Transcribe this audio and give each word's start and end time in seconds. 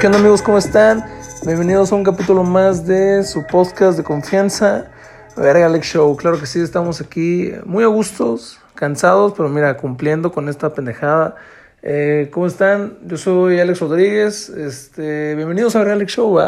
¿Qué 0.00 0.06
onda 0.06 0.18
amigos? 0.18 0.40
¿Cómo 0.40 0.56
están? 0.56 1.04
Bienvenidos 1.44 1.92
a 1.92 1.94
un 1.94 2.04
capítulo 2.04 2.42
más 2.42 2.86
de 2.86 3.22
su 3.22 3.44
podcast 3.46 3.98
de 3.98 4.02
confianza, 4.02 4.90
Verga 5.36 5.66
Alex 5.66 5.88
Show. 5.88 6.16
Claro 6.16 6.40
que 6.40 6.46
sí, 6.46 6.58
estamos 6.58 7.02
aquí 7.02 7.52
muy 7.66 7.84
a 7.84 7.88
gustos, 7.88 8.58
cansados, 8.74 9.34
pero 9.36 9.50
mira, 9.50 9.76
cumpliendo 9.76 10.32
con 10.32 10.48
esta 10.48 10.72
pendejada. 10.72 11.36
Eh, 11.82 12.30
¿Cómo 12.32 12.46
están? 12.46 12.96
Yo 13.04 13.18
soy 13.18 13.60
Alex 13.60 13.78
Rodríguez. 13.80 14.48
Este, 14.48 15.34
bienvenidos 15.34 15.76
a 15.76 15.80
Verga 15.80 15.92
Alex 15.92 16.12
Show, 16.14 16.38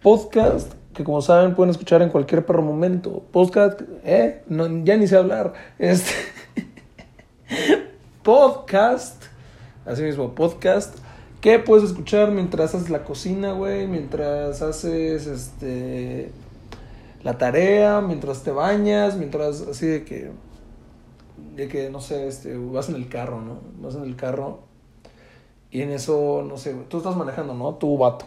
podcast 0.00 0.72
que 0.94 1.04
como 1.04 1.20
saben 1.20 1.54
pueden 1.54 1.72
escuchar 1.72 2.00
en 2.00 2.08
cualquier 2.08 2.46
perro 2.46 2.62
momento. 2.62 3.22
Podcast, 3.32 3.82
¿eh? 4.02 4.42
Ya 4.48 4.96
ni 4.96 5.06
sé 5.06 5.16
hablar. 5.18 5.52
Este, 5.78 6.14
podcast, 8.22 9.24
así 9.84 10.02
mismo, 10.04 10.34
podcast 10.34 11.03
¿Qué 11.44 11.58
puedes 11.58 11.84
escuchar 11.84 12.30
mientras 12.30 12.74
haces 12.74 12.88
la 12.88 13.04
cocina, 13.04 13.52
güey? 13.52 13.86
Mientras 13.86 14.62
haces 14.62 15.26
este 15.26 16.32
la 17.22 17.36
tarea, 17.36 18.00
mientras 18.00 18.42
te 18.42 18.50
bañas, 18.50 19.18
mientras 19.18 19.60
así 19.60 19.84
de 19.84 20.04
que 20.06 20.30
de 21.54 21.68
que 21.68 21.90
no 21.90 22.00
sé, 22.00 22.28
este 22.28 22.56
vas 22.56 22.88
en 22.88 22.94
el 22.94 23.10
carro, 23.10 23.42
¿no? 23.42 23.60
Vas 23.78 23.94
en 23.94 24.04
el 24.04 24.16
carro 24.16 24.60
y 25.70 25.82
en 25.82 25.90
eso, 25.90 26.46
no 26.48 26.56
sé, 26.56 26.72
tú 26.88 26.96
estás 26.96 27.14
manejando, 27.14 27.52
¿no? 27.52 27.74
Tu 27.74 27.98
vato. 27.98 28.26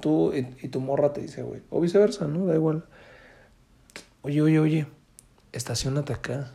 Tú 0.00 0.32
y, 0.32 0.68
tu 0.68 0.80
morra 0.80 1.12
te 1.12 1.20
dice, 1.20 1.42
güey, 1.42 1.60
o 1.68 1.82
viceversa, 1.82 2.26
¿no? 2.28 2.46
Da 2.46 2.54
igual. 2.54 2.86
Oye, 4.22 4.40
oye, 4.40 4.58
oye, 4.58 4.86
estacionate 5.52 6.14
acá. 6.14 6.50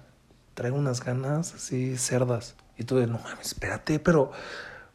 Traigo 0.56 0.76
unas 0.76 1.06
ganas 1.06 1.54
así 1.54 1.98
cerdas. 1.98 2.56
Y 2.80 2.86
tú 2.86 2.96
de, 2.96 3.06
no 3.06 3.20
mames, 3.20 3.50
espérate, 3.50 4.00
pero 4.00 4.32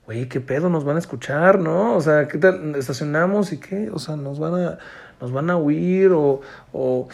güey, 0.07 0.29
¿qué 0.29 0.41
pedo? 0.41 0.69
Nos 0.69 0.85
van 0.85 0.97
a 0.97 0.99
escuchar, 0.99 1.59
¿no? 1.59 1.97
O 1.97 2.01
sea, 2.01 2.29
¿qué 2.29 2.39
tal? 2.39 2.75
Estacionamos 2.77 3.53
y 3.53 3.59
qué? 3.59 3.91
O 3.91 3.99
sea, 3.99 4.17
nos 4.17 4.39
van 4.39 4.55
a, 4.55 4.79
nos 5.21 5.33
van 5.33 5.51
a 5.51 5.57
huir 5.57 6.13
o, 6.13 6.41
o, 6.73 7.09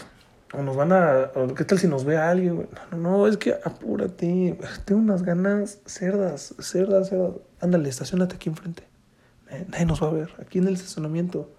o 0.53 0.63
nos 0.63 0.77
van 0.77 0.93
a, 0.93 1.31
¿qué 1.57 1.65
tal 1.65 1.79
si 1.79 1.87
nos 1.87 2.05
ve 2.05 2.17
alguien? 2.17 2.69
No, 2.91 2.97
no, 2.99 3.11
no, 3.19 3.27
es 3.27 3.37
que 3.37 3.55
apúrate, 3.65 4.59
tengo 4.85 5.01
unas 5.01 5.23
ganas 5.23 5.79
cerdas, 5.87 6.55
cerdas, 6.59 7.09
cerdas. 7.09 7.33
Ándale, 7.61 7.89
estacionate 7.89 8.37
aquí 8.37 8.49
enfrente. 8.49 8.85
Nadie 9.69 9.87
nos 9.87 10.03
va 10.03 10.09
a 10.09 10.13
ver, 10.13 10.31
aquí 10.41 10.59
en 10.59 10.69
el 10.69 10.75
estacionamiento. 10.75 11.51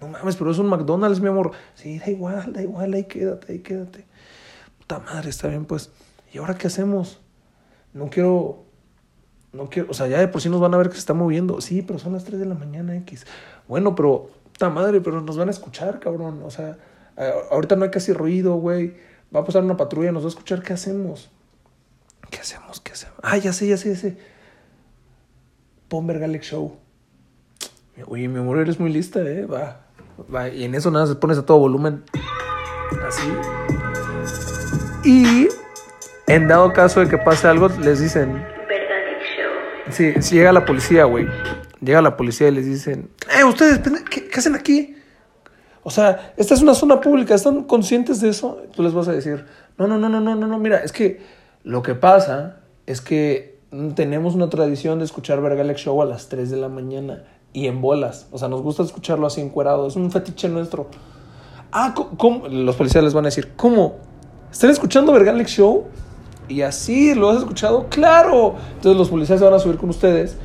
No 0.00 0.08
mames, 0.08 0.36
pero 0.36 0.50
es 0.50 0.58
un 0.58 0.68
McDonald's, 0.68 1.20
mi 1.20 1.28
amor. 1.28 1.52
Sí, 1.74 1.98
da 1.98 2.08
igual, 2.08 2.52
da 2.54 2.62
igual, 2.62 2.94
ahí 2.94 3.04
quédate, 3.04 3.52
ahí 3.52 3.58
quédate. 3.58 4.06
Puta 4.78 4.98
madre, 5.00 5.28
está 5.28 5.48
bien, 5.48 5.66
pues. 5.66 5.90
¿Y 6.32 6.38
ahora 6.38 6.54
qué 6.54 6.68
hacemos? 6.68 7.20
No 7.92 8.08
quiero 8.08 8.64
no 9.52 9.68
quiero, 9.68 9.90
o 9.90 9.94
sea, 9.94 10.06
ya 10.06 10.18
de 10.18 10.28
por 10.28 10.40
sí 10.40 10.48
nos 10.48 10.60
van 10.60 10.74
a 10.74 10.76
ver 10.76 10.88
que 10.88 10.94
se 10.94 11.00
está 11.00 11.14
moviendo. 11.14 11.60
Sí, 11.60 11.82
pero 11.82 11.98
son 11.98 12.12
las 12.12 12.24
3 12.24 12.38
de 12.38 12.46
la 12.46 12.54
mañana 12.54 12.96
X. 12.96 13.26
Bueno, 13.66 13.94
pero, 13.94 14.30
puta 14.52 14.70
madre, 14.70 15.00
pero 15.00 15.20
nos 15.20 15.36
van 15.36 15.48
a 15.48 15.50
escuchar, 15.50 15.98
cabrón. 15.98 16.42
O 16.44 16.50
sea, 16.50 16.78
ahorita 17.50 17.76
no 17.76 17.84
hay 17.84 17.90
casi 17.90 18.12
ruido, 18.12 18.54
güey. 18.54 18.94
Va 19.34 19.40
a 19.40 19.44
pasar 19.44 19.62
una 19.62 19.76
patrulla, 19.76 20.12
nos 20.12 20.22
va 20.22 20.26
a 20.26 20.30
escuchar. 20.30 20.62
¿Qué 20.62 20.72
hacemos? 20.72 21.30
¿Qué 22.30 22.38
hacemos? 22.38 22.80
¿Qué 22.80 22.92
hacemos? 22.92 23.16
Ah, 23.22 23.36
ya 23.36 23.52
sé, 23.52 23.66
ya 23.66 23.76
sé, 23.76 23.90
ya 23.90 23.96
sé. 23.96 24.16
Pon 25.88 26.06
Galex 26.06 26.46
Show. 26.46 26.76
Oye, 28.06 28.28
mi 28.28 28.38
amor, 28.38 28.58
eres 28.58 28.78
muy 28.78 28.92
lista, 28.92 29.20
¿eh? 29.20 29.44
Va. 29.46 29.80
Va. 30.32 30.48
Y 30.48 30.64
en 30.64 30.74
eso 30.74 30.90
nada, 30.90 31.06
se 31.06 31.16
pones 31.16 31.38
a 31.38 31.44
todo 31.44 31.58
volumen. 31.58 32.04
Así. 33.06 33.32
Y 35.04 35.48
en 36.28 36.46
dado 36.46 36.72
caso 36.72 37.00
de 37.00 37.08
que 37.08 37.18
pase 37.18 37.48
algo, 37.48 37.68
les 37.68 38.00
dicen, 38.00 38.44
Sí, 39.92 40.12
si 40.20 40.36
llega 40.36 40.52
la 40.52 40.64
policía, 40.64 41.04
güey. 41.04 41.26
Llega 41.80 42.02
la 42.02 42.16
policía 42.16 42.48
y 42.48 42.52
les 42.52 42.66
dicen, 42.66 43.10
eh, 43.38 43.44
ustedes, 43.44 43.80
¿qué, 44.10 44.28
hacen 44.36 44.54
aquí? 44.54 44.96
O 45.82 45.90
sea, 45.90 46.34
esta 46.36 46.52
es 46.52 46.60
una 46.60 46.74
zona 46.74 47.00
pública, 47.00 47.34
¿están 47.34 47.64
conscientes 47.64 48.20
de 48.20 48.28
eso? 48.28 48.62
Tú 48.74 48.82
les 48.82 48.92
vas 48.92 49.08
a 49.08 49.12
decir, 49.12 49.46
no, 49.78 49.86
no, 49.86 49.96
no, 49.98 50.10
no, 50.10 50.20
no, 50.20 50.34
no, 50.34 50.46
no, 50.46 50.58
mira, 50.58 50.78
es 50.84 50.92
que 50.92 51.22
lo 51.64 51.82
que 51.82 51.94
pasa 51.94 52.60
es 52.86 53.00
que 53.00 53.58
tenemos 53.94 54.34
una 54.34 54.50
tradición 54.50 54.98
de 54.98 55.06
escuchar 55.06 55.40
Vergalex 55.40 55.80
Show 55.80 56.02
a 56.02 56.04
las 56.04 56.28
3 56.28 56.50
de 56.50 56.56
la 56.58 56.68
mañana 56.68 57.24
y 57.54 57.66
en 57.66 57.80
bolas. 57.80 58.28
O 58.30 58.38
sea, 58.38 58.48
nos 58.48 58.60
gusta 58.60 58.82
escucharlo 58.82 59.26
así 59.26 59.40
encuerado, 59.40 59.86
es 59.86 59.96
un 59.96 60.10
fetiche 60.10 60.50
nuestro. 60.50 60.88
Ah, 61.72 61.94
¿cómo? 61.94 62.46
Los 62.48 62.76
policías 62.76 63.02
les 63.04 63.14
van 63.14 63.24
a 63.24 63.28
decir, 63.28 63.52
¿cómo? 63.56 63.96
¿Están 64.52 64.70
escuchando 64.70 65.12
Vergalex 65.12 65.50
Show? 65.50 65.86
Y 66.50 66.62
así, 66.62 67.14
¿lo 67.14 67.30
has 67.30 67.38
escuchado? 67.38 67.86
¡Claro! 67.88 68.56
Entonces 68.74 68.98
los 68.98 69.08
policías 69.08 69.38
se 69.38 69.44
van 69.44 69.54
a 69.54 69.60
subir 69.60 69.78
con 69.78 69.88
ustedes, 69.88 70.36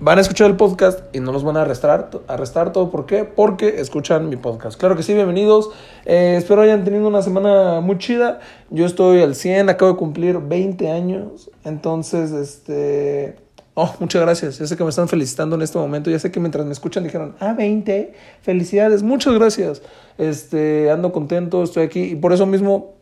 van 0.00 0.16
a 0.16 0.22
escuchar 0.22 0.48
el 0.48 0.56
podcast 0.56 1.00
y 1.14 1.20
no 1.20 1.32
los 1.32 1.44
van 1.44 1.58
a 1.58 1.62
arrestar. 1.62 2.08
arrestar 2.28 2.72
¿Todo 2.72 2.90
por 2.90 3.04
qué? 3.04 3.24
Porque 3.24 3.78
escuchan 3.80 4.30
mi 4.30 4.36
podcast. 4.36 4.80
Claro 4.80 4.96
que 4.96 5.02
sí, 5.02 5.12
bienvenidos. 5.12 5.68
Eh, 6.06 6.36
espero 6.38 6.62
hayan 6.62 6.82
tenido 6.82 7.06
una 7.06 7.20
semana 7.20 7.82
muy 7.82 7.98
chida. 7.98 8.40
Yo 8.70 8.86
estoy 8.86 9.20
al 9.20 9.34
100, 9.34 9.68
acabo 9.68 9.92
de 9.92 9.98
cumplir 9.98 10.38
20 10.38 10.90
años. 10.90 11.50
Entonces, 11.62 12.32
este... 12.32 13.36
Oh, 13.74 13.94
muchas 14.00 14.22
gracias. 14.22 14.58
Ya 14.58 14.66
sé 14.66 14.78
que 14.78 14.84
me 14.84 14.90
están 14.90 15.08
felicitando 15.08 15.56
en 15.56 15.62
este 15.62 15.76
momento. 15.76 16.10
Ya 16.10 16.18
sé 16.18 16.30
que 16.30 16.40
mientras 16.40 16.64
me 16.64 16.72
escuchan 16.72 17.04
dijeron, 17.04 17.36
ah, 17.38 17.52
20. 17.52 18.14
Felicidades. 18.40 19.02
Muchas 19.02 19.34
gracias. 19.34 19.82
Este, 20.16 20.90
ando 20.90 21.12
contento, 21.12 21.62
estoy 21.62 21.84
aquí. 21.84 22.02
Y 22.02 22.14
por 22.16 22.32
eso 22.32 22.46
mismo 22.46 23.01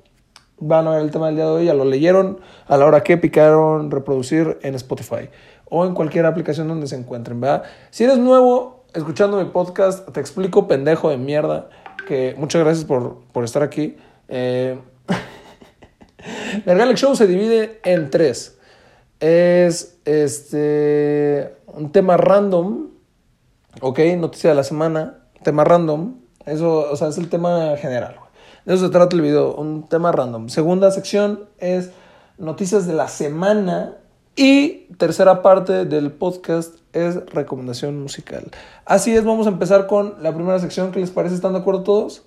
van 0.61 0.87
a 0.87 0.91
ver 0.91 1.03
el 1.03 1.11
tema 1.11 1.27
del 1.27 1.37
día 1.37 1.47
de 1.47 1.51
hoy, 1.51 1.65
ya 1.67 1.75
lo 1.75 1.85
leyeron 1.85 2.41
a 2.67 2.77
la 2.77 2.87
hora 2.87 3.03
que 3.03 3.17
picaron 3.17 3.91
reproducir 3.91 4.59
en 4.63 4.75
Spotify 4.75 5.29
o 5.69 5.87
en 5.87 5.95
cualquier 5.95 6.27
aplicación 6.27 6.69
donde 6.69 6.87
se 6.87 6.97
encuentren, 6.97 7.41
¿verdad? 7.41 7.65
Si 7.91 8.05
eres 8.05 8.19
nuevo 8.19 8.85
escuchando 8.95 9.39
mi 9.39 9.45
podcast, 9.51 10.09
te 10.11 10.21
explico, 10.21 10.69
pendejo 10.69 11.11
de 11.11 11.17
mierda, 11.17 11.71
que 12.07 12.35
muchas 12.37 12.63
gracias 12.63 12.85
por, 12.85 13.19
por 13.33 13.45
estar 13.45 13.63
aquí. 13.63 13.97
Eh, 14.29 14.79
el 16.67 16.79
Galaxy 16.79 17.07
Show 17.07 17.17
se 17.17 17.27
divide 17.27 17.81
en 17.85 18.11
tres. 18.11 18.59
Es 19.21 19.99
este 20.05 21.55
un 21.67 21.93
tema 21.93 22.17
random, 22.17 22.89
ok, 23.81 24.01
noticia 24.19 24.51
de 24.51 24.57
la 24.57 24.65
semana, 24.65 25.19
tema 25.43 25.65
random, 25.65 26.17
eso, 26.47 26.91
o 26.91 26.97
sea, 26.97 27.09
es 27.09 27.19
el 27.19 27.29
tema 27.29 27.77
general. 27.77 28.17
De 28.65 28.75
eso 28.75 28.87
se 28.87 28.93
trata 28.93 29.17
el 29.17 29.23
video, 29.23 29.55
un 29.55 29.89
tema 29.89 30.13
random. 30.13 30.49
Segunda 30.49 30.91
sección 30.91 31.49
es 31.59 31.91
noticias 32.39 32.87
de 32.87 32.95
la 32.95 33.09
semana. 33.09 33.97
Y 34.37 34.87
tercera 34.97 35.43
parte 35.43 35.85
del 35.85 36.13
podcast 36.13 36.77
es 36.93 37.17
recomendación 37.27 38.01
musical. 38.01 38.51
Así 38.85 39.15
es, 39.15 39.25
vamos 39.25 39.47
a 39.47 39.51
empezar 39.51 39.87
con 39.87 40.15
la 40.23 40.35
primera 40.35 40.59
sección. 40.59 40.93
¿Qué 40.93 41.01
les 41.01 41.11
parece? 41.11 41.35
¿Están 41.35 41.53
de 41.53 41.59
acuerdo 41.59 41.83
todos? 41.83 42.23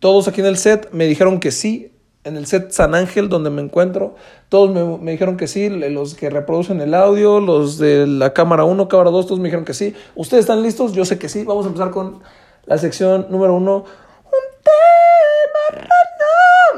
Todos 0.00 0.26
aquí 0.28 0.40
en 0.40 0.46
el 0.46 0.56
set 0.56 0.88
me 0.92 1.06
dijeron 1.06 1.40
que 1.40 1.50
sí. 1.50 1.92
En 2.24 2.36
el 2.36 2.46
set 2.46 2.72
San 2.72 2.94
Ángel, 2.94 3.28
donde 3.28 3.50
me 3.50 3.60
encuentro, 3.60 4.14
todos 4.48 4.70
me, 4.70 4.98
me 4.98 5.12
dijeron 5.12 5.36
que 5.36 5.46
sí. 5.46 5.68
Los 5.68 6.14
que 6.14 6.30
reproducen 6.30 6.80
el 6.80 6.94
audio, 6.94 7.38
los 7.38 7.78
de 7.78 8.06
la 8.06 8.32
cámara 8.32 8.64
1, 8.64 8.88
cámara 8.88 9.10
2, 9.10 9.26
todos 9.26 9.38
me 9.38 9.48
dijeron 9.48 9.66
que 9.66 9.74
sí. 9.74 9.94
¿Ustedes 10.16 10.44
están 10.44 10.62
listos? 10.62 10.94
Yo 10.94 11.04
sé 11.04 11.18
que 11.18 11.28
sí. 11.28 11.44
Vamos 11.44 11.66
a 11.66 11.68
empezar 11.68 11.90
con 11.90 12.22
la 12.64 12.78
sección 12.78 13.26
número 13.30 13.54
1 13.54 13.84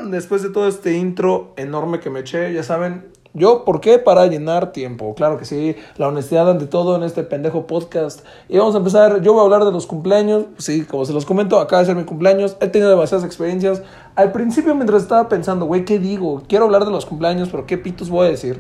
Después 0.04 0.42
de 0.42 0.50
todo 0.50 0.68
este 0.68 0.96
intro 0.96 1.52
enorme 1.56 2.00
que 2.00 2.10
me 2.10 2.20
eché, 2.20 2.52
ya 2.52 2.62
saben, 2.62 3.10
yo, 3.38 3.66
¿por 3.66 3.82
qué? 3.82 3.98
Para 3.98 4.26
llenar 4.28 4.72
tiempo. 4.72 5.14
Claro 5.14 5.36
que 5.36 5.44
sí, 5.44 5.76
la 5.98 6.08
honestidad 6.08 6.50
ante 6.50 6.66
todo 6.66 6.96
en 6.96 7.02
este 7.02 7.22
pendejo 7.22 7.66
podcast. 7.66 8.24
Y 8.48 8.56
vamos 8.56 8.74
a 8.74 8.78
empezar, 8.78 9.20
yo 9.20 9.34
voy 9.34 9.42
a 9.42 9.44
hablar 9.44 9.66
de 9.66 9.72
los 9.72 9.86
cumpleaños. 9.86 10.46
Sí, 10.56 10.86
como 10.86 11.04
se 11.04 11.12
los 11.12 11.26
comento, 11.26 11.60
acaba 11.60 11.80
de 11.80 11.86
ser 11.86 11.96
mi 11.96 12.04
cumpleaños. 12.04 12.56
He 12.60 12.68
tenido 12.68 12.88
demasiadas 12.88 13.26
experiencias. 13.26 13.82
Al 14.14 14.32
principio, 14.32 14.74
mientras 14.74 15.02
estaba 15.02 15.28
pensando, 15.28 15.66
güey, 15.66 15.84
¿qué 15.84 15.98
digo? 15.98 16.44
Quiero 16.48 16.64
hablar 16.64 16.86
de 16.86 16.90
los 16.90 17.04
cumpleaños, 17.04 17.50
pero 17.50 17.66
¿qué 17.66 17.76
pitos 17.76 18.08
voy 18.08 18.26
a 18.26 18.30
decir? 18.30 18.58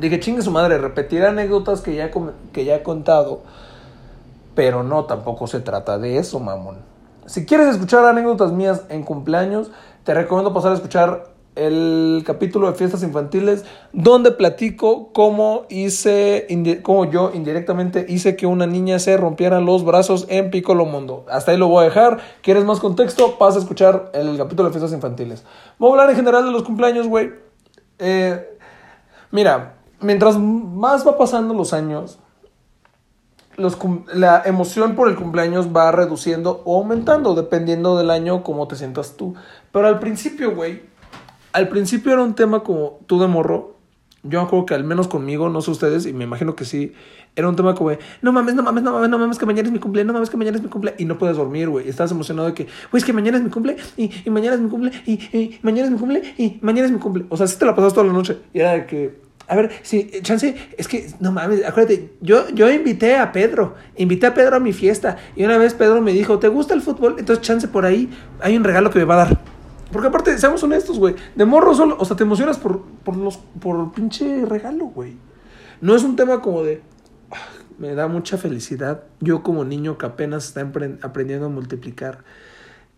Dije, 0.00 0.18
chingue 0.18 0.42
su 0.42 0.50
madre, 0.50 0.78
repetiré 0.78 1.28
anécdotas 1.28 1.80
que 1.80 1.94
ya, 1.94 2.10
que 2.52 2.64
ya 2.64 2.74
he 2.74 2.82
contado. 2.82 3.42
Pero 4.56 4.82
no, 4.82 5.04
tampoco 5.04 5.46
se 5.46 5.60
trata 5.60 5.96
de 5.98 6.18
eso, 6.18 6.40
mamón. 6.40 6.93
Si 7.26 7.46
quieres 7.46 7.68
escuchar 7.68 8.04
anécdotas 8.04 8.52
mías 8.52 8.82
en 8.90 9.02
cumpleaños, 9.02 9.70
te 10.04 10.12
recomiendo 10.12 10.52
pasar 10.52 10.72
a 10.72 10.74
escuchar 10.74 11.34
el 11.56 12.22
capítulo 12.26 12.66
de 12.70 12.76
fiestas 12.76 13.02
infantiles 13.02 13.64
donde 13.92 14.32
platico 14.32 15.12
cómo 15.12 15.66
hice, 15.68 16.46
cómo 16.82 17.10
yo 17.10 17.30
indirectamente 17.32 18.04
hice 18.08 18.36
que 18.36 18.46
una 18.46 18.66
niña 18.66 18.98
se 18.98 19.16
rompiera 19.16 19.60
los 19.60 19.84
brazos 19.84 20.26
en 20.28 20.50
Piccolo 20.50 20.84
Mundo. 20.84 21.24
Hasta 21.30 21.52
ahí 21.52 21.56
lo 21.56 21.68
voy 21.68 21.82
a 21.82 21.84
dejar. 21.84 22.18
¿Quieres 22.42 22.64
más 22.64 22.80
contexto? 22.80 23.38
Pasa 23.38 23.58
a 23.58 23.62
escuchar 23.62 24.10
el 24.14 24.36
capítulo 24.36 24.68
de 24.68 24.72
fiestas 24.72 24.92
infantiles. 24.92 25.44
Voy 25.78 25.90
a 25.90 25.92
hablar 25.92 26.10
en 26.10 26.16
general 26.16 26.44
de 26.44 26.50
los 26.50 26.64
cumpleaños, 26.64 27.06
güey. 27.06 27.32
Eh, 27.98 28.58
mira, 29.30 29.76
mientras 30.00 30.38
más 30.38 31.06
va 31.06 31.16
pasando 31.16 31.54
los 31.54 31.72
años, 31.72 32.18
la 33.56 34.42
emoción 34.44 34.94
por 34.94 35.08
el 35.08 35.16
cumpleaños 35.16 35.68
va 35.74 35.92
reduciendo 35.92 36.62
o 36.64 36.78
aumentando, 36.78 37.34
dependiendo 37.34 37.96
del 37.96 38.10
año, 38.10 38.42
cómo 38.42 38.68
te 38.68 38.76
sientas 38.76 39.16
tú. 39.16 39.34
Pero 39.72 39.86
al 39.86 39.98
principio, 39.98 40.54
güey, 40.54 40.82
al 41.52 41.68
principio 41.68 42.12
era 42.12 42.22
un 42.22 42.34
tema 42.34 42.62
como 42.64 43.00
tú 43.06 43.20
de 43.20 43.28
morro, 43.28 43.74
yo 44.24 44.40
me 44.40 44.46
acuerdo 44.46 44.64
que 44.66 44.74
al 44.74 44.84
menos 44.84 45.06
conmigo, 45.06 45.50
no 45.50 45.60
sé 45.60 45.70
ustedes, 45.70 46.06
y 46.06 46.14
me 46.14 46.24
imagino 46.24 46.56
que 46.56 46.64
sí, 46.64 46.94
era 47.36 47.48
un 47.48 47.56
tema 47.56 47.74
como 47.74 47.90
no 48.22 48.32
mames, 48.32 48.54
no 48.54 48.62
mames, 48.62 48.82
no 48.82 48.92
mames, 48.92 49.10
no 49.10 49.18
mames, 49.18 49.38
que 49.38 49.44
mañana 49.44 49.68
es 49.68 49.72
mi 49.72 49.78
cumple, 49.78 50.04
no 50.04 50.14
mames, 50.14 50.30
que 50.30 50.36
mañana 50.38 50.56
es 50.56 50.62
mi 50.62 50.70
cumple, 50.70 50.94
y 50.98 51.04
no 51.04 51.18
puedes 51.18 51.36
dormir, 51.36 51.68
güey. 51.68 51.88
Estás 51.88 52.10
emocionado 52.10 52.48
de 52.48 52.54
que, 52.54 52.64
güey, 52.90 53.00
es 53.00 53.04
que 53.04 53.12
mañana 53.12 53.36
es 53.36 53.44
mi 53.44 53.50
cumple, 53.50 53.76
y, 53.96 54.10
y 54.24 54.30
mañana 54.30 54.54
es 54.54 54.62
mi 54.62 54.70
cumple, 54.70 54.92
y, 55.04 55.12
y, 55.12 55.58
mañana 55.62 55.86
es 55.86 55.92
mi 55.92 55.98
cumple, 55.98 56.22
y 56.38 56.58
mañana 56.62 56.86
es 56.86 56.92
mi 56.92 56.98
cumple. 56.98 57.26
O 57.28 57.36
sea, 57.36 57.46
sí 57.46 57.58
te 57.58 57.66
la 57.66 57.74
pasas 57.74 57.92
toda 57.92 58.06
la 58.06 58.12
noche. 58.14 58.38
Y 58.54 58.60
era 58.60 58.72
de 58.72 58.86
que, 58.86 59.20
a 59.46 59.56
ver, 59.56 59.70
sí, 59.82 60.10
chance, 60.22 60.56
es 60.76 60.88
que, 60.88 61.10
no 61.20 61.32
mames, 61.32 61.64
acuérdate, 61.64 62.12
yo, 62.20 62.48
yo 62.50 62.70
invité 62.70 63.16
a 63.16 63.32
Pedro, 63.32 63.74
invité 63.96 64.26
a 64.26 64.34
Pedro 64.34 64.56
a 64.56 64.60
mi 64.60 64.72
fiesta, 64.72 65.18
y 65.36 65.44
una 65.44 65.58
vez 65.58 65.74
Pedro 65.74 66.00
me 66.00 66.12
dijo, 66.12 66.38
¿te 66.38 66.48
gusta 66.48 66.74
el 66.74 66.82
fútbol? 66.82 67.16
Entonces, 67.18 67.44
chance, 67.44 67.68
por 67.68 67.84
ahí 67.84 68.10
hay 68.40 68.56
un 68.56 68.64
regalo 68.64 68.90
que 68.90 68.98
me 68.98 69.04
va 69.04 69.14
a 69.14 69.26
dar. 69.26 69.40
Porque 69.92 70.08
aparte, 70.08 70.36
seamos 70.38 70.62
honestos, 70.62 70.98
güey, 70.98 71.14
de 71.34 71.44
morro 71.44 71.74
solo, 71.74 71.96
o 71.98 72.04
sea, 72.04 72.16
te 72.16 72.24
emocionas 72.24 72.58
por, 72.58 72.82
por 73.04 73.16
los, 73.16 73.36
por 73.36 73.92
pinche 73.92 74.44
regalo, 74.46 74.86
güey. 74.86 75.16
No 75.80 75.94
es 75.94 76.02
un 76.02 76.16
tema 76.16 76.40
como 76.40 76.62
de, 76.62 76.82
me 77.78 77.94
da 77.94 78.08
mucha 78.08 78.38
felicidad. 78.38 79.04
Yo 79.20 79.42
como 79.42 79.64
niño 79.64 79.98
que 79.98 80.06
apenas 80.06 80.46
está 80.46 80.60
aprendiendo 81.02 81.46
a 81.46 81.48
multiplicar, 81.48 82.24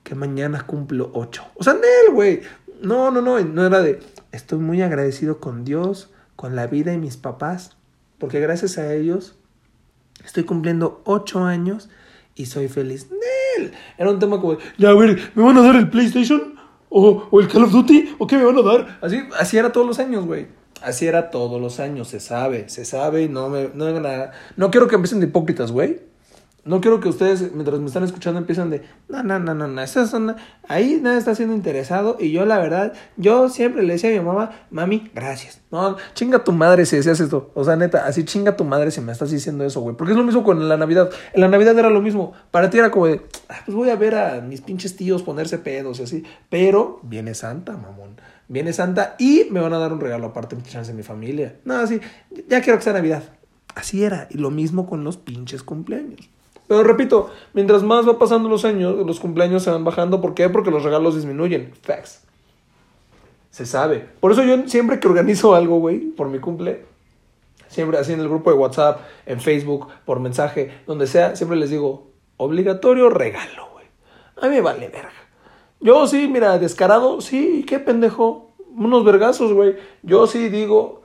que 0.03 0.15
mañana 0.15 0.63
cumplo 0.67 1.11
ocho. 1.15 1.45
O 1.57 1.65
sea, 1.65 1.75
Nel, 1.75 2.15
güey. 2.15 2.43
No, 2.83 3.11
no, 3.11 3.23
no, 3.23 3.41
no 3.41 3.67
era 3.67 3.81
de, 3.81 4.01
estoy 4.33 4.59
muy 4.59 4.83
agradecido 4.83 5.41
con 5.41 5.65
Dios, 5.65 6.13
con 6.37 6.55
la 6.55 6.67
vida 6.67 6.93
y 6.93 6.99
mis 6.99 7.17
papás, 7.17 7.77
porque 8.19 8.41
gracias 8.41 8.79
a 8.79 8.95
ellos 8.95 9.37
estoy 10.25 10.45
cumpliendo 10.45 11.03
ocho 11.05 11.45
años 11.45 11.89
y 12.35 12.47
soy 12.47 12.69
feliz. 12.69 13.09
Nel. 13.11 13.73
Era 13.99 14.11
un 14.11 14.19
tema 14.19 14.41
como, 14.41 14.59
ya, 14.79 14.91
a 14.91 14.95
ver, 14.95 15.33
¿me 15.35 15.43
van 15.43 15.57
a 15.57 15.63
dar 15.63 15.77
el 15.77 15.91
PlayStation? 15.91 16.55
¿O, 16.89 17.27
¿O 17.31 17.41
el 17.41 17.49
Call 17.49 17.65
of 17.65 17.73
Duty? 17.73 18.15
¿O 18.19 18.27
qué 18.27 18.37
me 18.37 18.45
van 18.45 18.59
a 18.59 18.63
dar? 18.63 18.99
Así, 19.01 19.23
así 19.39 19.57
era 19.57 19.73
todos 19.73 19.87
los 19.87 19.99
años, 19.99 20.25
güey. 20.27 20.47
Así 20.83 21.07
era 21.07 21.31
todos 21.31 21.61
los 21.61 21.81
años, 21.81 22.09
se 22.09 22.21
sabe, 22.21 22.69
se 22.69 22.85
sabe 22.85 23.23
y 23.23 23.29
no 23.29 23.49
me... 23.49 23.71
No, 23.75 23.87
no 24.57 24.71
quiero 24.71 24.89
que 24.89 24.95
empiecen 24.95 25.21
de 25.21 25.27
hipócritas, 25.27 25.73
güey. 25.73 26.01
No 26.67 26.81
quiero 26.81 26.99
que 26.99 27.09
ustedes, 27.09 27.53
mientras 27.53 27.79
me 27.79 27.87
están 27.87 28.03
escuchando, 28.03 28.39
empiecen 28.39 28.71
de... 28.71 28.83
No, 29.09 29.23
no, 29.23 29.39
no, 29.39 29.55
no, 29.55 29.69
no. 29.69 29.81
Esas 29.81 30.11
son, 30.11 30.35
ahí 30.69 30.99
nadie 31.01 31.19
está 31.19 31.35
siendo 31.35 31.55
interesado. 31.55 32.17
Y 32.19 32.33
yo, 32.33 32.45
la 32.45 32.59
verdad, 32.59 32.93
yo 33.17 33.49
siempre 33.49 33.85
le 33.85 33.93
decía 33.93 34.11
a 34.11 34.13
mi 34.13 34.21
mamá, 34.21 34.51
mami, 34.71 35.11
gracias. 35.15 35.61
No, 35.71 35.97
chinga 36.15 36.43
tu 36.43 36.51
madre 36.51 36.85
si 36.85 36.97
decías 36.97 37.21
esto. 37.21 37.53
O 37.55 37.63
sea, 37.63 37.77
neta, 37.77 38.05
así 38.05 38.25
chinga 38.25 38.57
tu 38.57 38.65
madre 38.65 38.91
si 38.91 39.01
me 39.01 39.13
estás 39.13 39.31
diciendo 39.31 39.65
eso, 39.65 39.81
güey. 39.81 39.97
Porque 39.97 40.13
es 40.13 40.19
lo 40.19 40.25
mismo 40.25 40.43
con 40.43 40.69
la 40.69 40.77
Navidad. 40.77 41.09
En 41.33 41.41
la 41.41 41.49
Navidad 41.49 41.79
era 41.79 41.89
lo 41.89 42.03
mismo. 42.03 42.33
Para 42.51 42.69
ti 42.69 42.79
era 42.79 42.91
como 42.91 43.07
de, 43.07 43.23
ah, 43.49 43.61
pues 43.65 43.77
voy 43.77 43.91
a 43.91 43.97
ver 43.97 44.17
a 44.17 44.41
mis 44.41 44.61
pinches 44.61 44.97
tíos 44.97 45.23
ponerse 45.23 45.59
pedos 45.59 46.01
y 46.01 46.03
así. 46.03 46.25
Pero 46.51 46.99
viene 47.05 47.35
Santa, 47.35 47.77
mamón 47.77 48.17
viene 48.49 48.73
Santa 48.73 49.17
y 49.19 49.47
me 49.51 49.61
van 49.61 49.73
a 49.73 49.79
dar 49.79 49.93
un 49.93 50.01
regalo 50.01 50.27
aparte 50.27 50.57
de 50.57 50.93
mi 50.93 51.03
familia. 51.03 51.57
No, 51.65 51.75
así, 51.75 52.01
ya 52.49 52.61
quiero 52.61 52.79
que 52.79 52.85
sea 52.85 52.93
Navidad. 52.93 53.23
Así 53.75 54.05
era. 54.05 54.27
Y 54.31 54.39
lo 54.39 54.51
mismo 54.51 54.87
con 54.87 55.05
los 55.05 55.17
pinches 55.17 55.63
cumpleaños. 55.63 56.31
Pero 56.69 56.83
repito, 56.83 57.31
mientras 57.53 57.83
más 57.83 58.09
va 58.09 58.19
pasando 58.19 58.49
los 58.49 58.65
años, 58.65 58.95
los 59.07 59.21
cumpleaños 59.21 59.63
se 59.63 59.71
van 59.71 59.85
bajando. 59.85 60.21
¿Por 60.21 60.35
qué? 60.35 60.49
Porque 60.49 60.71
los 60.71 60.83
regalos 60.83 61.15
disminuyen. 61.15 61.73
Facts. 61.83 62.23
Se 63.51 63.65
sabe. 63.65 64.09
Por 64.21 64.33
eso 64.33 64.43
yo 64.43 64.69
siempre 64.69 65.01
que 65.01 65.09
organizo 65.09 65.55
algo, 65.55 65.79
güey, 65.79 65.99
por 65.99 66.29
mi 66.29 66.41
cumple, 66.41 66.85
siempre 67.69 67.99
así 67.99 68.13
en 68.13 68.21
el 68.21 68.29
grupo 68.29 68.51
de 68.51 68.57
WhatsApp, 68.57 69.01
en 69.25 69.41
Facebook, 69.41 69.89
por 70.05 70.21
mensaje, 70.21 70.73
donde 70.87 71.07
sea, 71.07 71.37
siempre 71.37 71.57
les 71.57 71.71
digo, 71.71 72.11
obligatorio 72.37 73.09
regalo, 73.09 73.69
güey. 73.73 73.87
A 74.43 74.49
mí 74.49 74.57
me 74.57 74.61
vale 74.61 74.89
verga. 74.89 75.13
Yo 75.81 76.07
sí, 76.07 76.29
mira, 76.29 76.59
descarado, 76.59 77.21
sí, 77.21 77.65
qué 77.67 77.79
pendejo. 77.79 78.51
Unos 78.77 79.05
vergazos, 79.05 79.53
güey. 79.55 79.77
Yo 80.03 80.27
sí 80.27 80.51
digo, 80.51 81.03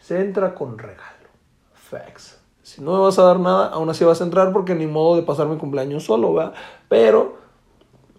se 0.00 0.20
entra 0.20 0.54
con 0.54 0.78
regalo. 0.78 1.28
Facts. 1.74 2.39
Si 2.70 2.80
no 2.80 2.92
me 2.92 3.00
vas 3.00 3.18
a 3.18 3.24
dar 3.24 3.40
nada, 3.40 3.66
aún 3.66 3.90
así 3.90 4.04
vas 4.04 4.20
a 4.20 4.24
entrar 4.24 4.52
porque 4.52 4.76
ni 4.76 4.86
modo 4.86 5.16
de 5.16 5.22
pasar 5.22 5.48
mi 5.48 5.56
cumpleaños 5.56 6.04
solo, 6.04 6.32
¿verdad? 6.32 6.54
Pero 6.88 7.36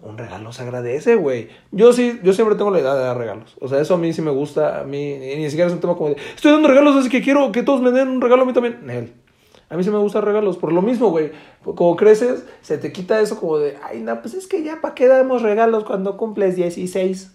un 0.02 0.18
regalo 0.18 0.52
se 0.52 0.64
agradece, 0.64 1.16
güey. 1.16 1.48
Yo 1.72 1.94
sí, 1.94 2.20
yo 2.22 2.34
siempre 2.34 2.58
tengo 2.58 2.70
la 2.70 2.82
idea 2.82 2.94
de 2.94 3.02
dar 3.02 3.18
regalos. 3.18 3.56
O 3.62 3.70
sea, 3.70 3.80
eso 3.80 3.94
a 3.94 3.98
mí 3.98 4.12
sí 4.12 4.22
me 4.22 4.32
gusta. 4.32 4.82
A 4.82 4.84
mí, 4.84 5.16
ni 5.16 5.50
siquiera 5.50 5.68
es 5.68 5.74
un 5.74 5.80
tema 5.80 5.96
como 5.96 6.10
de, 6.10 6.18
estoy 6.36 6.52
dando 6.52 6.68
regalos, 6.68 6.98
así 6.98 7.08
que 7.08 7.22
quiero 7.22 7.50
que 7.54 7.64
todos 7.64 7.82
me 7.82 7.92
den 7.92 8.10
un 8.10 8.20
regalo 8.20 8.42
a 8.42 8.46
mí 8.46 8.52
también. 8.52 8.80
Nel. 8.84 9.14
A 9.70 9.78
mí 9.78 9.86
sí 9.86 9.90
me 9.90 10.00
gustan 10.00 10.24
regalos, 10.24 10.58
por 10.58 10.74
lo 10.74 10.82
mismo, 10.82 11.12
güey. 11.12 11.32
Como 11.64 11.96
creces, 11.96 12.46
se 12.62 12.78
te 12.78 12.92
quita 12.92 13.22
eso 13.22 13.40
como 13.40 13.58
de, 13.58 13.78
ay, 13.82 14.02
no, 14.02 14.22
pues 14.22 14.34
es 14.34 14.48
que 14.48 14.64
ya, 14.64 14.82
¿para 14.82 14.96
qué 14.96 15.08
damos 15.08 15.44
regalos 15.44 15.86
cuando 15.86 16.18
cumples 16.18 16.58
16? 16.58 17.34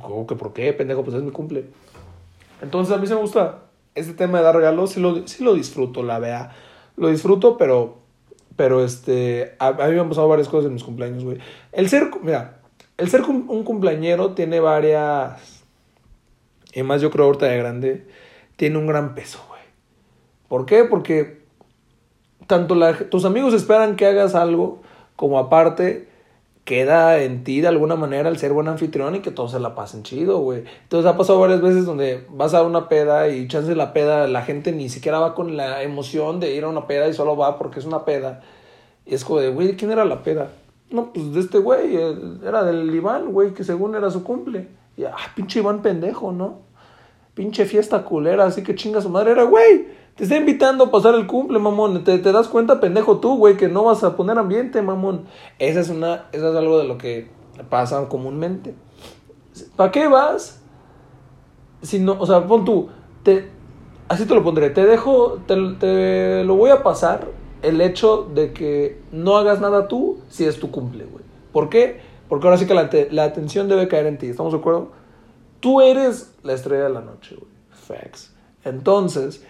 ¿Cómo 0.00 0.28
que 0.28 0.36
por 0.36 0.52
qué, 0.52 0.72
pendejo? 0.72 1.02
Pues 1.02 1.16
es 1.16 1.24
mi 1.24 1.32
cumple. 1.32 1.64
Entonces 2.60 2.94
a 2.94 2.98
mí 2.98 3.08
sí 3.08 3.14
me 3.14 3.20
gusta 3.20 3.62
este 3.94 4.14
tema 4.14 4.38
de 4.38 4.44
dar 4.44 4.56
regalos, 4.56 4.92
sí 4.92 5.00
lo, 5.00 5.26
sí 5.26 5.44
lo 5.44 5.54
disfruto, 5.54 6.02
la 6.02 6.18
vea. 6.18 6.54
Lo 6.96 7.08
disfruto, 7.08 7.56
pero, 7.56 7.98
pero 8.56 8.84
este, 8.84 9.54
a, 9.58 9.72
mí 9.72 9.94
me 9.94 10.00
han 10.00 10.08
pasado 10.08 10.28
varias 10.28 10.48
cosas 10.48 10.66
en 10.66 10.74
mis 10.74 10.84
cumpleaños, 10.84 11.24
güey. 11.24 11.38
El 11.72 11.88
ser, 11.88 12.10
mira, 12.22 12.60
el 12.96 13.08
ser 13.08 13.22
un 13.22 13.64
cumpleañero 13.64 14.32
tiene 14.32 14.60
varias, 14.60 15.64
y 16.72 16.82
más 16.82 17.02
yo 17.02 17.10
creo 17.10 17.26
ahorita 17.26 17.46
de 17.46 17.58
grande, 17.58 18.06
tiene 18.56 18.78
un 18.78 18.86
gran 18.86 19.14
peso, 19.14 19.42
güey. 19.48 19.62
¿Por 20.48 20.66
qué? 20.66 20.84
Porque 20.84 21.42
tanto 22.46 22.76
tus 23.10 23.24
amigos 23.24 23.54
esperan 23.54 23.96
que 23.96 24.06
hagas 24.06 24.34
algo, 24.34 24.82
como 25.16 25.38
aparte 25.38 26.11
queda 26.64 27.20
en 27.22 27.42
ti 27.42 27.60
de 27.60 27.68
alguna 27.68 27.96
manera 27.96 28.28
el 28.28 28.38
ser 28.38 28.52
buen 28.52 28.68
anfitrión 28.68 29.16
y 29.16 29.20
que 29.20 29.30
todos 29.30 29.52
se 29.52 29.60
la 29.60 29.74
pasen 29.74 30.02
chido, 30.02 30.38
güey. 30.38 30.64
Entonces 30.84 31.10
ha 31.10 31.16
pasado 31.16 31.40
varias 31.40 31.60
veces 31.60 31.84
donde 31.84 32.26
vas 32.30 32.54
a 32.54 32.62
una 32.62 32.88
peda 32.88 33.28
y 33.28 33.48
chance 33.48 33.74
la 33.74 33.92
peda, 33.92 34.26
la 34.28 34.42
gente 34.42 34.72
ni 34.72 34.88
siquiera 34.88 35.18
va 35.18 35.34
con 35.34 35.56
la 35.56 35.82
emoción 35.82 36.38
de 36.40 36.54
ir 36.54 36.64
a 36.64 36.68
una 36.68 36.86
peda 36.86 37.08
y 37.08 37.14
solo 37.14 37.36
va 37.36 37.58
porque 37.58 37.80
es 37.80 37.84
una 37.84 38.04
peda. 38.04 38.42
Y 39.04 39.14
es 39.14 39.24
como 39.24 39.40
de, 39.40 39.50
güey, 39.50 39.76
¿quién 39.76 39.90
era 39.90 40.04
la 40.04 40.22
peda? 40.22 40.50
No, 40.90 41.12
pues 41.12 41.32
de 41.32 41.40
este 41.40 41.58
güey, 41.58 41.96
era 42.46 42.62
del 42.64 42.94
Iván, 42.94 43.32
güey, 43.32 43.54
que 43.54 43.64
según 43.64 43.94
era 43.96 44.10
su 44.10 44.22
cumple. 44.22 44.68
Y, 44.96 45.04
ah, 45.04 45.16
pinche 45.34 45.58
Iván 45.60 45.82
pendejo, 45.82 46.32
¿no? 46.32 46.60
Pinche 47.34 47.64
fiesta 47.64 48.04
culera, 48.04 48.44
así 48.44 48.62
que 48.62 48.74
chinga 48.74 49.00
su 49.00 49.08
madre, 49.08 49.32
era, 49.32 49.44
güey 49.44 50.01
te 50.16 50.24
está 50.24 50.36
invitando 50.36 50.84
a 50.84 50.90
pasar 50.90 51.14
el 51.14 51.26
cumple, 51.26 51.58
mamón. 51.58 52.04
Te, 52.04 52.18
te 52.18 52.32
das 52.32 52.48
cuenta, 52.48 52.80
pendejo 52.80 53.18
tú, 53.18 53.36
güey, 53.36 53.56
que 53.56 53.68
no 53.68 53.84
vas 53.84 54.04
a 54.04 54.16
poner 54.16 54.38
ambiente, 54.38 54.82
mamón. 54.82 55.24
Esa 55.58 55.80
es 55.80 55.88
una, 55.88 56.26
eso 56.32 56.50
es 56.50 56.56
algo 56.56 56.78
de 56.78 56.84
lo 56.84 56.98
que 56.98 57.30
pasa 57.70 58.08
comúnmente. 58.08 58.74
¿Para 59.76 59.90
qué 59.90 60.08
vas? 60.08 60.62
Si 61.82 61.98
no, 61.98 62.16
o 62.18 62.26
sea, 62.26 62.46
pon 62.46 62.64
tú, 62.64 62.88
te, 63.22 63.48
así 64.08 64.24
te 64.26 64.34
lo 64.34 64.44
pondré, 64.44 64.70
te 64.70 64.86
dejo, 64.86 65.40
te, 65.46 65.56
te 65.80 66.44
lo 66.44 66.54
voy 66.54 66.70
a 66.70 66.82
pasar 66.82 67.26
el 67.62 67.80
hecho 67.80 68.28
de 68.34 68.52
que 68.52 69.00
no 69.10 69.36
hagas 69.36 69.60
nada 69.60 69.88
tú 69.88 70.18
si 70.28 70.44
es 70.44 70.58
tu 70.58 70.70
cumple, 70.70 71.04
güey. 71.04 71.24
¿Por 71.52 71.68
qué? 71.68 72.00
Porque 72.28 72.46
ahora 72.46 72.58
sí 72.58 72.66
que 72.66 72.74
la, 72.74 72.88
la, 73.10 73.24
atención 73.24 73.68
debe 73.68 73.88
caer 73.88 74.06
en 74.06 74.18
ti, 74.18 74.26
¿estamos 74.26 74.52
de 74.52 74.58
acuerdo? 74.58 74.92
Tú 75.60 75.80
eres 75.80 76.34
la 76.42 76.54
estrella 76.54 76.84
de 76.84 76.90
la 76.90 77.00
noche, 77.00 77.36
güey. 77.36 77.50
Facts. 77.70 78.34
Entonces, 78.64 79.44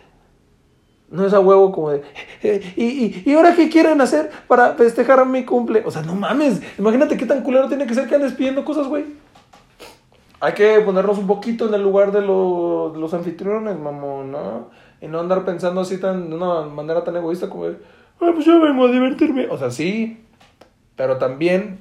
no 1.13 1.27
es 1.27 1.35
a 1.35 1.41
huevo 1.41 1.71
como 1.71 1.91
de, 1.91 2.03
eh, 2.43 2.73
y, 2.75 2.85
y, 2.85 3.23
y, 3.27 3.35
ahora 3.35 3.55
qué 3.55 3.69
quieren 3.69 4.01
hacer 4.01 4.31
para 4.49 4.73
festejar 4.75 5.25
mi 5.27 5.45
cumple? 5.45 5.83
O 5.87 5.91
sea, 5.91 6.03
no 6.03 6.15
mames, 6.15 6.61
imagínate 6.79 7.17
qué 7.17 7.27
tan 7.27 7.43
culero 7.43 7.69
tiene 7.69 7.87
que 7.87 7.95
ser 7.95 8.09
que 8.09 8.15
andes 8.15 8.33
pidiendo 8.33 8.65
cosas, 8.65 8.89
güey. 8.89 9.05
Hay 10.41 10.55
que 10.55 10.81
ponernos 10.81 11.19
un 11.19 11.29
poquito 11.29 11.69
en 11.69 11.75
el 11.75 11.83
lugar 11.83 12.11
de, 12.11 12.21
los 12.23 13.15
anfitriones, 13.15 13.79
mamón, 13.79 14.33
¿no? 14.33 14.71
Y 15.01 15.07
no 15.07 15.21
andar 15.21 15.45
pensando 15.45 15.83
así 15.83 16.01
tan, 16.01 16.31
de 16.31 16.35
una 16.35 16.63
manera 16.63 17.05
tan 17.05 17.15
egoísta 17.15 17.49
como 17.49 17.67
de, 17.67 17.77
ay, 18.21 18.33
pues 18.33 18.45
yo 18.45 18.61
vengo 18.61 18.87
a 18.87 18.91
divertirme. 18.91 19.47
O 19.49 19.57
sea, 19.57 19.71
sí, 19.71 20.25
pero 20.97 21.19
también 21.19 21.79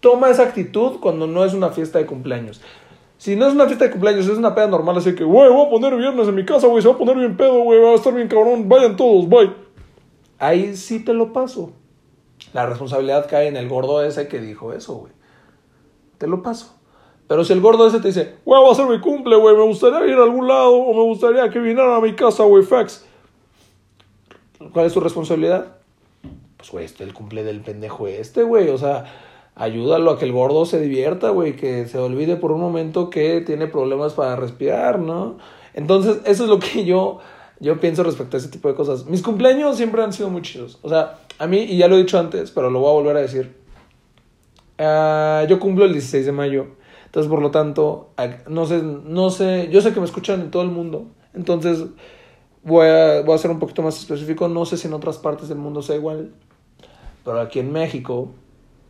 toma 0.00 0.30
esa 0.30 0.42
actitud 0.42 0.98
cuando 0.98 1.28
no 1.28 1.44
es 1.44 1.54
una 1.54 1.68
fiesta 1.68 1.98
de 2.00 2.06
cumpleaños. 2.06 2.60
Si 3.22 3.36
no 3.36 3.46
es 3.46 3.52
una 3.52 3.66
fiesta 3.66 3.84
de 3.84 3.92
cumpleaños, 3.92 4.26
es 4.26 4.36
una 4.36 4.52
peda 4.52 4.66
normal, 4.66 4.96
así 4.96 5.14
que, 5.14 5.22
güey, 5.22 5.48
voy 5.48 5.64
a 5.64 5.70
poner 5.70 5.94
viernes 5.96 6.26
en 6.26 6.34
mi 6.34 6.44
casa, 6.44 6.66
güey, 6.66 6.82
se 6.82 6.88
va 6.88 6.94
a 6.94 6.98
poner 6.98 7.16
bien 7.16 7.36
pedo, 7.36 7.60
güey, 7.60 7.80
va 7.80 7.90
a 7.90 7.94
estar 7.94 8.12
bien 8.12 8.26
cabrón, 8.26 8.68
vayan 8.68 8.96
todos, 8.96 9.28
bye. 9.28 9.48
Ahí 10.40 10.74
sí 10.74 11.04
te 11.04 11.14
lo 11.14 11.32
paso. 11.32 11.70
La 12.52 12.66
responsabilidad 12.66 13.28
cae 13.30 13.46
en 13.46 13.56
el 13.56 13.68
gordo 13.68 14.02
ese 14.02 14.26
que 14.26 14.40
dijo 14.40 14.72
eso, 14.72 14.94
güey. 14.94 15.12
Te 16.18 16.26
lo 16.26 16.42
paso. 16.42 16.74
Pero 17.28 17.44
si 17.44 17.52
el 17.52 17.60
gordo 17.60 17.86
ese 17.86 18.00
te 18.00 18.08
dice, 18.08 18.38
güey, 18.44 18.60
va 18.60 18.72
a 18.72 18.74
ser 18.74 18.86
mi 18.86 18.98
cumple, 18.98 19.36
güey, 19.36 19.54
me 19.54 19.66
gustaría 19.66 20.04
ir 20.04 20.18
a 20.18 20.24
algún 20.24 20.48
lado, 20.48 20.74
o 20.74 20.92
me 20.92 21.02
gustaría 21.04 21.48
que 21.48 21.60
vinieran 21.60 21.92
a 21.92 22.00
mi 22.00 22.16
casa, 22.16 22.42
güey, 22.42 22.64
fax. 22.64 23.06
¿Cuál 24.72 24.86
es 24.86 24.94
tu 24.94 24.98
responsabilidad? 24.98 25.76
Pues, 26.56 26.72
güey, 26.72 26.84
este 26.86 27.04
es 27.04 27.08
el 27.08 27.14
cumple 27.14 27.44
del 27.44 27.60
pendejo 27.60 28.08
este, 28.08 28.42
güey, 28.42 28.68
o 28.68 28.78
sea 28.78 29.04
ayúdalo 29.54 30.12
a 30.12 30.18
que 30.18 30.24
el 30.24 30.32
gordo 30.32 30.64
se 30.64 30.80
divierta, 30.80 31.30
güey, 31.30 31.56
que 31.56 31.86
se 31.86 31.98
olvide 31.98 32.36
por 32.36 32.52
un 32.52 32.60
momento 32.60 33.10
que 33.10 33.40
tiene 33.40 33.66
problemas 33.66 34.14
para 34.14 34.36
respirar, 34.36 34.98
¿no? 34.98 35.38
Entonces, 35.74 36.20
eso 36.24 36.44
es 36.44 36.50
lo 36.50 36.58
que 36.58 36.84
yo, 36.84 37.18
yo 37.60 37.80
pienso 37.80 38.02
respecto 38.02 38.36
a 38.36 38.40
ese 38.40 38.48
tipo 38.48 38.68
de 38.68 38.74
cosas. 38.74 39.06
Mis 39.06 39.22
cumpleaños 39.22 39.76
siempre 39.76 40.02
han 40.02 40.12
sido 40.12 40.30
muy 40.30 40.42
chidos. 40.42 40.78
O 40.82 40.88
sea, 40.88 41.18
a 41.38 41.46
mí, 41.46 41.58
y 41.58 41.76
ya 41.76 41.88
lo 41.88 41.96
he 41.96 41.98
dicho 41.98 42.18
antes, 42.18 42.50
pero 42.50 42.70
lo 42.70 42.80
voy 42.80 42.90
a 42.90 42.94
volver 42.94 43.16
a 43.16 43.20
decir. 43.20 43.54
Uh, 44.78 45.46
yo 45.48 45.60
cumplo 45.60 45.84
el 45.84 45.92
16 45.92 46.26
de 46.26 46.32
mayo. 46.32 46.66
Entonces, 47.06 47.28
por 47.30 47.42
lo 47.42 47.50
tanto, 47.50 48.10
no 48.48 48.64
sé, 48.64 48.82
no 48.82 49.30
sé, 49.30 49.68
yo 49.70 49.82
sé 49.82 49.92
que 49.92 50.00
me 50.00 50.06
escuchan 50.06 50.40
en 50.40 50.50
todo 50.50 50.62
el 50.62 50.70
mundo. 50.70 51.08
Entonces, 51.34 51.84
voy 52.62 52.86
a, 52.86 53.20
voy 53.20 53.34
a 53.34 53.38
ser 53.38 53.50
un 53.50 53.58
poquito 53.58 53.82
más 53.82 53.98
específico. 53.98 54.48
No 54.48 54.64
sé 54.64 54.78
si 54.78 54.88
en 54.88 54.94
otras 54.94 55.18
partes 55.18 55.48
del 55.48 55.58
mundo 55.58 55.82
sea 55.82 55.96
igual. 55.96 56.32
Pero 57.24 57.40
aquí 57.40 57.58
en 57.58 57.70
México, 57.70 58.30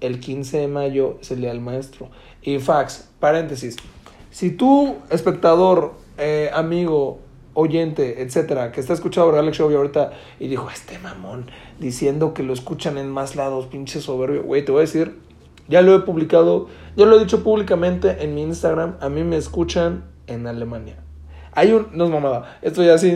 el 0.02 0.20
15 0.20 0.58
de 0.58 0.68
mayo 0.68 1.16
es 1.22 1.30
el 1.30 1.40
Día 1.40 1.50
del 1.50 1.60
Maestro. 1.60 2.10
Y 2.42 2.58
fax, 2.58 3.08
paréntesis. 3.20 3.76
Si 4.30 4.50
tú, 4.50 4.96
espectador, 5.10 5.94
eh, 6.18 6.50
amigo, 6.52 7.20
oyente, 7.54 8.22
etcétera, 8.22 8.72
que 8.72 8.80
está 8.80 8.92
escuchando 8.92 9.30
Real 9.30 9.50
Show 9.52 9.70
y 9.70 9.74
ahorita 9.74 10.12
y 10.40 10.48
dijo, 10.48 10.68
este 10.70 10.98
mamón, 10.98 11.50
diciendo 11.78 12.34
que 12.34 12.42
lo 12.42 12.52
escuchan 12.52 12.98
en 12.98 13.10
más 13.10 13.36
lados, 13.36 13.66
pinche 13.66 14.00
soberbio, 14.00 14.42
güey, 14.42 14.64
te 14.64 14.72
voy 14.72 14.80
a 14.80 14.82
decir, 14.82 15.18
ya 15.68 15.82
lo 15.82 15.94
he 15.94 16.00
publicado, 16.00 16.68
ya 16.96 17.06
lo 17.06 17.16
he 17.16 17.20
dicho 17.20 17.44
públicamente 17.44 18.24
en 18.24 18.34
mi 18.34 18.42
Instagram, 18.42 18.96
a 19.00 19.08
mí 19.08 19.22
me 19.22 19.36
escuchan 19.36 20.04
en 20.26 20.46
Alemania. 20.46 20.96
Hay 21.52 21.72
un, 21.72 21.88
no 21.92 22.04
es 22.04 22.10
mamada, 22.10 22.58
esto 22.62 22.82
ya 22.82 22.96
sí, 22.96 23.10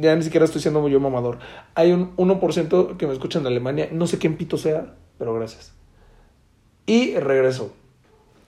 ya 0.00 0.14
ni 0.14 0.22
siquiera 0.22 0.44
estoy 0.44 0.60
siendo 0.60 0.86
yo 0.88 1.00
mamador. 1.00 1.38
Hay 1.74 1.92
un 1.92 2.14
1% 2.16 2.98
que 2.98 3.06
me 3.06 3.14
escucha 3.14 3.38
en 3.38 3.46
Alemania, 3.46 3.88
no 3.90 4.06
sé 4.06 4.18
quién 4.18 4.36
pito 4.36 4.58
sea, 4.58 4.94
pero 5.18 5.32
gracias. 5.32 5.79
Y 6.90 7.14
regreso. 7.14 7.70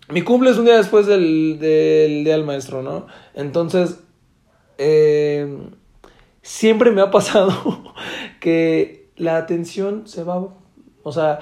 Mi 0.08 0.22
cumple 0.22 0.50
es 0.50 0.58
un 0.58 0.64
día 0.64 0.76
después 0.76 1.06
del, 1.06 1.60
del 1.60 2.24
Día 2.24 2.32
del 2.32 2.44
Maestro, 2.44 2.82
¿no? 2.82 3.06
Entonces, 3.34 4.00
eh, 4.78 5.58
siempre 6.42 6.90
me 6.90 7.02
ha 7.02 7.12
pasado 7.12 7.52
que 8.40 9.10
la 9.16 9.36
atención 9.36 10.08
se 10.08 10.24
va. 10.24 10.48
O 11.04 11.12
sea, 11.12 11.38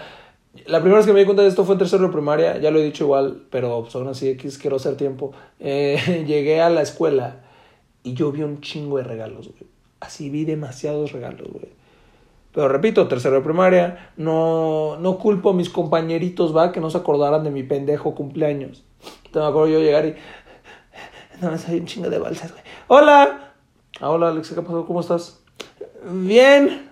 la 0.67 0.81
primera 0.81 0.99
vez 0.99 1.07
que 1.07 1.15
me 1.15 1.21
di 1.21 1.25
cuenta 1.25 1.43
de 1.43 1.49
esto 1.49 1.65
fue 1.65 1.77
en 1.77 1.79
tercero 1.79 2.03
de 2.03 2.13
primaria, 2.13 2.59
ya 2.59 2.71
lo 2.71 2.81
he 2.81 2.85
dicho 2.85 3.05
igual, 3.05 3.47
pero 3.49 3.81
pues, 3.81 3.95
aún 3.95 4.09
así 4.09 4.29
X 4.29 4.59
quiero 4.59 4.77
hacer 4.77 4.99
tiempo. 4.99 5.33
Eh, 5.59 6.25
llegué 6.29 6.61
a 6.61 6.69
la 6.69 6.83
escuela 6.83 7.41
y 8.03 8.13
yo 8.13 8.31
vi 8.31 8.43
un 8.43 8.61
chingo 8.61 8.99
de 8.99 9.05
regalos, 9.05 9.49
güey. 9.49 9.71
Así 10.01 10.29
vi 10.29 10.45
demasiados 10.45 11.13
regalos, 11.13 11.49
güey. 11.51 11.80
Pero 12.53 12.69
repito, 12.69 13.07
tercero 13.07 13.37
de 13.37 13.43
primaria, 13.43 14.11
no, 14.17 14.97
no 14.99 15.19
culpo 15.19 15.51
a 15.51 15.55
mis 15.55 15.71
compañeritos, 15.71 16.57
va, 16.57 16.73
que 16.73 16.81
no 16.81 16.91
se 16.91 16.99
acordaran 16.99 17.45
de 17.45 17.51
mi 17.51 17.63
pendejo 17.63 18.15
cumpleaños. 18.15 18.85
Entonces 19.27 19.43
me 19.43 19.49
acuerdo 19.49 19.69
yo 19.69 19.81
llegar 19.81 20.07
y. 20.07 20.15
No, 21.41 21.51
hay 21.51 21.79
un 21.79 21.87
chingo 21.87 22.11
de 22.11 22.19
balsas, 22.19 22.53
güey. 22.53 22.65
¡Hola! 22.89 23.55
Ah, 24.01 24.11
hola, 24.11 24.29
Alex, 24.29 24.51
¿qué 24.51 24.63
pasó? 24.63 24.85
¿Cómo 24.85 25.01
estás? 25.01 25.43
Bien. 26.11 26.91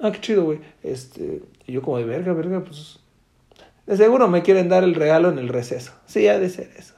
Ah, 0.00 0.10
qué 0.10 0.20
chido, 0.20 0.44
güey. 0.44 0.58
Este. 0.82 1.42
Y 1.66 1.72
yo, 1.72 1.80
como 1.80 1.98
de 1.98 2.04
verga, 2.04 2.32
verga, 2.32 2.62
pues. 2.64 2.98
De 3.86 3.96
seguro 3.96 4.28
me 4.28 4.42
quieren 4.42 4.68
dar 4.68 4.82
el 4.82 4.94
regalo 4.94 5.28
en 5.28 5.38
el 5.38 5.48
receso. 5.48 5.92
Sí, 6.06 6.26
ha 6.26 6.38
de 6.38 6.48
ser 6.48 6.70
eso. 6.76 6.94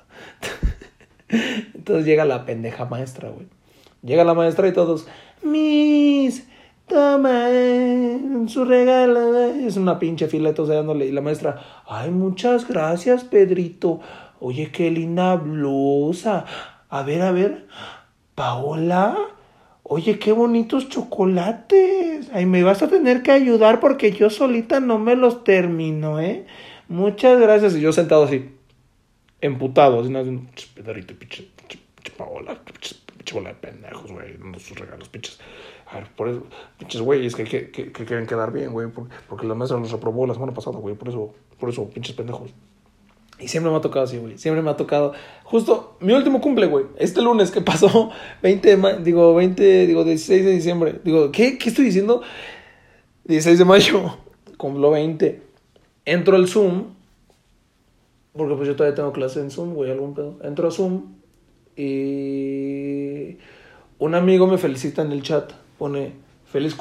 Entonces 1.75 2.07
llega 2.07 2.25
la 2.25 2.47
pendeja 2.47 2.87
maestra, 2.87 3.29
güey. 3.29 3.47
Llega 4.03 4.25
la 4.25 4.35
maestra 4.35 4.67
y 4.67 4.73
todos. 4.73 5.07
Miss 5.43 6.47
toma 6.87 7.47
eh, 7.51 8.21
su 8.49 8.65
regalo. 8.65 9.39
Eh". 9.39 9.67
Es 9.67 9.77
una 9.77 9.99
pinche 9.99 10.29
fila 10.29 10.55
todos 10.55 10.71
dándole. 10.71 11.07
Y 11.07 11.13
la 11.13 11.21
maestra, 11.21 11.83
ay, 11.87 12.11
muchas 12.11 12.69
gracias, 12.69 13.25
Pedrito. 13.25 14.01
Oye, 14.41 14.71
qué 14.71 14.91
linda 14.91 15.37
blusa. 15.37 16.45
A 16.89 17.03
ver, 17.03 17.23
a 17.23 17.33
ver. 17.33 17.67
Paola. 18.35 19.17
Oye, 19.83 20.19
qué 20.19 20.33
bonitos 20.33 20.89
chocolates. 20.89 22.29
Ay, 22.33 22.45
me 22.45 22.63
vas 22.63 22.83
a 22.83 22.89
tener 22.89 23.23
que 23.23 23.31
ayudar 23.31 23.79
porque 23.81 24.11
yo 24.11 24.31
solita 24.31 24.81
no 24.81 24.99
me 24.99 25.15
los 25.15 25.45
termino, 25.45 26.21
¿eh? 26.21 26.45
Muchas 26.89 27.41
gracias. 27.41 27.77
Y 27.77 27.81
yo 27.81 27.93
sentado 27.93 28.25
así, 28.25 28.51
emputado, 29.41 30.01
así, 30.01 30.13
Pedrito, 30.75 31.15
pinche, 31.15 31.49
Paola, 32.17 32.59
pinche, 32.65 32.97
bola 33.33 33.51
de 33.51 33.55
pendejos, 33.57 34.11
güey, 34.11 34.37
dando 34.39 34.59
sus 34.59 34.79
regalos, 34.79 35.09
pinches. 35.09 35.39
A 35.89 35.99
ver, 35.99 36.09
por 36.17 36.29
eso, 36.29 36.43
pinches 36.79 37.01
güeyes 37.01 37.37
que, 37.37 37.45
que, 37.45 37.71
que, 37.71 37.93
que, 37.93 38.05
quieren 38.05 38.27
quedar 38.27 38.53
bien, 38.53 38.73
güey, 38.73 38.89
porque, 38.89 39.15
porque 39.29 39.47
la 39.47 39.55
maestra 39.55 39.79
nos 39.79 39.93
aprobó 39.93 40.27
la 40.27 40.35
semana 40.35 40.53
pasada, 40.53 40.79
güey, 40.79 40.97
por 40.97 41.09
eso, 41.09 41.33
por 41.61 41.69
eso, 41.69 41.89
pinches 41.91 42.15
pendejos. 42.17 42.51
Y 43.39 43.49
siempre 43.49 43.71
me 43.71 43.77
ha 43.77 43.81
tocado 43.81 44.05
así, 44.05 44.17
güey, 44.19 44.37
siempre 44.37 44.63
me 44.63 44.71
ha 44.71 44.77
tocado. 44.77 45.13
Justo, 45.45 45.97
mi 46.01 46.13
último 46.13 46.41
cumple, 46.41 46.67
güey, 46.67 46.87
este 46.99 47.23
lunes 47.23 47.53
que 47.53 47.61
pasó, 47.63 48.11
20 48.43 48.69
de 48.69 48.77
mayo, 48.77 48.99
digo, 48.99 49.35
20, 49.35 49.87
digo, 49.87 50.03
16 50.03 50.45
de 50.45 50.51
diciembre, 50.51 51.01
digo, 51.05 51.31
¿qué, 51.31 51.57
qué 51.57 51.69
estoy 51.69 51.85
diciendo? 51.85 52.23
16 53.25 53.59
de 53.59 53.65
mayo, 53.65 54.19
cumplo 54.57 54.91
20. 54.91 55.43
Entro 56.05 56.37
al 56.37 56.49
Zoom, 56.49 56.95
porque 58.33 58.55
pues 58.57 58.67
yo 58.67 58.75
todavía 58.75 58.97
tengo 58.97 59.13
clase 59.13 59.41
en 59.41 59.53
Zoom, 59.53 59.75
güey, 59.75 59.91
algún 59.91 60.15
pedo. 60.15 60.39
Entro 60.43 60.67
a 60.67 60.71
Zoom 60.73 61.15
y 61.77 63.37
un 63.99 64.15
amigo 64.15 64.47
me 64.47 64.59
felicita 64.59 65.03
en 65.03 65.13
el 65.13 65.23
chat 65.23 65.53
pone 65.79 66.15
feliz, 66.45 66.77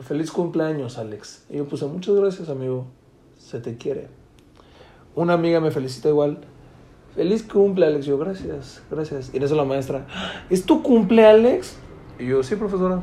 feliz 0.00 0.30
cumpleaños, 0.30 0.98
Alex. 0.98 1.44
Y 1.50 1.56
yo 1.58 1.66
puse 1.66 1.86
muchas 1.86 2.14
gracias, 2.14 2.48
amigo. 2.48 2.86
Se 3.38 3.60
te 3.60 3.76
quiere. 3.76 4.08
Una 5.14 5.34
amiga 5.34 5.60
me 5.60 5.70
felicita 5.70 6.08
igual. 6.08 6.38
Feliz 7.14 7.42
cumple, 7.42 7.86
Alex. 7.86 8.06
Yo, 8.06 8.18
gracias, 8.18 8.82
gracias. 8.90 9.30
Y 9.32 9.38
en 9.38 9.42
eso 9.42 9.56
la 9.56 9.64
maestra, 9.64 10.06
¿es 10.48 10.64
tu 10.64 10.82
cumple, 10.82 11.26
Alex? 11.26 11.76
Y 12.18 12.26
yo, 12.26 12.42
sí, 12.42 12.54
profesora. 12.56 13.02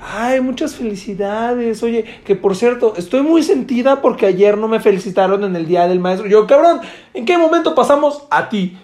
Ay, 0.00 0.40
muchas 0.40 0.74
felicidades. 0.74 1.82
Oye, 1.82 2.04
que 2.24 2.36
por 2.36 2.54
cierto, 2.54 2.94
estoy 2.96 3.22
muy 3.22 3.42
sentida 3.42 4.00
porque 4.00 4.26
ayer 4.26 4.56
no 4.56 4.68
me 4.68 4.80
felicitaron 4.80 5.44
en 5.44 5.56
el 5.56 5.66
día 5.66 5.88
del 5.88 6.00
maestro. 6.00 6.28
Yo, 6.28 6.46
cabrón, 6.46 6.80
¿en 7.14 7.24
qué 7.24 7.38
momento 7.38 7.74
pasamos 7.74 8.24
a 8.30 8.48
ti? 8.48 8.78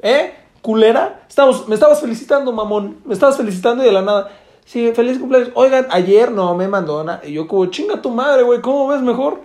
¿Eh? 0.00 0.32
Culera. 0.62 1.24
Estamos, 1.28 1.68
me 1.68 1.74
estabas 1.74 2.00
felicitando, 2.00 2.52
mamón. 2.52 2.98
Me 3.04 3.14
estabas 3.14 3.36
felicitando 3.36 3.82
y 3.82 3.86
de 3.86 3.92
la 3.92 4.02
nada. 4.02 4.30
Sí, 4.64 4.92
feliz 4.92 5.18
cumpleaños. 5.18 5.50
Oigan, 5.54 5.86
ayer 5.90 6.32
no 6.32 6.54
me 6.54 6.68
mandó 6.68 7.02
nada. 7.04 7.20
Y 7.26 7.32
yo 7.32 7.46
como, 7.46 7.66
chinga 7.66 8.00
tu 8.00 8.10
madre, 8.10 8.42
güey, 8.42 8.60
¿cómo 8.60 8.88
ves 8.88 9.02
mejor? 9.02 9.40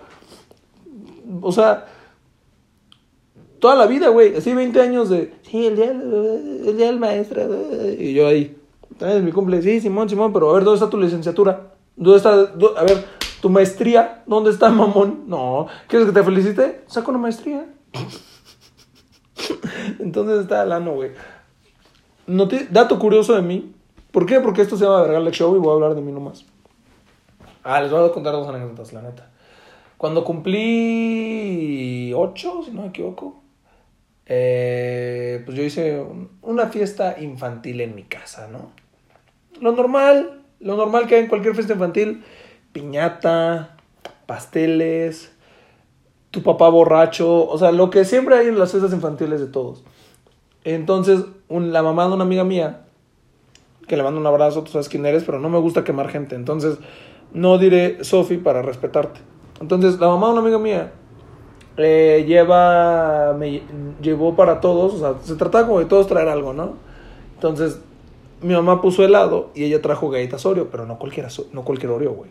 O 1.40 1.52
sea, 1.52 1.86
toda 3.58 3.74
la 3.74 3.86
vida, 3.86 4.08
güey. 4.08 4.36
Así 4.36 4.54
20 4.54 4.80
años 4.80 5.10
de, 5.10 5.34
sí, 5.42 5.66
el 5.66 5.76
día, 5.76 5.90
el 5.90 6.76
día 6.76 6.86
del 6.86 6.98
maestro. 6.98 7.42
Y 7.98 8.14
yo 8.14 8.26
ahí, 8.26 8.56
es 9.00 9.22
mi 9.22 9.32
cumple? 9.32 9.62
Sí, 9.62 9.80
Simón, 9.80 10.08
Simón, 10.08 10.32
pero 10.32 10.50
a 10.50 10.54
ver, 10.54 10.64
¿dónde 10.64 10.78
está 10.78 10.90
tu 10.90 10.98
licenciatura? 10.98 11.72
¿Dónde 11.96 12.16
está, 12.16 12.32
a 12.32 12.84
ver, 12.84 13.04
tu 13.40 13.50
maestría? 13.50 14.22
¿Dónde 14.26 14.50
está, 14.50 14.70
mamón? 14.70 15.24
No, 15.26 15.66
¿quieres 15.88 16.06
que 16.06 16.14
te 16.14 16.22
felicite? 16.22 16.82
Saco 16.86 17.10
una 17.10 17.20
maestría. 17.20 17.66
Entonces 19.98 20.40
está 20.40 20.64
Lano, 20.64 20.94
güey. 20.94 21.10
Dato 22.70 22.98
curioso 22.98 23.34
de 23.34 23.42
mí, 23.42 23.72
¿Por 24.10 24.26
qué? 24.26 24.40
Porque 24.40 24.62
esto 24.62 24.76
se 24.76 24.84
llama 24.84 25.02
Vergale 25.02 25.30
Show 25.30 25.54
y 25.56 25.58
voy 25.58 25.70
a 25.70 25.74
hablar 25.74 25.94
de 25.94 26.00
mí 26.00 26.12
nomás. 26.12 26.44
Ah, 27.62 27.80
les 27.80 27.90
voy 27.90 28.08
a 28.08 28.12
contar 28.12 28.32
dos 28.32 28.48
anécdotas, 28.48 28.92
la 28.92 29.02
neta. 29.02 29.30
Cuando 29.98 30.24
cumplí 30.24 32.12
ocho, 32.14 32.62
si 32.64 32.70
no 32.70 32.82
me 32.82 32.88
equivoco, 32.88 33.42
eh, 34.26 35.42
pues 35.44 35.56
yo 35.56 35.64
hice 35.64 36.04
una 36.40 36.68
fiesta 36.68 37.16
infantil 37.20 37.80
en 37.80 37.94
mi 37.94 38.04
casa, 38.04 38.48
¿no? 38.48 38.70
Lo 39.60 39.72
normal, 39.72 40.42
lo 40.60 40.76
normal 40.76 41.06
que 41.06 41.16
hay 41.16 41.22
en 41.22 41.28
cualquier 41.28 41.54
fiesta 41.54 41.72
infantil, 41.72 42.24
piñata, 42.72 43.76
pasteles, 44.26 45.32
tu 46.30 46.42
papá 46.42 46.68
borracho, 46.68 47.48
o 47.48 47.58
sea, 47.58 47.72
lo 47.72 47.90
que 47.90 48.04
siempre 48.04 48.36
hay 48.36 48.46
en 48.46 48.58
las 48.58 48.70
fiestas 48.70 48.92
infantiles 48.92 49.40
de 49.40 49.46
todos. 49.46 49.82
Entonces, 50.64 51.24
la 51.48 51.82
mamá 51.82 52.06
de 52.06 52.14
una 52.14 52.24
amiga 52.24 52.44
mía 52.44 52.87
que 53.88 53.96
le 53.96 54.02
mando 54.02 54.20
un 54.20 54.26
abrazo, 54.26 54.62
tú 54.62 54.70
sabes 54.70 54.88
quién 54.88 55.04
eres, 55.06 55.24
pero 55.24 55.40
no 55.40 55.48
me 55.48 55.58
gusta 55.58 55.82
quemar 55.82 56.08
gente. 56.08 56.36
Entonces, 56.36 56.78
no 57.32 57.58
diré 57.58 58.04
Sofi 58.04 58.36
para 58.36 58.62
respetarte. 58.62 59.20
Entonces, 59.60 59.98
la 59.98 60.08
mamá 60.08 60.28
de 60.28 60.32
una 60.34 60.42
amiga 60.42 60.58
mía 60.58 60.92
eh, 61.76 62.24
lleva, 62.26 63.34
me 63.38 63.62
llevó 64.00 64.36
para 64.36 64.60
todos, 64.60 64.94
o 64.94 64.98
sea, 64.98 65.14
se 65.22 65.34
trataba 65.36 65.66
como 65.66 65.80
de 65.80 65.86
todos 65.86 66.06
traer 66.06 66.28
algo, 66.28 66.52
¿no? 66.52 66.74
Entonces, 67.34 67.80
mi 68.40 68.54
mamá 68.54 68.80
puso 68.80 69.04
helado 69.04 69.50
y 69.54 69.64
ella 69.64 69.82
trajo 69.82 70.10
galletas 70.10 70.46
Oreo, 70.46 70.70
pero 70.70 70.86
no 70.86 70.98
cualquiera, 70.98 71.28
no 71.52 71.64
cualquier 71.64 71.92
Oreo, 71.92 72.12
güey. 72.12 72.30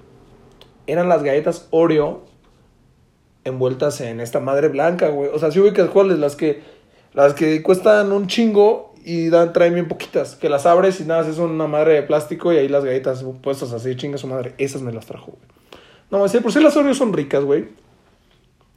Eran 0.85 1.09
las 1.09 1.23
galletas 1.23 1.67
Oreo 1.71 2.21
envueltas 3.43 4.01
en 4.01 4.19
esta 4.19 4.39
madre 4.39 4.67
blanca, 4.67 5.09
güey. 5.09 5.29
O 5.33 5.39
sea, 5.39 5.51
si 5.51 5.59
ubicas 5.59 5.89
cuáles, 5.89 6.19
las 6.19 6.35
que, 6.35 6.61
las 7.13 7.33
que 7.33 7.63
cuestan 7.63 8.11
un 8.11 8.27
chingo 8.27 8.86
y 9.07 9.29
dan, 9.29 9.53
traen 9.53 9.73
bien 9.73 9.87
poquitas. 9.87 10.35
Que 10.35 10.49
las 10.49 10.65
abres 10.65 10.99
y 10.99 11.05
nada, 11.05 11.25
es 11.25 11.37
una 11.37 11.65
madre 11.65 11.93
de 11.93 12.03
plástico 12.03 12.51
y 12.51 12.57
ahí 12.57 12.67
las 12.67 12.83
galletas 12.83 13.23
puestas 13.41 13.71
así, 13.71 13.95
chinga 13.95 14.17
su 14.17 14.27
madre. 14.27 14.53
Esas 14.57 14.81
me 14.81 14.91
las 14.91 15.05
trajo, 15.05 15.27
güey. 15.27 15.47
No, 16.11 16.27
sí, 16.27 16.41
por 16.41 16.51
si 16.51 16.59
las 16.59 16.75
Oreos 16.75 16.97
son 16.97 17.13
ricas, 17.13 17.45
güey. 17.45 17.69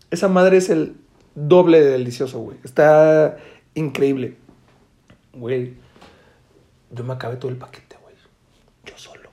Esa 0.09 0.29
madre 0.29 0.59
es 0.59 0.71
el 0.71 0.95
doble 1.35 1.81
de 1.81 1.91
delicioso, 1.91 2.39
güey. 2.39 2.59
Está 2.63 3.39
increíble. 3.75 4.37
Güey, 5.33 5.75
yo 6.93 7.03
me 7.03 7.15
acabé 7.15 7.35
todo 7.35 7.51
el 7.51 7.57
paquete, 7.57 7.97
güey. 8.01 8.15
Yo 8.85 8.97
solo. 8.99 9.31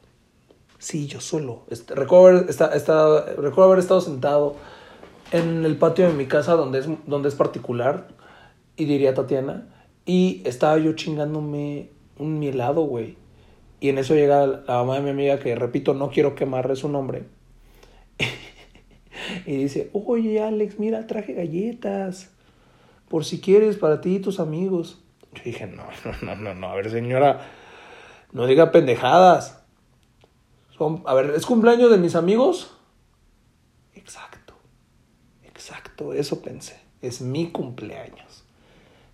Sí, 0.79 1.05
yo 1.05 1.21
solo. 1.21 1.65
Este, 1.69 1.93
recuerdo, 1.93 2.39
haber, 2.39 3.39
recuerdo 3.39 3.63
haber 3.65 3.79
estado 3.79 4.01
sentado 4.01 4.55
en 5.31 5.63
el 5.63 5.77
patio 5.77 6.07
de 6.07 6.13
mi 6.13 6.25
casa 6.25 6.53
donde 6.53 6.79
es, 6.79 6.87
donde 7.05 7.29
es 7.29 7.35
particular 7.35 8.07
Y 8.75 8.85
diría 8.85 9.13
Tatiana. 9.13 9.76
Y 10.07 10.41
estaba 10.45 10.77
yo 10.77 10.93
chingándome 10.93 11.89
un 12.17 12.39
mielado, 12.39 12.83
güey. 12.83 13.17
Y 13.81 13.89
en 13.89 13.97
eso 13.97 14.15
llega 14.15 14.47
la 14.47 14.63
mamá 14.67 14.95
de 14.95 15.01
mi 15.01 15.09
amiga, 15.09 15.37
que 15.37 15.53
repito, 15.53 15.93
no 15.93 16.09
quiero 16.09 16.33
quemarle 16.33 16.77
su 16.77 16.87
nombre. 16.87 17.25
y 19.45 19.57
dice, 19.57 19.91
oye 19.93 20.41
Alex, 20.41 20.79
mira, 20.79 21.05
traje 21.07 21.33
galletas. 21.33 22.31
Por 23.09 23.25
si 23.25 23.41
quieres, 23.41 23.75
para 23.75 23.99
ti 23.99 24.15
y 24.15 24.19
tus 24.19 24.39
amigos. 24.39 25.03
Yo 25.33 25.43
dije, 25.43 25.67
no, 25.67 25.83
no, 26.21 26.35
no, 26.35 26.53
no, 26.53 26.69
a 26.69 26.75
ver 26.75 26.89
señora, 26.89 27.45
no 28.31 28.47
diga 28.47 28.71
pendejadas. 28.71 29.61
A 31.05 31.13
ver, 31.13 31.31
¿es 31.31 31.45
cumpleaños 31.45 31.91
de 31.91 31.97
mis 31.97 32.15
amigos? 32.15 32.71
Exacto, 33.93 34.53
exacto, 35.43 36.13
eso 36.13 36.41
pensé. 36.41 36.79
Es 37.01 37.19
mi 37.19 37.51
cumpleaños. 37.51 38.46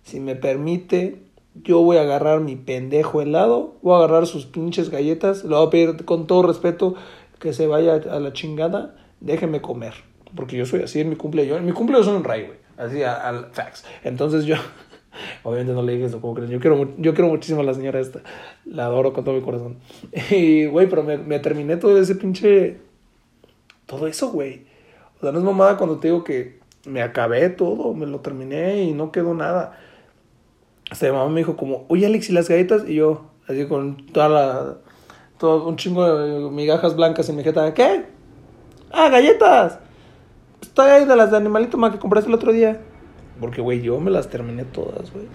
Si 0.04 0.20
me 0.20 0.36
permite, 0.36 1.22
yo 1.54 1.80
voy 1.80 1.96
a 1.96 2.02
agarrar 2.02 2.40
mi 2.40 2.56
pendejo 2.56 3.20
helado, 3.20 3.76
voy 3.82 3.94
a 3.94 4.04
agarrar 4.04 4.26
sus 4.26 4.46
pinches 4.46 4.90
galletas, 4.90 5.44
le 5.44 5.54
voy 5.54 5.66
a 5.66 5.70
pedir 5.70 6.04
con 6.04 6.26
todo 6.26 6.42
respeto 6.42 6.94
que 7.40 7.52
se 7.52 7.66
vaya 7.66 7.94
a 7.94 8.20
la 8.20 8.32
chingada, 8.32 8.94
déjeme 9.20 9.60
comer. 9.60 9.94
Porque 10.34 10.56
yo 10.56 10.66
soy 10.66 10.82
así 10.82 11.00
en 11.00 11.08
mi 11.08 11.16
cumpleaños. 11.16 11.58
En 11.58 11.66
mi 11.66 11.72
cumpleaños 11.72 12.06
soy 12.06 12.16
un 12.16 12.24
rey, 12.24 12.46
güey. 12.46 12.58
Así 12.76 13.02
al 13.02 13.46
fax. 13.52 13.84
Entonces 14.02 14.44
yo, 14.44 14.56
obviamente 15.42 15.72
no 15.72 15.82
le 15.82 15.92
dije 15.92 16.06
eso, 16.06 16.20
como 16.20 16.34
crees. 16.34 16.50
Yo 16.50 16.60
quiero, 16.60 16.90
yo 16.98 17.14
quiero 17.14 17.28
muchísimo 17.28 17.60
a 17.60 17.64
la 17.64 17.74
señora 17.74 18.00
esta. 18.00 18.20
La 18.64 18.86
adoro 18.86 19.12
con 19.12 19.24
todo 19.24 19.34
mi 19.34 19.42
corazón. 19.42 19.78
Y, 20.30 20.66
güey, 20.66 20.88
pero 20.88 21.02
me, 21.02 21.18
me 21.18 21.38
terminé 21.38 21.76
todo 21.76 21.98
ese 21.98 22.16
pinche. 22.16 22.78
Todo 23.86 24.06
eso, 24.06 24.30
güey. 24.30 24.66
O 25.18 25.20
sea, 25.20 25.32
no 25.32 25.38
es 25.38 25.44
mamada 25.44 25.76
cuando 25.76 25.98
te 25.98 26.08
digo 26.08 26.24
que 26.24 26.58
me 26.86 27.02
acabé 27.02 27.48
todo, 27.50 27.94
me 27.94 28.06
lo 28.06 28.20
terminé 28.20 28.82
y 28.82 28.92
no 28.92 29.12
quedó 29.12 29.34
nada. 29.34 29.78
Hasta 30.94 31.06
mi 31.06 31.12
mamá 31.12 31.28
me 31.28 31.40
dijo 31.40 31.56
como, 31.56 31.86
oye 31.88 32.06
Alex, 32.06 32.30
¿y 32.30 32.32
las 32.32 32.48
galletas? 32.48 32.88
Y 32.88 32.94
yo, 32.94 33.32
así 33.48 33.66
con 33.66 34.06
toda 34.12 34.28
la... 34.28 34.76
Todo 35.40 35.66
un 35.66 35.74
chingo 35.74 36.06
de 36.06 36.48
migajas 36.50 36.94
blancas 36.94 37.28
en 37.28 37.34
mi 37.34 37.42
jeta. 37.42 37.74
¿Qué? 37.74 38.04
Ah, 38.92 39.08
galletas. 39.08 39.80
Estoy 40.62 40.90
ahí 40.90 41.04
de 41.04 41.16
las 41.16 41.32
de 41.32 41.36
animalito 41.36 41.76
más 41.78 41.90
que 41.90 41.98
compraste 41.98 42.28
el 42.28 42.36
otro 42.36 42.52
día. 42.52 42.80
Porque, 43.40 43.60
güey, 43.60 43.82
yo 43.82 43.98
me 43.98 44.12
las 44.12 44.28
terminé 44.28 44.62
todas, 44.62 45.12
güey. 45.12 45.26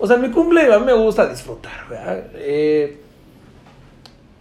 O 0.00 0.08
sea, 0.08 0.16
en 0.16 0.22
mi 0.22 0.30
cumple 0.30 0.66
me 0.80 0.94
gusta 0.94 1.28
disfrutar, 1.28 1.86
güey. 1.88 2.00
Eh, 2.34 3.00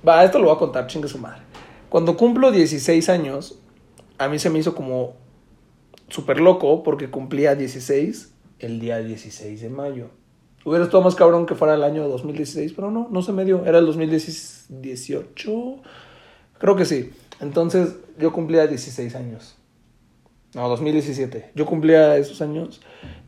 va, 0.08 0.24
esto 0.24 0.40
lo 0.40 0.46
voy 0.46 0.56
a 0.56 0.58
contar, 0.58 0.88
chingue 0.88 1.08
su 1.08 1.20
madre. 1.20 1.44
Cuando 1.88 2.18
cumplo 2.18 2.52
16 2.52 3.10
años, 3.10 3.60
a 4.18 4.28
mí 4.28 4.40
se 4.40 4.50
me 4.50 4.58
hizo 4.58 4.74
como 4.74 5.14
súper 6.08 6.42
loco 6.42 6.82
porque 6.82 7.12
cumplía 7.12 7.54
16 7.54 8.34
el 8.58 8.80
día 8.80 8.98
16 8.98 9.62
de 9.62 9.70
mayo. 9.70 10.10
Hubiera 10.66 10.86
estado 10.86 11.04
más 11.04 11.16
cabrón 11.16 11.46
que 11.46 11.56
fuera 11.56 11.74
el 11.74 11.84
año 11.84 12.08
2016, 12.08 12.74
pero 12.74 12.90
no, 12.90 13.10
no 13.12 13.22
se 13.22 13.34
me 13.34 13.44
dio. 13.44 13.66
Era 13.66 13.80
el 13.80 13.86
2018. 13.86 15.76
Creo 16.58 16.76
que 16.76 16.86
sí. 16.86 17.12
Entonces 17.42 17.98
yo 18.18 18.32
cumplía 18.32 18.68
16 18.68 19.16
años. 19.16 19.58
No, 20.54 20.70
2017. 20.70 21.52
Yo 21.56 21.66
cumplía 21.66 22.16
esos 22.18 22.42
años 22.42 22.82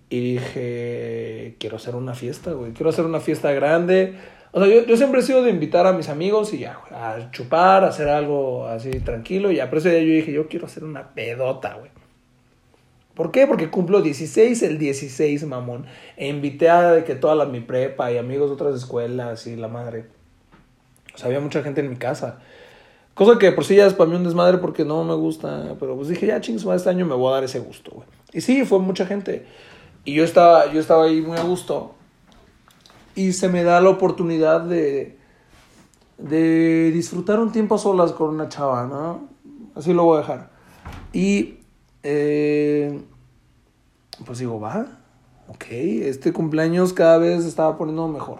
y 0.09 0.33
dije, 0.33 1.55
quiero 1.59 1.75
hacer 1.77 1.95
una 1.95 2.13
fiesta, 2.13 2.51
güey. 2.53 2.71
Quiero 2.71 2.89
hacer 2.89 3.05
una 3.05 3.19
fiesta 3.19 3.51
grande. 3.51 4.15
O 4.51 4.63
sea, 4.63 4.73
yo, 4.73 4.85
yo 4.85 4.95
siempre 4.95 5.19
he 5.19 5.23
sido 5.23 5.43
de 5.43 5.49
invitar 5.49 5.85
a 5.87 5.91
mis 5.91 6.07
amigos 6.07 6.53
y 6.53 6.59
ya, 6.59 6.79
a 6.91 7.31
chupar, 7.31 7.83
a 7.83 7.87
hacer 7.89 8.07
algo 8.07 8.67
así 8.67 8.91
tranquilo. 9.01 9.51
Y 9.51 9.59
a 9.59 9.65
ese 9.65 9.89
día 9.89 9.99
yo 9.99 10.13
dije, 10.13 10.31
yo 10.31 10.47
quiero 10.47 10.67
hacer 10.67 10.85
una 10.85 11.13
pedota, 11.13 11.73
güey. 11.73 11.91
¿Por 13.15 13.31
qué? 13.31 13.47
Porque 13.47 13.69
cumplo 13.69 14.01
16 14.01 14.61
el 14.63 14.77
16, 14.77 15.45
mamón. 15.45 15.85
E 16.17 16.27
invité 16.27 16.69
a 16.69 16.91
de 16.91 17.03
que 17.05 17.15
toda 17.15 17.45
mi 17.45 17.61
prepa 17.61 18.11
y 18.11 18.17
amigos 18.17 18.49
de 18.49 18.55
otras 18.55 18.75
escuelas 18.75 19.47
y 19.47 19.55
la 19.55 19.69
madre. 19.69 20.07
O 21.13 21.17
sea, 21.17 21.27
había 21.27 21.39
mucha 21.39 21.63
gente 21.63 21.79
en 21.79 21.89
mi 21.89 21.95
casa. 21.95 22.39
Cosa 23.13 23.39
que 23.39 23.53
por 23.53 23.63
sí 23.63 23.77
ya 23.77 23.87
es 23.87 23.93
para 23.93 24.09
mí 24.09 24.17
un 24.17 24.25
desmadre 24.25 24.57
porque 24.57 24.83
no 24.83 25.05
me 25.05 25.13
gusta. 25.13 25.75
Pero 25.79 25.95
pues 25.95 26.09
dije, 26.09 26.27
ya 26.27 26.41
chingos, 26.41 26.65
este 26.75 26.89
año 26.89 27.05
me 27.05 27.15
voy 27.15 27.29
a 27.31 27.35
dar 27.35 27.45
ese 27.45 27.59
gusto, 27.59 27.91
güey. 27.91 28.07
Y 28.33 28.41
sí, 28.41 28.65
fue 28.65 28.79
mucha 28.79 29.05
gente. 29.05 29.45
Y 30.03 30.13
yo 30.13 30.25
estaba, 30.25 30.71
yo 30.73 30.81
estaba 30.81 31.05
ahí 31.05 31.21
muy 31.21 31.37
a 31.37 31.43
gusto. 31.43 31.95
Y 33.15 33.31
se 33.31 33.47
me 33.47 33.63
da 33.63 33.79
la 33.79 33.89
oportunidad 33.91 34.59
de, 34.59 35.17
de 36.17 36.91
disfrutar 36.91 37.39
un 37.39 37.53
tiempo 37.53 37.75
a 37.75 37.77
solas 37.77 38.11
con 38.11 38.31
una 38.31 38.49
chava, 38.49 38.85
¿no? 38.87 39.29
Así 39.73 39.93
lo 39.93 40.03
voy 40.03 40.17
a 40.17 40.21
dejar. 40.21 40.49
Y 41.13 41.59
eh, 42.07 43.01
pues 44.25 44.37
digo, 44.37 44.59
va, 44.59 44.85
ok, 45.47 45.65
este 45.71 46.31
cumpleaños 46.33 46.93
cada 46.93 47.17
vez 47.17 47.45
estaba 47.45 47.77
poniendo 47.77 48.07
mejor. 48.07 48.39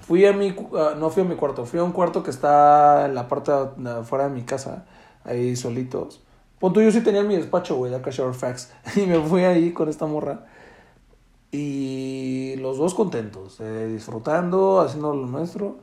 Fui 0.00 0.26
a 0.26 0.34
mi, 0.34 0.54
ah, 0.74 0.94
no 0.98 1.08
fui 1.08 1.22
a 1.22 1.26
mi 1.26 1.34
cuarto, 1.34 1.64
fui 1.64 1.80
a 1.80 1.84
un 1.84 1.92
cuarto 1.92 2.22
que 2.22 2.30
está 2.30 3.06
en 3.06 3.14
la 3.14 3.26
parte 3.26 3.52
de 3.78 3.90
afuera 3.90 4.28
de 4.28 4.34
mi 4.34 4.42
casa, 4.42 4.84
ahí 5.24 5.56
solitos. 5.56 6.22
Punto, 6.58 6.82
yo 6.82 6.92
sí 6.92 7.00
tenía 7.00 7.22
mi 7.22 7.36
despacho, 7.36 7.76
güey, 7.76 7.90
de 7.90 7.96
Akasha 7.96 8.30
Facts. 8.34 8.72
Y 8.96 9.06
me 9.06 9.18
fui 9.20 9.44
ahí 9.44 9.72
con 9.72 9.88
esta 9.88 10.04
morra. 10.06 10.46
Y 11.52 12.54
los 12.58 12.76
dos 12.76 12.94
contentos, 12.94 13.60
eh, 13.60 13.88
disfrutando, 13.88 14.80
haciendo 14.80 15.14
lo 15.14 15.26
nuestro. 15.26 15.78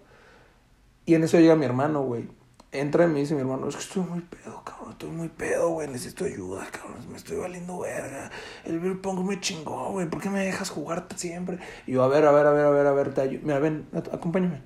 Y 1.06 1.16
en 1.16 1.24
eso 1.24 1.40
llega 1.40 1.56
mi 1.56 1.66
hermano, 1.66 2.04
güey 2.04 2.28
entra 2.74 3.06
y 3.06 3.08
me 3.08 3.20
dice 3.20 3.36
mi 3.36 3.42
hermano, 3.42 3.68
es 3.68 3.76
que 3.76 3.82
estoy 3.82 4.04
muy 4.04 4.22
pedo, 4.22 4.62
cabrón, 4.66 4.73
estoy 4.94 5.10
muy 5.10 5.30
pedo, 5.30 5.70
güey, 5.70 5.88
necesito 5.88 6.26
ayuda, 6.26 6.66
cabrón, 6.72 7.00
me 7.10 7.18
estoy 7.18 7.38
valiendo 7.38 7.80
verga. 7.80 8.32
El 8.64 8.80
beer 8.80 9.02
pong 9.02 9.20
me 9.26 9.40
chingó, 9.40 9.92
güey, 9.92 10.10
¿por 10.10 10.22
qué 10.22 10.30
me 10.30 10.46
dejas 10.46 10.70
jugar 10.70 11.08
siempre? 11.16 11.60
Y 11.86 11.94
yo, 11.94 12.04
a 12.04 12.08
ver, 12.08 12.26
a 12.26 12.32
ver, 12.32 12.46
a 12.46 12.52
ver, 12.52 12.66
a 12.66 12.70
ver, 12.70 12.88
a 12.88 12.92
ver, 12.94 13.14
te 13.14 13.22
ayudo. 13.22 13.42
Mira, 13.44 13.60
ven, 13.60 13.88
acompáñame. 14.12 14.62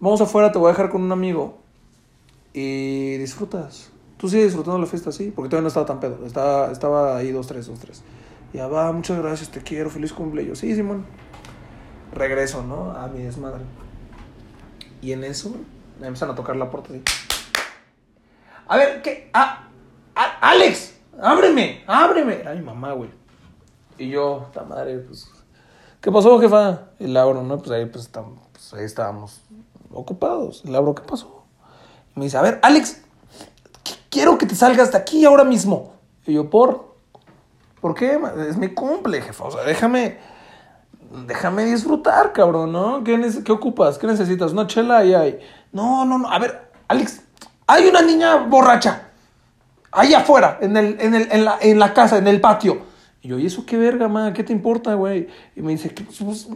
Vamos 0.00 0.20
afuera, 0.20 0.52
te 0.52 0.58
voy 0.58 0.68
a 0.68 0.72
dejar 0.72 0.90
con 0.90 1.02
un 1.02 1.12
amigo 1.12 1.58
y 2.52 3.16
disfrutas. 3.16 3.90
Tú 4.18 4.28
sigues 4.28 4.46
disfrutando 4.46 4.78
la 4.78 4.86
fiesta, 4.86 5.12
sí, 5.12 5.32
porque 5.34 5.48
todavía 5.48 5.62
no 5.62 5.68
estaba 5.68 5.86
tan 5.86 6.00
pedo, 6.00 6.24
estaba, 6.26 6.70
estaba 6.70 7.16
ahí 7.16 7.30
dos, 7.32 7.46
tres, 7.46 7.66
dos, 7.66 7.78
tres. 7.78 8.02
Ya 8.52 8.66
va, 8.68 8.92
muchas 8.92 9.18
gracias, 9.18 9.50
te 9.50 9.60
quiero, 9.60 9.90
feliz 9.90 10.12
cumpleaños. 10.12 10.58
Sí, 10.58 10.74
Simón. 10.74 11.04
Regreso, 12.12 12.62
¿no? 12.62 12.92
A 12.92 13.08
mi 13.08 13.22
desmadre. 13.22 13.64
Y 15.02 15.12
en 15.12 15.24
eso 15.24 15.54
me 16.00 16.06
empiezan 16.06 16.30
a 16.30 16.34
tocar 16.34 16.56
la 16.56 16.70
puerta 16.70 16.90
así. 16.92 17.02
A 18.66 18.76
ver, 18.76 19.02
¿qué? 19.02 19.30
Ah, 19.34 19.68
Alex, 20.40 20.94
ábreme, 21.20 21.84
ábreme. 21.86 22.42
Ay, 22.46 22.60
mamá, 22.60 22.92
güey. 22.92 23.10
Y 23.98 24.08
yo, 24.08 24.44
esta 24.46 24.64
madre, 24.64 24.98
pues. 24.98 25.30
¿Qué 26.00 26.12
pasó, 26.12 26.38
jefa? 26.38 26.88
Y 26.98 27.06
la 27.06 27.22
abro, 27.22 27.42
¿no? 27.42 27.58
Pues 27.58 27.70
ahí, 27.70 27.86
pues, 27.86 28.10
pues 28.52 28.74
ahí 28.74 28.84
estábamos 28.84 29.40
ocupados. 29.90 30.62
Y 30.64 30.68
la 30.68 30.78
abro, 30.78 30.94
¿qué 30.94 31.02
pasó? 31.02 31.44
Me 32.14 32.24
dice, 32.24 32.36
a 32.36 32.42
ver, 32.42 32.60
Alex, 32.62 33.02
quiero 34.10 34.38
que 34.38 34.46
te 34.46 34.54
salgas 34.54 34.92
de 34.92 34.98
aquí 34.98 35.24
ahora 35.24 35.44
mismo. 35.44 35.94
Y 36.26 36.34
yo, 36.34 36.50
¿por? 36.50 36.94
¿Por 37.80 37.94
qué? 37.94 38.20
Es 38.48 38.56
mi 38.56 38.68
cumple, 38.68 39.20
jefa. 39.22 39.44
O 39.44 39.50
sea, 39.50 39.62
déjame. 39.64 40.18
Déjame 41.26 41.64
disfrutar, 41.64 42.32
cabrón, 42.32 42.72
¿no? 42.72 43.04
¿Qué, 43.04 43.18
¿Qué 43.44 43.52
ocupas? 43.52 43.98
¿Qué 43.98 44.06
necesitas? 44.06 44.52
¿Una 44.52 44.66
chela? 44.66 44.98
Ahí 44.98 45.14
hay. 45.14 45.38
No, 45.70 46.04
no, 46.04 46.18
no. 46.18 46.28
A 46.28 46.38
ver, 46.38 46.70
Alex, 46.88 47.23
hay 47.66 47.86
una 47.86 48.02
niña 48.02 48.36
borracha. 48.36 49.02
Ahí 49.92 50.12
afuera, 50.12 50.58
en, 50.60 50.76
el, 50.76 50.96
en, 51.00 51.14
el, 51.14 51.28
en, 51.30 51.44
la, 51.44 51.58
en 51.60 51.78
la 51.78 51.94
casa, 51.94 52.18
en 52.18 52.26
el 52.26 52.40
patio. 52.40 52.82
Y 53.22 53.28
yo, 53.28 53.38
¿y 53.38 53.46
eso 53.46 53.64
qué 53.64 53.76
verga, 53.76 54.08
ma? 54.08 54.32
¿Qué 54.32 54.42
te 54.42 54.52
importa, 54.52 54.94
güey? 54.94 55.28
Y 55.54 55.62
me 55.62 55.72
dice, 55.72 55.94
pues, 56.24 56.48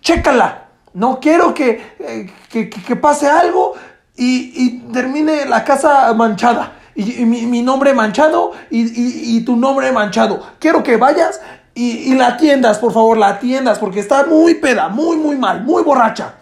chécala. 0.00 0.66
No 0.92 1.20
quiero 1.20 1.54
que, 1.54 1.94
eh, 2.00 2.30
que, 2.48 2.68
que, 2.68 2.96
pase 2.96 3.28
algo 3.28 3.74
y, 4.16 4.52
y, 4.56 4.78
termine 4.92 5.46
la 5.46 5.64
casa 5.64 6.12
manchada. 6.14 6.72
Y, 6.96 7.24
mi, 7.24 7.46
mi, 7.46 7.62
nombre 7.62 7.94
manchado 7.94 8.52
y, 8.70 9.36
y, 9.36 9.40
tu 9.44 9.56
nombre 9.56 9.92
manchado. 9.92 10.42
Quiero 10.58 10.82
que 10.82 10.96
vayas 10.96 11.40
y, 11.74 12.14
la 12.14 12.28
atiendas, 12.28 12.78
por 12.78 12.92
favor, 12.92 13.16
la 13.16 13.28
atiendas, 13.28 13.78
porque 13.78 14.00
está 14.00 14.26
muy 14.26 14.54
peda, 14.54 14.88
muy, 14.88 15.16
muy 15.16 15.36
mal, 15.36 15.62
muy 15.62 15.82
borracha. 15.82 16.34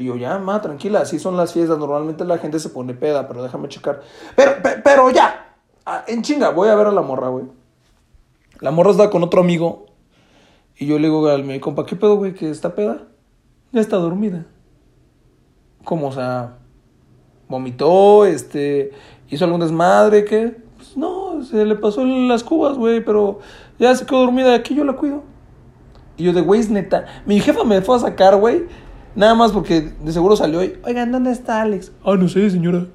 Y 0.00 0.06
yo, 0.06 0.16
ya, 0.16 0.38
ma, 0.38 0.62
tranquila, 0.62 1.00
así 1.00 1.18
son 1.18 1.36
las 1.36 1.52
fiestas. 1.52 1.78
Normalmente 1.78 2.24
la 2.24 2.38
gente 2.38 2.58
se 2.58 2.70
pone 2.70 2.94
peda, 2.94 3.28
pero 3.28 3.42
déjame 3.42 3.68
checar. 3.68 4.00
Pero, 4.34 4.52
pero 4.82 5.10
ya, 5.10 5.56
ah, 5.84 6.04
en 6.08 6.22
chinga, 6.22 6.48
voy 6.48 6.70
a 6.70 6.74
ver 6.74 6.86
a 6.86 6.90
la 6.90 7.02
morra, 7.02 7.28
güey. 7.28 7.44
La 8.60 8.70
morra 8.70 8.92
está 8.92 9.10
con 9.10 9.22
otro 9.22 9.42
amigo. 9.42 9.84
Y 10.78 10.86
yo 10.86 10.98
le 10.98 11.08
digo 11.08 11.28
al 11.28 11.44
mi 11.44 11.60
compa, 11.60 11.84
¿qué 11.84 11.96
pedo, 11.96 12.16
güey? 12.16 12.32
¿Que 12.32 12.48
está 12.48 12.74
peda? 12.74 13.08
Ya 13.72 13.82
está 13.82 13.98
dormida. 13.98 14.46
¿Cómo? 15.84 16.08
O 16.08 16.12
sea, 16.12 16.56
vomitó, 17.46 18.24
este, 18.24 18.92
hizo 19.28 19.44
algún 19.44 19.60
desmadre, 19.60 20.24
¿qué? 20.24 20.56
Pues 20.78 20.96
no, 20.96 21.44
se 21.44 21.66
le 21.66 21.76
pasó 21.76 22.06
las 22.06 22.42
cubas, 22.42 22.78
güey, 22.78 23.04
pero 23.04 23.40
ya 23.78 23.94
se 23.94 24.06
quedó 24.06 24.20
dormida. 24.20 24.54
Aquí 24.54 24.74
yo 24.74 24.84
la 24.84 24.94
cuido. 24.94 25.24
Y 26.16 26.24
yo 26.24 26.32
de, 26.32 26.40
güey, 26.40 26.60
es 26.60 26.70
neta. 26.70 27.04
Mi 27.26 27.38
jefa 27.38 27.64
me 27.64 27.82
fue 27.82 27.96
a 27.96 27.98
sacar, 27.98 28.36
güey. 28.36 28.64
Nada 29.14 29.34
más 29.34 29.52
porque 29.52 29.80
de 29.80 30.12
seguro 30.12 30.36
salió 30.36 30.62
y, 30.62 30.78
oigan, 30.84 31.10
¿dónde 31.10 31.32
está 31.32 31.62
Alex? 31.62 31.92
Ah, 32.04 32.14
no 32.16 32.28
sé, 32.28 32.48
señora. 32.50 32.86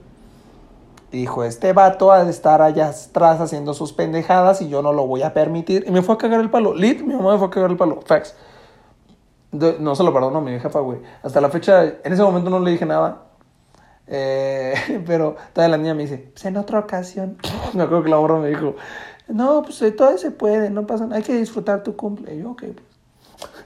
Dijo, 1.12 1.44
este 1.44 1.74
vato 1.74 2.12
ha 2.12 2.24
de 2.24 2.32
estar 2.32 2.62
allá 2.62 2.90
atrás 2.90 3.40
haciendo 3.40 3.74
sus 3.74 3.94
pendejadas 3.94 4.62
y 4.62 4.70
yo 4.70 4.82
no 4.82 4.92
lo 4.92 5.08
voy 5.08 5.24
a 5.24 5.34
permitir. 5.34 5.86
Y 5.88 5.92
me 5.92 6.02
fue 6.02 6.16
a 6.16 6.18
cagar 6.18 6.40
el 6.40 6.50
palo. 6.50 6.74
Lit, 6.74 7.02
mi 7.02 7.14
mamá 7.14 7.34
me 7.34 7.38
fue 7.38 7.48
a 7.48 7.50
cagar 7.50 7.72
el 7.72 7.78
palo. 7.78 8.02
Facts. 8.06 8.36
no 9.52 9.96
se 9.96 10.04
lo 10.04 10.14
perdono 10.14 10.40
a 10.40 10.42
mi 10.42 10.60
jefa, 10.60 10.80
güey. 10.80 11.00
Hasta 11.24 11.42
la 11.42 11.50
fecha, 11.50 11.84
en 11.84 12.14
ese 12.14 12.24
momento 12.24 12.50
no 12.50 12.60
le 12.60 12.72
dije 12.72 12.86
nada. 12.86 13.24
Eh, 14.08 15.04
pero 15.08 15.36
toda 15.54 15.68
la 15.68 15.78
niña 15.78 15.94
me 15.94 16.04
dice, 16.04 16.30
pues 16.34 16.46
en 16.46 16.58
otra 16.58 16.80
ocasión. 16.80 17.38
me 17.74 17.84
acuerdo 17.84 18.04
que 18.04 18.10
la 18.10 18.18
morra 18.18 18.40
me 18.40 18.50
dijo, 18.50 18.76
no, 19.28 19.64
pues 19.64 19.84
todo 19.96 20.18
se 20.18 20.32
puede, 20.32 20.70
no 20.70 20.86
pasa 20.88 21.06
nada, 21.06 21.18
hay 21.18 21.24
que 21.24 21.36
disfrutar 21.36 21.84
tu 21.84 21.96
cumple. 21.96 22.36
Y 22.36 22.40
yo, 22.40 22.52
ok, 22.52 22.64
pues. 22.74 22.95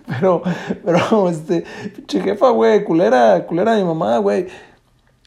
Pero, 0.07 0.41
pero, 0.83 1.29
este, 1.29 1.63
pinche 1.95 2.21
jefa, 2.21 2.49
güey, 2.49 2.83
culera, 2.83 3.45
culera 3.45 3.73
de 3.73 3.83
mi 3.83 3.87
mamá, 3.87 4.17
güey. 4.17 4.47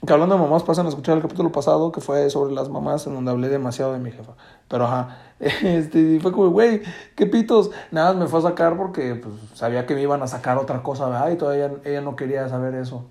Que 0.04 0.12
hablando 0.12 0.34
de 0.34 0.40
mamás, 0.40 0.64
pasan 0.64 0.86
a 0.86 0.88
escuchar 0.88 1.16
el 1.16 1.22
capítulo 1.22 1.52
pasado 1.52 1.92
que 1.92 2.00
fue 2.00 2.28
sobre 2.30 2.52
las 2.52 2.68
mamás, 2.68 3.06
en 3.06 3.14
donde 3.14 3.30
hablé 3.30 3.48
demasiado 3.48 3.92
de 3.92 4.00
mi 4.00 4.10
jefa. 4.10 4.32
Pero 4.66 4.86
ajá, 4.86 5.18
este, 5.38 6.18
fue 6.20 6.32
como, 6.32 6.50
güey, 6.50 6.82
qué 7.14 7.26
pitos. 7.26 7.70
Nada, 7.92 8.12
me 8.14 8.26
fue 8.26 8.40
a 8.40 8.42
sacar 8.42 8.76
porque 8.76 9.14
pues, 9.14 9.34
sabía 9.54 9.86
que 9.86 9.94
me 9.94 10.02
iban 10.02 10.20
a 10.22 10.26
sacar 10.26 10.58
otra 10.58 10.82
cosa, 10.82 11.08
¿verdad? 11.08 11.30
Y 11.30 11.36
todavía 11.36 11.70
ella 11.84 12.00
no 12.00 12.16
quería 12.16 12.48
saber 12.48 12.74
eso. 12.74 13.04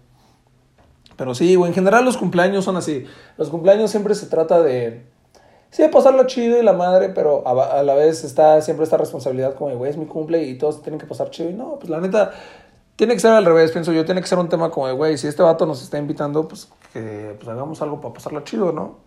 Pero 1.15 1.36
sí, 1.36 1.56
güey, 1.56 1.70
en 1.70 1.76
general 1.76 2.04
los 2.04 2.17
cumpleaños 2.17 2.65
son 2.65 2.78
así. 2.78 3.06
Los 3.38 3.50
cumpleaños 3.50 3.91
siempre 3.91 4.15
se 4.15 4.26
trata 4.26 4.62
de, 4.62 5.06
sí, 5.72 5.82
de 5.82 5.90
pasarlo 5.90 6.28
chido 6.28 6.60
y 6.60 6.64
la 6.64 6.74
madre, 6.74 7.10
pero 7.10 7.48
a, 7.48 7.82
la 7.82 7.96
vez 7.96 8.24
está 8.24 8.62
siempre 8.62 8.84
esta 8.84 8.98
responsabilidad 8.98 9.56
como, 9.56 9.76
güey, 9.76 9.90
es 9.90 9.98
mi 9.98 10.06
cumple 10.06 10.44
y 10.44 10.58
todos 10.58 10.84
tienen 10.84 11.00
que 11.00 11.08
pasar 11.08 11.32
chido. 11.32 11.50
Y 11.50 11.54
no, 11.54 11.80
pues 11.80 11.90
la 11.90 12.00
neta, 12.00 12.32
tiene 12.96 13.16
que 13.16 13.20
ser 13.20 13.32
al 13.32 13.46
revés, 13.46 13.72
pienso 13.72 13.92
yo. 13.92 14.06
Tiene 14.06 14.22
que 14.22 14.28
ser 14.28 14.38
un 14.38 14.48
tema 14.48 14.70
como 14.70 14.86
de, 14.88 14.94
güey, 14.94 15.18
si 15.18 15.28
este 15.28 15.42
vato 15.42 15.66
nos 15.66 15.82
está 15.82 15.98
invitando, 15.98 16.48
pues 16.48 16.70
que 16.94 17.36
pues, 17.40 17.50
hagamos 17.50 17.82
algo 17.82 18.00
para 18.00 18.14
pasarlo 18.14 18.42
chido, 18.42 18.72
¿no? 18.72 19.00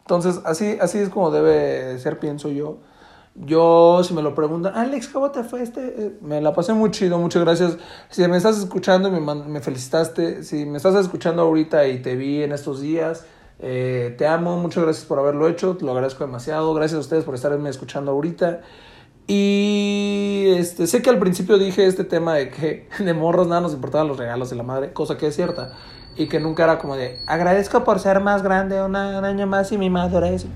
Entonces, 0.00 0.40
así, 0.44 0.78
así 0.80 0.98
es 0.98 1.10
como 1.10 1.30
debe 1.30 1.98
ser, 1.98 2.18
pienso 2.18 2.48
yo. 2.48 2.78
Yo, 3.36 4.02
si 4.02 4.14
me 4.14 4.22
lo 4.22 4.34
preguntan, 4.34 4.74
Alex, 4.74 5.08
¿cómo 5.08 5.30
te 5.30 5.44
fue 5.44 5.62
este? 5.62 5.80
Eh, 5.80 6.18
me 6.22 6.40
la 6.40 6.54
pasé 6.54 6.72
muy 6.72 6.90
chido, 6.90 7.18
muchas 7.18 7.42
gracias. 7.44 7.76
Si 8.08 8.26
me 8.26 8.38
estás 8.38 8.58
escuchando 8.58 9.08
y 9.08 9.12
me, 9.12 9.20
me 9.20 9.60
felicitaste, 9.60 10.42
si 10.42 10.64
me 10.64 10.78
estás 10.78 10.94
escuchando 10.94 11.42
ahorita 11.42 11.86
y 11.86 12.00
te 12.00 12.16
vi 12.16 12.42
en 12.42 12.52
estos 12.52 12.80
días, 12.80 13.26
eh, 13.58 14.14
te 14.18 14.26
amo, 14.26 14.58
muchas 14.58 14.84
gracias 14.84 15.06
por 15.06 15.18
haberlo 15.18 15.48
hecho, 15.48 15.76
lo 15.80 15.92
agradezco 15.92 16.24
demasiado. 16.24 16.72
Gracias 16.74 16.98
a 16.98 17.00
ustedes 17.00 17.24
por 17.24 17.34
estarme 17.34 17.70
escuchando 17.70 18.10
ahorita. 18.10 18.60
Y 19.26 20.52
este, 20.56 20.86
sé 20.86 21.02
que 21.02 21.10
al 21.10 21.18
principio 21.18 21.58
dije 21.58 21.86
este 21.86 22.04
tema 22.04 22.34
de 22.34 22.50
que 22.50 22.88
de 22.98 23.14
morros 23.14 23.48
nada 23.48 23.60
nos 23.60 23.72
importaban 23.72 24.08
los 24.08 24.18
regalos 24.18 24.50
de 24.50 24.56
la 24.56 24.62
madre, 24.62 24.92
cosa 24.92 25.16
que 25.16 25.26
es 25.26 25.34
cierta. 25.34 25.72
Y 26.16 26.28
que 26.28 26.40
nunca 26.40 26.64
era 26.64 26.78
como 26.78 26.96
de 26.96 27.20
agradezco 27.26 27.84
por 27.84 27.98
ser 27.98 28.20
más 28.20 28.42
grande, 28.42 28.82
un 28.82 28.96
año 28.96 29.46
más 29.46 29.70
y 29.72 29.78
mi 29.78 29.90
madurez. 29.90 30.46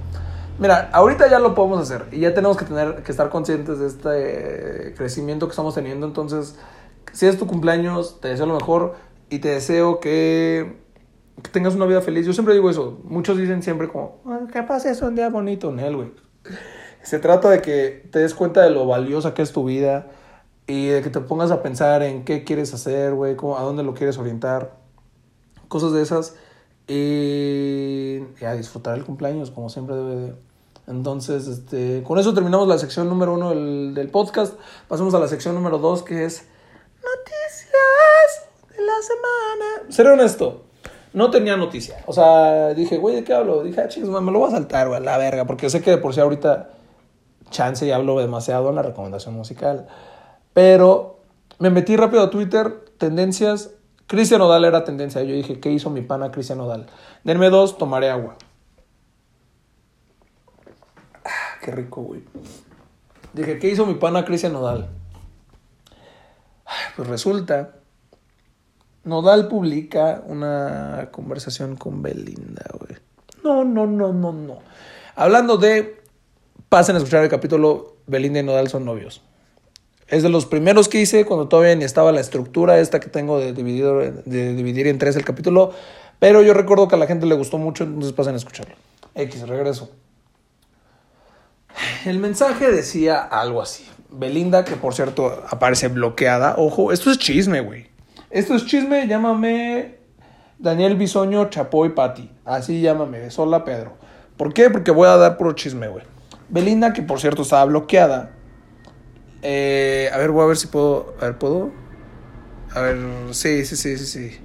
Mira, 0.59 0.91
ahorita 0.93 1.29
ya 1.29 1.39
lo 1.39 1.55
podemos 1.55 1.81
hacer 1.81 2.07
y 2.13 2.21
ya 2.21 2.35
tenemos 2.35 2.57
que 2.57 2.67
tener 2.67 3.03
que 3.03 3.11
estar 3.11 3.31
conscientes 3.31 3.79
de 3.79 3.87
este 3.87 4.95
crecimiento 4.95 5.47
que 5.47 5.51
estamos 5.51 5.75
teniendo. 5.75 6.07
Entonces, 6.07 6.57
si 7.13 7.27
es 7.27 7.39
tu 7.39 7.47
cumpleaños, 7.47 8.21
te 8.21 8.29
deseo 8.29 8.47
lo 8.47 8.55
mejor 8.55 8.95
y 9.31 9.39
te 9.39 9.49
deseo 9.49 10.01
que, 10.01 10.81
que 11.43 11.51
tengas 11.51 11.75
una 11.75 11.87
vida 11.87 12.01
feliz. 12.01 12.27
Yo 12.27 12.33
siempre 12.33 12.55
digo 12.55 12.71
eso. 12.71 13.01
Muchos 13.05 13.37
dicen 13.39 13.63
siempre 13.63 13.89
como, 13.89 14.21
que 14.53 14.63
pases 14.63 15.03
un 15.03 15.15
día 15.15 15.29
bonito 15.29 15.71
en 15.71 15.81
él, 15.81 15.97
güey. 15.97 16.13
Se 17.03 17.19
trata 17.19 17.51
de 17.51 17.63
que 17.63 18.09
te 18.11 18.19
des 18.19 18.35
cuenta 18.35 18.63
de 18.63 18.71
lo 18.71 18.87
valiosa 18.87 19.33
que 19.35 19.43
es 19.43 19.53
tu 19.53 19.65
vida 19.65 20.11
y 20.67 20.89
de 20.89 21.03
que 21.03 21.11
te 21.11 21.21
pongas 21.21 21.51
a 21.51 21.63
pensar 21.63 22.03
en 22.03 22.25
qué 22.25 22.45
quieres 22.45 22.73
hacer, 22.75 23.15
güey, 23.15 23.33
a 23.33 23.63
dónde 23.63 23.83
lo 23.83 23.95
quieres 23.95 24.19
orientar, 24.19 24.77
cosas 25.69 25.93
de 25.93 26.03
esas. 26.03 26.37
Y, 26.87 28.21
a 28.45 28.55
disfrutar 28.55 28.99
el 28.99 29.05
cumpleaños, 29.05 29.51
como 29.51 29.69
siempre 29.69 29.95
debe 29.95 30.17
de. 30.17 30.35
Entonces, 30.89 31.47
este, 31.47 32.03
con 32.03 32.19
eso 32.19 32.35
terminamos 32.35 32.67
la 32.67 32.79
sección 32.79 33.09
número 33.09 33.35
uno 33.35 33.51
del, 33.51 33.95
del 33.95 34.09
podcast. 34.11 34.59
Pasamos 34.89 35.15
a 35.15 35.21
la 35.21 35.29
sección 35.29 35.55
número 35.55 35.79
dos, 35.79 36.03
que 36.03 36.25
es 36.25 36.49
noticias 36.97 38.77
de 38.77 38.85
la 38.85 39.03
semana. 39.03 39.93
Seré 39.93 40.11
honesto, 40.11 40.65
no 41.13 41.31
tenía 41.31 41.57
noticia. 41.57 42.03
O 42.07 42.13
sea, 42.13 42.75
dije, 42.75 42.99
güey, 42.99 43.17
¿de 43.17 43.25
qué 43.25 43.35
hablo? 43.35 43.63
Dije, 43.63 43.81
ah, 43.81 44.21
me 44.21 44.33
lo 44.33 44.39
voy 44.39 44.49
a 44.49 44.53
saltar, 44.53 44.89
güey, 44.89 45.03
la 45.03 45.19
verga. 45.19 45.45
Porque 45.45 45.71
sé 45.71 45.83
que 45.83 45.91
de 45.91 45.99
por 45.99 46.15
sí 46.15 46.21
ahorita 46.21 46.71
chance 47.51 47.85
y 47.87 47.91
hablo 47.91 48.19
demasiado 48.19 48.71
en 48.71 48.77
la 48.77 48.83
recomendación 48.83 49.35
musical. 49.35 49.89
Pero 50.53 51.21
me 51.59 51.71
metí 51.71 51.97
rápido 51.97 52.23
a 52.23 52.31
Twitter, 52.31 52.85
tendencias. 52.99 53.71
Cristian 54.07 54.41
Odal 54.41 54.65
era 54.65 54.85
tendencia. 54.85 55.23
Yo 55.23 55.35
dije, 55.35 55.61
¿qué 55.61 55.71
hizo 55.71 55.91
mi 55.91 56.01
pana 56.01 56.31
Cristian 56.31 56.61
Odal? 56.61 56.87
Denme 57.25 57.51
dos, 57.51 57.79
tomaré 57.79 58.11
agua. 58.11 58.37
Ah, 61.25 61.59
qué 61.63 61.71
rico, 61.71 62.03
güey. 62.03 62.23
Dije, 63.33 63.59
¿qué 63.59 63.69
hizo 63.69 63.87
mi 63.87 63.95
pana 63.95 64.25
Cristian 64.25 64.55
Odal? 64.57 64.89
Pues 66.97 67.09
resulta, 67.09 67.80
Nodal 69.05 69.49
publica 69.49 70.23
una 70.27 71.09
conversación 71.11 71.77
con 71.77 72.03
Belinda, 72.03 72.65
güey. 72.79 72.99
No, 73.43 73.65
no, 73.65 73.87
no, 73.87 74.13
no, 74.13 74.33
no. 74.33 74.59
Hablando 75.15 75.57
de 75.57 76.01
pasen 76.69 76.95
a 76.95 76.99
escuchar 76.99 77.23
el 77.25 77.31
capítulo 77.31 77.97
Belinda 78.07 78.41
y 78.41 78.43
Nodal 78.43 78.69
son 78.69 78.85
novios. 78.85 79.23
Es 80.09 80.23
de 80.23 80.29
los 80.29 80.47
primeros 80.47 80.89
que 80.89 81.01
hice 81.01 81.25
cuando 81.25 81.49
todavía 81.49 81.75
ni 81.77 81.85
estaba 81.85 82.13
la 82.13 82.21
estructura 82.21 82.79
esta 82.79 83.01
que 83.01 83.09
tengo 83.09 83.39
de 83.39 83.53
dividir, 83.53 84.23
de 84.25 84.55
dividir 84.55 84.87
en 84.89 84.99
tres 84.99 85.17
el 85.17 85.25
capítulo. 85.25 85.73
Pero 86.19 86.43
yo 86.43 86.53
recuerdo 86.53 86.89
que 86.89 86.97
a 86.97 86.99
la 86.99 87.07
gente 87.07 87.27
le 87.27 87.35
gustó 87.35 87.59
mucho, 87.59 87.85
entonces 87.85 88.13
pasen 88.13 88.35
a 88.35 88.37
escucharlo. 88.37 88.75
X, 89.15 89.47
regreso. 89.49 89.91
El 92.05 92.19
mensaje 92.19 92.71
decía 92.71 93.21
algo 93.21 93.63
así. 93.63 93.87
Belinda, 94.11 94.65
que 94.65 94.75
por 94.75 94.95
cierto 94.95 95.45
aparece 95.49 95.89
bloqueada. 95.89 96.55
Ojo, 96.59 96.93
esto 96.93 97.11
es 97.11 97.19
chisme, 97.19 97.61
güey. 97.61 97.90
Esto 98.31 98.55
es 98.55 98.65
chisme, 98.65 99.09
llámame 99.09 99.97
Daniel 100.57 100.95
Bisoño 100.95 101.51
Chapoy 101.51 101.97
Pati. 101.97 102.31
Así 102.45 102.81
llámame, 102.81 103.29
sola 103.33 103.65
Pedro. 103.65 103.95
¿Por 104.37 104.55
qué? 104.55 104.71
Porque 104.71 104.93
voy 104.93 105.09
a 105.09 105.17
dar 105.17 105.37
puro 105.37 105.53
chisme, 105.55 105.89
güey. 105.89 106.05
Belinda, 106.49 106.93
que 106.93 107.03
por 107.03 107.19
cierto 107.19 107.43
estaba 107.43 107.65
bloqueada. 107.65 108.31
Eh, 109.43 110.11
a 110.13 110.19
ver, 110.19 110.31
voy 110.31 110.45
a 110.45 110.47
ver 110.47 110.57
si 110.57 110.69
puedo. 110.69 111.17
A 111.21 111.25
ver, 111.25 111.39
¿puedo? 111.39 111.73
A 112.73 112.81
ver, 112.83 112.99
sí, 113.33 113.65
sí, 113.65 113.75
sí, 113.75 113.99
sí, 113.99 114.07
sí. 114.07 114.39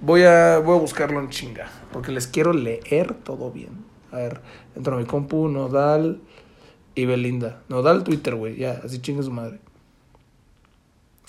Voy 0.00 0.22
a, 0.22 0.60
voy 0.60 0.76
a 0.76 0.80
buscarlo 0.80 1.18
en 1.18 1.28
chinga. 1.30 1.66
Porque 1.92 2.12
les 2.12 2.28
quiero 2.28 2.52
leer 2.52 3.14
todo 3.14 3.50
bien. 3.50 3.84
A 4.12 4.18
ver, 4.18 4.42
entro 4.76 4.94
a 4.94 5.00
mi 5.00 5.06
compu, 5.06 5.48
Nodal 5.48 6.20
y 6.94 7.04
Belinda. 7.04 7.62
Nodal 7.68 8.04
Twitter, 8.04 8.36
güey. 8.36 8.54
Ya, 8.58 8.80
así 8.84 9.00
chinga 9.00 9.24
su 9.24 9.32
madre. 9.32 9.58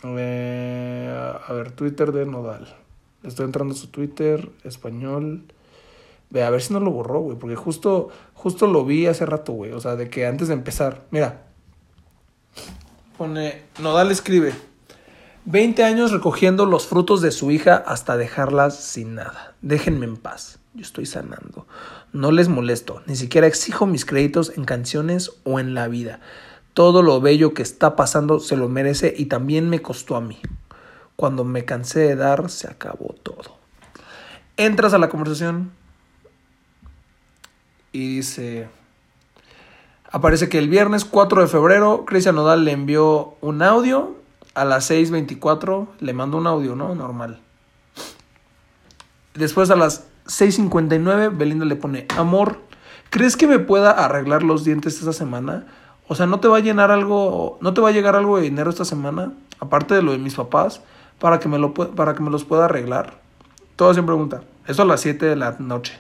Eh, 0.04 1.38
a 1.48 1.54
ver, 1.54 1.72
Twitter 1.72 2.12
de 2.12 2.26
Nodal. 2.26 2.76
Estoy 3.24 3.46
entrando 3.46 3.74
a 3.74 3.78
su 3.78 3.88
Twitter, 3.88 4.50
español. 4.64 5.44
Ve, 6.30 6.44
a 6.44 6.50
ver 6.50 6.62
si 6.62 6.74
no 6.74 6.80
lo 6.80 6.92
borró, 6.92 7.20
güey. 7.22 7.38
Porque 7.38 7.56
justo, 7.56 8.10
justo 8.34 8.68
lo 8.68 8.86
vi 8.86 9.08
hace 9.08 9.26
rato, 9.26 9.54
güey. 9.54 9.72
O 9.72 9.80
sea, 9.80 9.96
de 9.96 10.10
que 10.10 10.26
antes 10.26 10.48
de 10.48 10.54
empezar. 10.54 11.06
Mira. 11.12 11.48
Pone. 13.18 13.64
Nodal 13.80 14.12
escribe. 14.12 14.54
20 15.46 15.84
años 15.84 16.12
recogiendo 16.12 16.66
los 16.66 16.88
frutos 16.88 17.22
de 17.22 17.32
su 17.32 17.52
hija 17.52 17.76
hasta 17.76 18.18
dejarlas 18.18 18.76
sin 18.84 19.16
nada. 19.16 19.56
Déjenme 19.62 20.06
en 20.06 20.18
paz. 20.18 20.60
Yo 20.74 20.82
estoy 20.82 21.06
sanando. 21.06 21.68
No 22.14 22.32
les 22.32 22.50
molesto. 22.50 23.02
Ni 23.06 23.16
siquiera 23.16 23.48
exijo 23.48 23.86
mis 23.86 24.06
créditos 24.06 24.54
en 24.58 24.66
canciones 24.66 25.32
o 25.44 25.60
en 25.60 25.74
la 25.74 25.88
vida. 25.88 26.20
Todo 26.76 27.02
lo 27.02 27.20
bello 27.20 27.56
que 27.56 27.64
está 27.64 27.96
pasando 27.96 28.40
se 28.40 28.56
lo 28.56 28.70
merece 28.70 29.12
y 29.18 29.26
también 29.26 29.68
me 29.68 29.82
costó 29.82 30.16
a 30.16 30.22
mí. 30.22 30.40
Cuando 31.16 31.44
me 31.44 31.66
cansé 31.66 32.02
de 32.02 32.16
dar, 32.16 32.52
se 32.52 32.68
acabó 32.70 33.16
todo. 33.24 33.58
Entras 34.58 34.94
a 34.94 35.00
la 35.00 35.10
conversación, 35.10 35.72
y 37.96 38.18
dice, 38.18 38.68
aparece 40.12 40.50
que 40.50 40.58
el 40.58 40.68
viernes 40.68 41.06
4 41.06 41.44
de 41.44 41.48
febrero 41.48 42.04
Cristian 42.06 42.36
Nodal 42.36 42.66
le 42.66 42.74
envió 42.74 43.36
un 43.40 43.62
audio 43.62 44.18
a 44.54 44.66
las 44.66 44.92
6.24, 44.92 45.88
le 46.02 46.12
mandó 46.12 46.38
un 46.38 46.46
audio, 46.46 46.76
¿no? 46.76 46.94
Normal. 46.94 47.40
Después 49.34 49.70
a 49.70 49.78
las 49.78 50.08
6.59 50.26 51.38
Belinda 51.38 51.64
le 51.64 51.78
pone, 51.78 52.06
amor, 52.18 52.60
¿crees 53.12 53.38
que 53.38 53.48
me 53.48 53.60
pueda 53.60 53.92
arreglar 53.92 54.44
los 54.44 54.66
dientes 54.66 55.00
esta 55.00 55.14
semana? 55.14 55.66
O 56.08 56.16
sea, 56.16 56.26
¿no 56.26 56.40
te 56.40 56.48
va 56.48 56.58
a 56.58 56.62
llenar 56.62 56.92
algo, 56.92 57.58
no 57.62 57.74
te 57.74 57.82
va 57.82 57.90
a 57.90 57.92
llegar 57.92 58.16
algo 58.16 58.38
de 58.38 58.44
dinero 58.44 58.70
esta 58.70 58.86
semana? 58.86 59.34
Aparte 59.60 59.96
de 59.96 60.02
lo 60.02 60.12
de 60.12 60.18
mis 60.18 60.36
papás, 60.36 60.82
para 61.20 61.40
que 61.40 61.50
me, 61.50 61.58
lo, 61.58 61.74
para 61.74 62.14
que 62.14 62.22
me 62.22 62.30
los 62.30 62.44
pueda 62.44 62.66
arreglar. 62.66 63.20
Todo 63.76 63.94
sin 63.94 64.06
pregunta. 64.06 64.44
Eso 64.68 64.84
a 64.84 64.86
las 64.86 65.02
7 65.02 65.26
de 65.26 65.36
la 65.36 65.56
noche. 65.60 66.00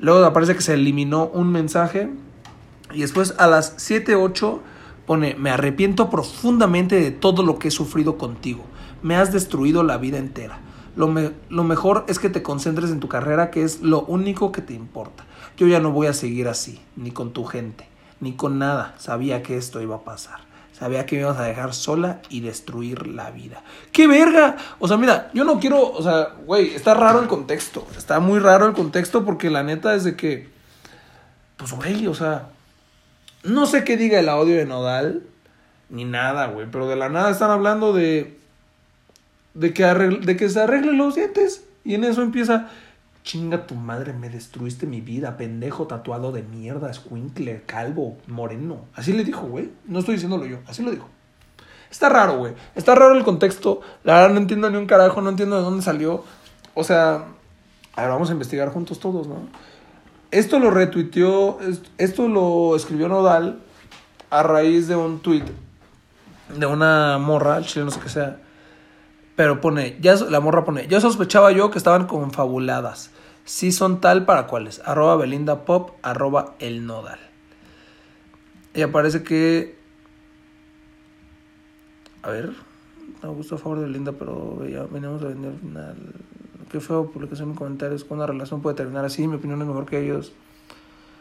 Luego 0.00 0.24
aparece 0.24 0.54
que 0.54 0.62
se 0.62 0.74
eliminó 0.74 1.26
un 1.26 1.50
mensaje. 1.50 2.10
Y 2.92 3.00
después 3.00 3.34
a 3.38 3.46
las 3.46 3.76
7.8 3.76 4.58
pone, 5.06 5.34
me 5.34 5.50
arrepiento 5.50 6.10
profundamente 6.10 7.00
de 7.00 7.10
todo 7.10 7.42
lo 7.42 7.58
que 7.58 7.68
he 7.68 7.70
sufrido 7.70 8.18
contigo. 8.18 8.64
Me 9.02 9.16
has 9.16 9.32
destruido 9.32 9.82
la 9.82 9.98
vida 9.98 10.18
entera. 10.18 10.60
Lo, 10.96 11.14
lo 11.48 11.64
mejor 11.64 12.04
es 12.08 12.18
que 12.18 12.28
te 12.28 12.42
concentres 12.42 12.90
en 12.90 13.00
tu 13.00 13.08
carrera, 13.08 13.50
que 13.50 13.62
es 13.62 13.82
lo 13.82 14.02
único 14.02 14.52
que 14.52 14.62
te 14.62 14.74
importa. 14.74 15.24
Yo 15.56 15.66
ya 15.66 15.80
no 15.80 15.92
voy 15.92 16.08
a 16.08 16.12
seguir 16.12 16.48
así, 16.48 16.80
ni 16.96 17.10
con 17.10 17.32
tu 17.32 17.44
gente, 17.44 17.87
ni 18.20 18.34
con 18.34 18.58
nada. 18.58 18.94
Sabía 18.98 19.42
que 19.42 19.56
esto 19.56 19.80
iba 19.80 19.96
a 19.96 20.04
pasar. 20.04 20.40
Sabía 20.78 21.06
que 21.06 21.16
me 21.16 21.22
ibas 21.22 21.38
a 21.38 21.42
dejar 21.42 21.74
sola 21.74 22.20
y 22.28 22.40
destruir 22.40 23.08
la 23.08 23.32
vida. 23.32 23.62
¡Qué 23.90 24.06
verga! 24.06 24.56
O 24.78 24.86
sea, 24.86 24.96
mira, 24.96 25.28
yo 25.34 25.42
no 25.42 25.58
quiero, 25.58 25.90
o 25.90 26.02
sea, 26.02 26.34
güey, 26.46 26.74
está 26.74 26.94
raro 26.94 27.20
el 27.20 27.26
contexto. 27.26 27.84
Está 27.96 28.20
muy 28.20 28.38
raro 28.38 28.66
el 28.66 28.74
contexto 28.74 29.24
porque 29.24 29.50
la 29.50 29.64
neta 29.64 29.96
es 29.96 30.04
de 30.04 30.14
que, 30.14 30.48
pues, 31.56 31.72
güey, 31.72 32.06
o 32.06 32.14
sea, 32.14 32.50
no 33.42 33.66
sé 33.66 33.82
qué 33.82 33.96
diga 33.96 34.20
el 34.20 34.28
audio 34.28 34.56
de 34.56 34.66
Nodal, 34.66 35.24
ni 35.90 36.04
nada, 36.04 36.46
güey, 36.46 36.68
pero 36.70 36.86
de 36.86 36.94
la 36.94 37.08
nada 37.08 37.30
están 37.30 37.50
hablando 37.50 37.92
de, 37.92 38.38
de 39.54 39.72
que, 39.74 39.84
de 39.84 40.36
que 40.36 40.48
se 40.48 40.60
arreglen 40.60 40.96
los 40.96 41.16
dientes. 41.16 41.64
Y 41.84 41.94
en 41.94 42.04
eso 42.04 42.22
empieza, 42.22 42.68
Chinga 43.28 43.66
tu 43.66 43.74
madre, 43.74 44.14
me 44.14 44.30
destruiste 44.30 44.86
mi 44.86 45.02
vida, 45.02 45.36
pendejo 45.36 45.86
tatuado 45.86 46.32
de 46.32 46.42
mierda, 46.42 46.90
escuincle, 46.90 47.62
calvo, 47.66 48.16
moreno. 48.26 48.86
Así 48.94 49.12
le 49.12 49.22
dijo, 49.22 49.42
güey. 49.42 49.70
No 49.84 49.98
estoy 49.98 50.14
diciéndolo 50.14 50.46
yo, 50.46 50.60
así 50.66 50.82
lo 50.82 50.90
dijo. 50.90 51.10
Está 51.90 52.08
raro, 52.08 52.38
güey. 52.38 52.54
Está 52.74 52.94
raro 52.94 53.14
el 53.14 53.24
contexto. 53.24 53.82
La 54.02 54.14
verdad 54.14 54.30
no 54.30 54.40
entiendo 54.40 54.70
ni 54.70 54.78
un 54.78 54.86
carajo, 54.86 55.20
no 55.20 55.28
entiendo 55.28 55.56
de 55.56 55.62
dónde 55.62 55.82
salió. 55.82 56.24
O 56.72 56.84
sea, 56.84 57.26
a 57.96 58.00
ver, 58.00 58.10
vamos 58.10 58.30
a 58.30 58.32
investigar 58.32 58.70
juntos 58.70 58.98
todos, 58.98 59.26
¿no? 59.26 59.36
Esto 60.30 60.58
lo 60.58 60.70
retuiteó, 60.70 61.58
esto 61.98 62.28
lo 62.28 62.76
escribió 62.76 63.08
Nodal 63.08 63.60
a 64.30 64.42
raíz 64.42 64.88
de 64.88 64.96
un 64.96 65.20
tweet 65.20 65.44
de 66.56 66.64
una 66.64 67.18
morra, 67.18 67.60
chile 67.60 67.84
no 67.84 67.90
sé 67.90 68.00
qué 68.00 68.08
sea. 68.08 68.38
Pero 69.36 69.60
pone, 69.60 69.98
ya 70.00 70.14
la 70.14 70.40
morra 70.40 70.64
pone, 70.64 70.88
ya 70.88 70.98
sospechaba 71.02 71.52
yo 71.52 71.70
que 71.70 71.76
estaban 71.76 72.06
confabuladas. 72.06 73.10
Si 73.48 73.72
son 73.72 74.02
tal 74.02 74.26
para 74.26 74.46
cuáles. 74.46 74.82
Arroba 74.84 75.16
Belinda 75.16 75.64
Pop, 75.64 75.92
arroba 76.02 76.54
El 76.58 76.84
Nodal. 76.84 77.18
Y 78.74 78.82
aparece 78.82 79.22
que... 79.22 79.74
A 82.22 82.28
ver. 82.28 82.52
Me 83.22 83.28
gusta 83.30 83.54
a 83.54 83.58
favor 83.58 83.78
de 83.78 83.86
Belinda, 83.86 84.12
pero 84.12 84.66
ya 84.68 84.82
venimos 84.82 85.22
a 85.22 85.28
vender 85.28 85.52
al 85.52 85.58
final. 85.60 85.96
Qué 86.70 86.78
feo 86.78 87.10
publicación 87.10 87.48
en 87.48 87.54
comentarios. 87.54 88.04
Con 88.04 88.18
una 88.18 88.26
relación 88.26 88.60
puede 88.60 88.76
terminar 88.76 89.06
así. 89.06 89.26
Mi 89.26 89.36
opinión 89.36 89.62
es 89.62 89.66
mejor 89.66 89.86
que 89.86 89.98
ellos. 90.04 90.34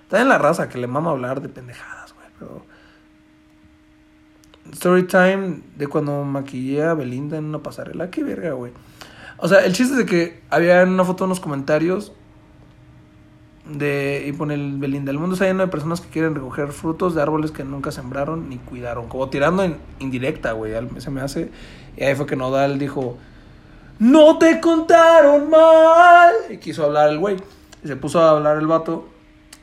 Está 0.03 0.21
en 0.21 0.27
la 0.27 0.37
raza 0.37 0.67
que 0.67 0.79
le 0.79 0.87
mama 0.87 1.11
hablar 1.11 1.41
de 1.41 1.47
pendejadas, 1.47 2.13
güey. 2.13 2.27
Pero... 2.37 2.65
Story 4.73 5.03
time 5.03 5.61
de 5.77 5.87
cuando 5.87 6.25
maquillé 6.25 6.83
a 6.83 6.93
Belinda 6.93 7.37
en 7.37 7.45
una 7.45 7.59
pasarela. 7.59 8.11
Qué 8.11 8.21
verga, 8.21 8.51
güey. 8.51 8.73
O 9.37 9.47
sea, 9.47 9.65
el 9.65 9.73
chiste 9.73 9.93
es 9.93 9.99
de 9.99 10.05
que 10.05 10.41
había 10.49 10.83
una 10.83 11.03
foto 11.03 11.25
en 11.25 11.29
los 11.29 11.39
comentarios 11.39 12.11
de 13.65 14.25
y 14.27 14.31
pone 14.31 14.55
el 14.55 14.77
Belinda. 14.77 15.11
El 15.11 15.19
mundo 15.19 15.33
está 15.33 15.45
lleno 15.45 15.63
de 15.63 15.67
personas 15.67 16.01
que 16.01 16.09
quieren 16.09 16.35
recoger 16.35 16.71
frutos 16.71 17.15
de 17.15 17.21
árboles 17.21 17.51
que 17.51 17.63
nunca 17.63 17.91
sembraron 17.91 18.49
ni 18.49 18.57
cuidaron. 18.57 19.07
Como 19.07 19.29
tirando 19.29 19.63
en 19.63 19.77
indirecta, 19.99 20.53
güey. 20.53 20.73
Se 20.97 21.11
me 21.11 21.21
hace. 21.21 21.51
Y 21.95 22.03
ahí 22.03 22.15
fue 22.15 22.25
que 22.25 22.35
Nodal 22.35 22.79
dijo: 22.79 23.17
¡No 23.99 24.37
te 24.37 24.59
contaron 24.59 25.49
mal! 25.49 26.33
Y 26.49 26.57
quiso 26.57 26.85
hablar 26.85 27.09
el 27.09 27.19
güey. 27.19 27.37
Y 27.83 27.87
se 27.87 27.95
puso 27.95 28.21
a 28.21 28.31
hablar 28.31 28.57
el 28.57 28.67
vato. 28.67 29.09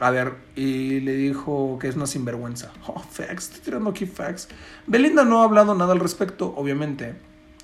A 0.00 0.10
ver, 0.10 0.34
y 0.54 1.00
le 1.00 1.14
dijo 1.14 1.78
que 1.80 1.88
es 1.88 1.96
una 1.96 2.06
sinvergüenza. 2.06 2.72
Oh, 2.86 3.00
facts, 3.00 3.44
estoy 3.44 3.60
tirando 3.60 3.90
aquí 3.90 4.06
facts. 4.06 4.48
Belinda 4.86 5.24
no 5.24 5.40
ha 5.40 5.44
hablado 5.44 5.74
nada 5.74 5.92
al 5.92 6.00
respecto, 6.00 6.52
obviamente. 6.56 7.14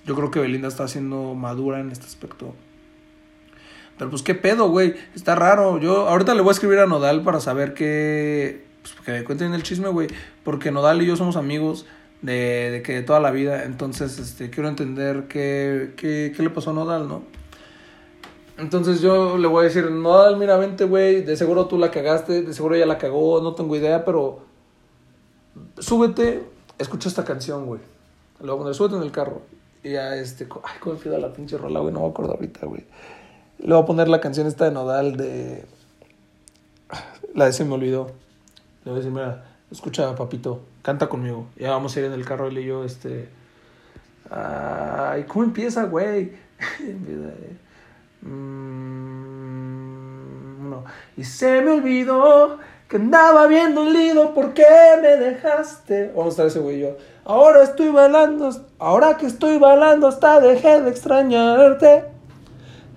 Yo 0.07 0.15
creo 0.15 0.31
que 0.31 0.41
Belinda 0.41 0.69
está 0.69 0.89
siendo 0.89 1.35
madura 1.35 1.81
en 1.81 1.91
este 1.91 2.07
aspecto. 2.07 2.55
Pero 4.01 4.11
pues 4.11 4.23
qué 4.23 4.35
pedo, 4.35 4.71
güey. 4.71 4.95
Está 5.15 5.35
raro. 5.35 5.79
Yo 5.79 6.09
ahorita 6.09 6.35
le 6.35 6.41
voy 6.41 6.49
a 6.49 6.53
escribir 6.53 6.79
a 6.79 6.87
Nodal 6.87 7.23
para 7.23 7.39
saber 7.39 7.75
qué... 7.75 8.65
Pues 8.81 8.95
que 9.05 9.13
me 9.13 9.25
cuenten 9.25 9.53
el 9.53 9.63
chisme, 9.63 9.89
güey. 9.91 10.09
Porque 10.43 10.71
Nodal 10.71 11.03
y 11.03 11.07
yo 11.07 11.17
somos 11.17 11.37
amigos 11.37 11.85
de, 12.23 12.71
de 12.71 12.83
que 12.83 12.95
de 12.95 13.03
toda 13.03 13.21
la 13.21 13.31
vida. 13.31 13.65
Entonces, 13.65 14.19
este, 14.19 14.49
quiero 14.49 14.71
entender 14.71 15.25
qué, 15.29 15.93
qué, 15.99 16.33
qué 16.35 16.43
le 16.43 16.49
pasó 16.49 16.71
a 16.71 16.73
Nodal, 16.73 17.09
¿no? 17.09 17.25
Entonces 18.57 19.03
yo 19.03 19.37
le 19.37 19.49
voy 19.49 19.65
a 19.65 19.69
decir, 19.69 19.91
Nodal, 19.91 20.39
mira, 20.39 20.57
vente, 20.57 20.85
güey. 20.85 21.23
De 21.23 21.37
seguro 21.37 21.67
tú 21.67 21.77
la 21.77 21.91
cagaste. 21.91 22.41
De 22.41 22.55
seguro 22.55 22.77
ella 22.77 22.87
la 22.87 22.97
cagó. 22.97 23.43
No 23.43 23.55
tengo 23.55 23.77
idea, 23.77 24.07
pero... 24.07 24.41
Súbete. 25.79 26.43
Escucha 26.79 27.11
esta 27.11 27.27
canción, 27.27 27.67
güey. 27.67 27.83
Le 28.43 28.51
voy 28.51 28.71
a 28.71 28.73
súbete 28.73 28.97
en 28.97 29.03
el 29.03 29.13
carro. 29.13 29.43
Y 29.83 29.93
ya, 29.93 30.14
este, 30.14 30.47
ay, 30.64 30.79
cómo 30.81 30.99
me 31.03 31.19
la 31.19 31.33
pinche 31.33 31.57
rola, 31.57 31.81
güey, 31.81 31.93
no 31.93 32.01
me 32.01 32.09
acuerdo 32.09 32.33
ahorita, 32.35 32.66
güey. 32.66 32.85
Le 33.59 33.75
voy 33.75 33.83
a 33.83 33.87
poner 33.87 34.09
la 34.09 34.21
canción 34.21 34.47
esta 34.47 34.66
de 34.66 34.71
Nodal 34.73 35.16
de. 35.16 35.64
La 37.35 37.47
de 37.47 37.53
Se 37.53 37.64
me 37.64 37.75
olvidó. 37.75 38.11
Le 38.85 38.90
voy 38.90 39.01
a 39.01 39.03
decir, 39.03 39.12
mira, 39.12 39.45
escucha, 39.71 40.14
papito, 40.14 40.62
canta 40.83 41.09
conmigo. 41.09 41.47
Ya 41.57 41.71
vamos 41.71 41.97
a 41.97 42.01
ir 42.01 42.07
en 42.07 42.12
el 42.12 42.25
carro, 42.25 42.49
él 42.49 42.59
y 42.59 42.64
yo, 42.64 42.85
este. 42.85 43.29
Ay, 44.31 45.25
¿cómo 45.25 45.45
empieza, 45.45 45.85
güey? 45.85 46.33
Mm. 48.23 49.31
Y 51.16 51.25
se 51.25 51.62
me 51.62 51.71
olvidó 51.71 52.59
que 52.90 52.96
andaba 52.96 53.46
viendo 53.46 53.83
un 53.83 53.92
lido, 53.92 54.35
¿por 54.35 54.53
qué 54.53 54.64
me 55.00 55.16
dejaste? 55.16 56.09
Vamos 56.09 56.26
a 56.26 56.31
estar 56.31 56.46
ese 56.48 56.59
güey 56.59 56.81
yo. 56.81 56.96
Ahora 57.24 57.62
estoy 57.62 57.88
bailando, 57.88 58.50
ahora 58.81 59.16
que 59.16 59.26
estoy 59.26 59.59
bailando, 59.59 60.09
hasta 60.09 60.40
dejé 60.40 60.81
de 60.83 60.90
extrañarte. 60.90 62.07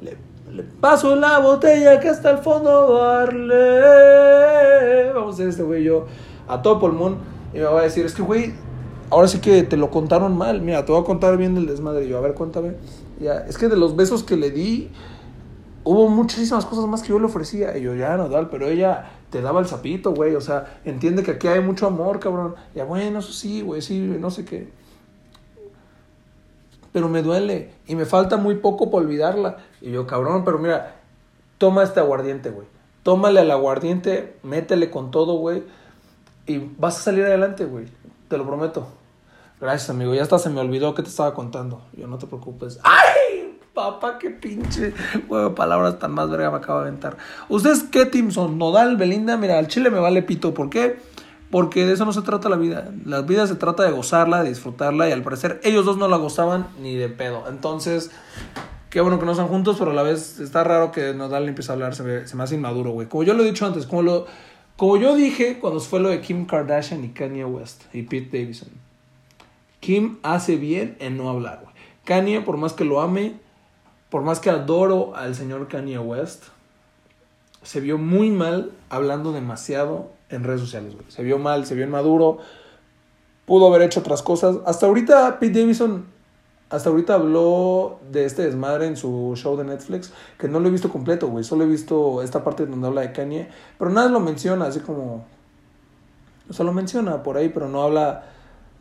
Le, 0.01 0.17
le 0.51 0.63
paso 0.63 1.15
la 1.15 1.37
botella 1.37 1.99
que 1.99 2.09
hasta 2.09 2.31
el 2.31 2.39
fondo 2.39 2.91
darle. 2.95 3.53
Vamos 5.13 5.33
a 5.33 5.35
hacer 5.35 5.49
este 5.49 5.61
güey 5.61 5.83
yo 5.83 6.07
a 6.47 6.63
todo 6.63 6.79
pulmón. 6.79 7.19
Y 7.53 7.57
me 7.57 7.65
va 7.65 7.81
a 7.81 7.83
decir, 7.83 8.03
es 8.03 8.15
que 8.15 8.23
güey, 8.23 8.51
ahora 9.11 9.27
sí 9.27 9.41
que 9.41 9.61
te 9.61 9.77
lo 9.77 9.91
contaron 9.91 10.35
mal. 10.35 10.59
Mira, 10.59 10.83
te 10.85 10.91
voy 10.91 11.01
a 11.01 11.05
contar 11.05 11.37
bien 11.37 11.55
el 11.55 11.67
desmadre. 11.67 12.07
Yo, 12.07 12.17
a 12.17 12.21
ver, 12.21 12.33
cuéntame. 12.33 12.77
Ya, 13.19 13.45
es 13.47 13.59
que 13.59 13.67
de 13.67 13.77
los 13.77 13.95
besos 13.95 14.23
que 14.23 14.37
le 14.37 14.49
di, 14.49 14.89
hubo 15.83 16.09
muchísimas 16.09 16.65
cosas 16.65 16.85
más 16.85 17.01
que 17.01 17.09
yo 17.09 17.19
le 17.19 17.25
ofrecía. 17.25 17.77
Y 17.77 17.81
yo, 17.81 17.95
ya, 17.95 18.17
no, 18.17 18.29
tal, 18.29 18.49
pero 18.49 18.67
ella 18.67 19.11
te 19.29 19.41
daba 19.41 19.59
el 19.59 19.67
sapito, 19.67 20.13
güey. 20.13 20.35
O 20.35 20.41
sea, 20.41 20.79
entiende 20.85 21.23
que 21.23 21.31
aquí 21.31 21.47
hay 21.47 21.61
mucho 21.61 21.87
amor, 21.87 22.19
cabrón. 22.19 22.55
Ya, 22.75 22.85
bueno, 22.85 23.19
eso 23.19 23.33
sí, 23.33 23.61
güey, 23.61 23.81
sí, 23.81 23.99
no 23.99 24.31
sé 24.31 24.45
qué. 24.45 24.69
Pero 26.91 27.09
me 27.09 27.23
duele 27.23 27.71
y 27.87 27.95
me 27.95 28.05
falta 28.05 28.37
muy 28.37 28.55
poco 28.55 28.91
para 28.91 29.03
olvidarla. 29.03 29.57
Y 29.81 29.91
yo, 29.91 30.05
cabrón, 30.05 30.43
pero 30.45 30.59
mira, 30.59 30.95
toma 31.57 31.83
este 31.83 31.99
aguardiente, 31.99 32.51
güey. 32.51 32.67
Tómale 33.01 33.41
al 33.41 33.51
aguardiente, 33.51 34.37
métele 34.43 34.89
con 34.89 35.11
todo, 35.11 35.33
güey. 35.37 35.63
Y 36.45 36.59
vas 36.77 36.97
a 36.99 37.01
salir 37.01 37.25
adelante, 37.25 37.65
güey. 37.65 37.87
Te 38.27 38.37
lo 38.37 38.45
prometo. 38.45 38.87
Gracias, 39.59 39.89
amigo. 39.89 40.13
Ya 40.13 40.21
hasta 40.21 40.39
se 40.39 40.49
me 40.49 40.61
olvidó 40.61 40.93
que 40.93 41.03
te 41.03 41.09
estaba 41.09 41.33
contando. 41.33 41.81
Yo 41.93 42.07
no 42.07 42.17
te 42.17 42.27
preocupes. 42.27 42.79
¡Ay! 42.83 43.32
Papá, 43.73 44.19
qué 44.19 44.29
pinche 44.29 44.93
juego 45.27 45.55
palabras 45.55 45.97
tan 45.97 46.11
más 46.11 46.29
verga 46.29 46.51
me 46.51 46.57
acaba 46.57 46.83
de 46.83 46.89
aventar. 46.89 47.17
¿Ustedes 47.49 47.81
qué 47.81 48.05
team 48.05 48.29
son? 48.31 48.59
¿Nodal, 48.59 48.97
Belinda? 48.97 49.35
Mira, 49.35 49.57
al 49.57 49.67
chile 49.67 49.89
me 49.89 49.97
vale 49.97 50.21
pito. 50.21 50.53
¿Por 50.53 50.69
qué? 50.69 50.97
Porque 51.49 51.83
de 51.83 51.93
eso 51.93 52.05
no 52.05 52.13
se 52.13 52.21
trata 52.21 52.49
la 52.49 52.55
vida. 52.55 52.91
La 53.03 53.21
vida 53.21 53.47
se 53.47 53.55
trata 53.55 53.81
de 53.81 53.91
gozarla, 53.91 54.43
de 54.43 54.49
disfrutarla. 54.49 55.09
Y 55.09 55.11
al 55.11 55.23
parecer 55.23 55.59
ellos 55.63 55.85
dos 55.85 55.97
no 55.97 56.07
la 56.07 56.17
gozaban 56.17 56.67
ni 56.83 56.95
de 56.95 57.09
pedo. 57.09 57.45
Entonces, 57.49 58.11
qué 58.91 59.01
bueno 59.01 59.17
que 59.17 59.25
no 59.25 59.31
están 59.31 59.47
juntos, 59.47 59.77
pero 59.79 59.89
a 59.89 59.95
la 59.95 60.03
vez 60.03 60.39
está 60.39 60.63
raro 60.63 60.91
que 60.91 61.15
Nodal 61.15 61.49
empiece 61.49 61.71
a 61.71 61.73
hablar. 61.73 61.95
Se 61.95 62.03
me, 62.03 62.27
se 62.27 62.35
me 62.35 62.43
hace 62.43 62.53
inmaduro, 62.53 62.91
güey. 62.91 63.07
Como 63.07 63.23
yo 63.23 63.33
lo 63.33 63.41
he 63.41 63.47
dicho 63.47 63.65
antes, 63.65 63.87
como, 63.87 64.03
lo, 64.03 64.27
como 64.77 64.97
yo 64.97 65.15
dije 65.15 65.57
cuando 65.57 65.79
fue 65.79 65.99
lo 65.99 66.09
de 66.09 66.21
Kim 66.21 66.45
Kardashian 66.45 67.03
y 67.03 67.09
Kanye 67.09 67.45
West 67.45 67.85
y 67.91 68.03
Pete 68.03 68.37
Davidson. 68.37 68.69
Kim 69.79 70.19
hace 70.21 70.57
bien 70.57 70.95
en 70.99 71.17
no 71.17 71.27
hablar, 71.27 71.61
güey. 71.63 71.73
Kanye, 72.05 72.41
por 72.41 72.57
más 72.57 72.73
que 72.73 72.85
lo 72.85 73.01
ame, 73.01 73.41
por 74.13 74.21
más 74.21 74.39
que 74.39 74.51
adoro 74.51 75.15
al 75.15 75.33
señor 75.33 75.67
Kanye 75.67 75.97
West, 75.97 76.43
se 77.63 77.79
vio 77.79 77.97
muy 77.97 78.29
mal 78.29 78.71
hablando 78.91 79.31
demasiado 79.31 80.11
en 80.29 80.43
redes 80.43 80.61
sociales. 80.61 80.93
Se 81.07 81.23
vio 81.23 81.39
mal, 81.39 81.65
se 81.65 81.73
vio 81.73 81.83
inmaduro, 81.83 82.37
pudo 83.47 83.65
haber 83.65 83.81
hecho 83.81 84.01
otras 84.01 84.21
cosas. 84.21 84.57
Hasta 84.67 84.85
ahorita 84.85 85.39
Pete 85.39 85.61
Davidson, 85.61 86.05
hasta 86.69 86.91
ahorita 86.91 87.15
habló 87.15 88.01
de 88.11 88.25
este 88.25 88.43
desmadre 88.43 88.85
en 88.85 88.97
su 88.97 89.33
show 89.35 89.57
de 89.57 89.63
Netflix, 89.63 90.13
que 90.37 90.47
no 90.47 90.59
lo 90.59 90.67
he 90.67 90.71
visto 90.71 90.89
completo, 90.89 91.29
güey. 91.29 91.43
Solo 91.43 91.63
he 91.63 91.67
visto 91.67 92.21
esta 92.21 92.43
parte 92.43 92.67
donde 92.67 92.85
habla 92.85 93.01
de 93.01 93.13
Kanye, 93.13 93.49
pero 93.79 93.89
nada 93.89 94.09
lo 94.09 94.19
menciona, 94.19 94.65
así 94.65 94.79
como... 94.81 95.25
Solo 96.51 96.71
menciona 96.71 97.23
por 97.23 97.37
ahí, 97.37 97.49
pero 97.49 97.67
no 97.67 97.81
habla 97.81 98.25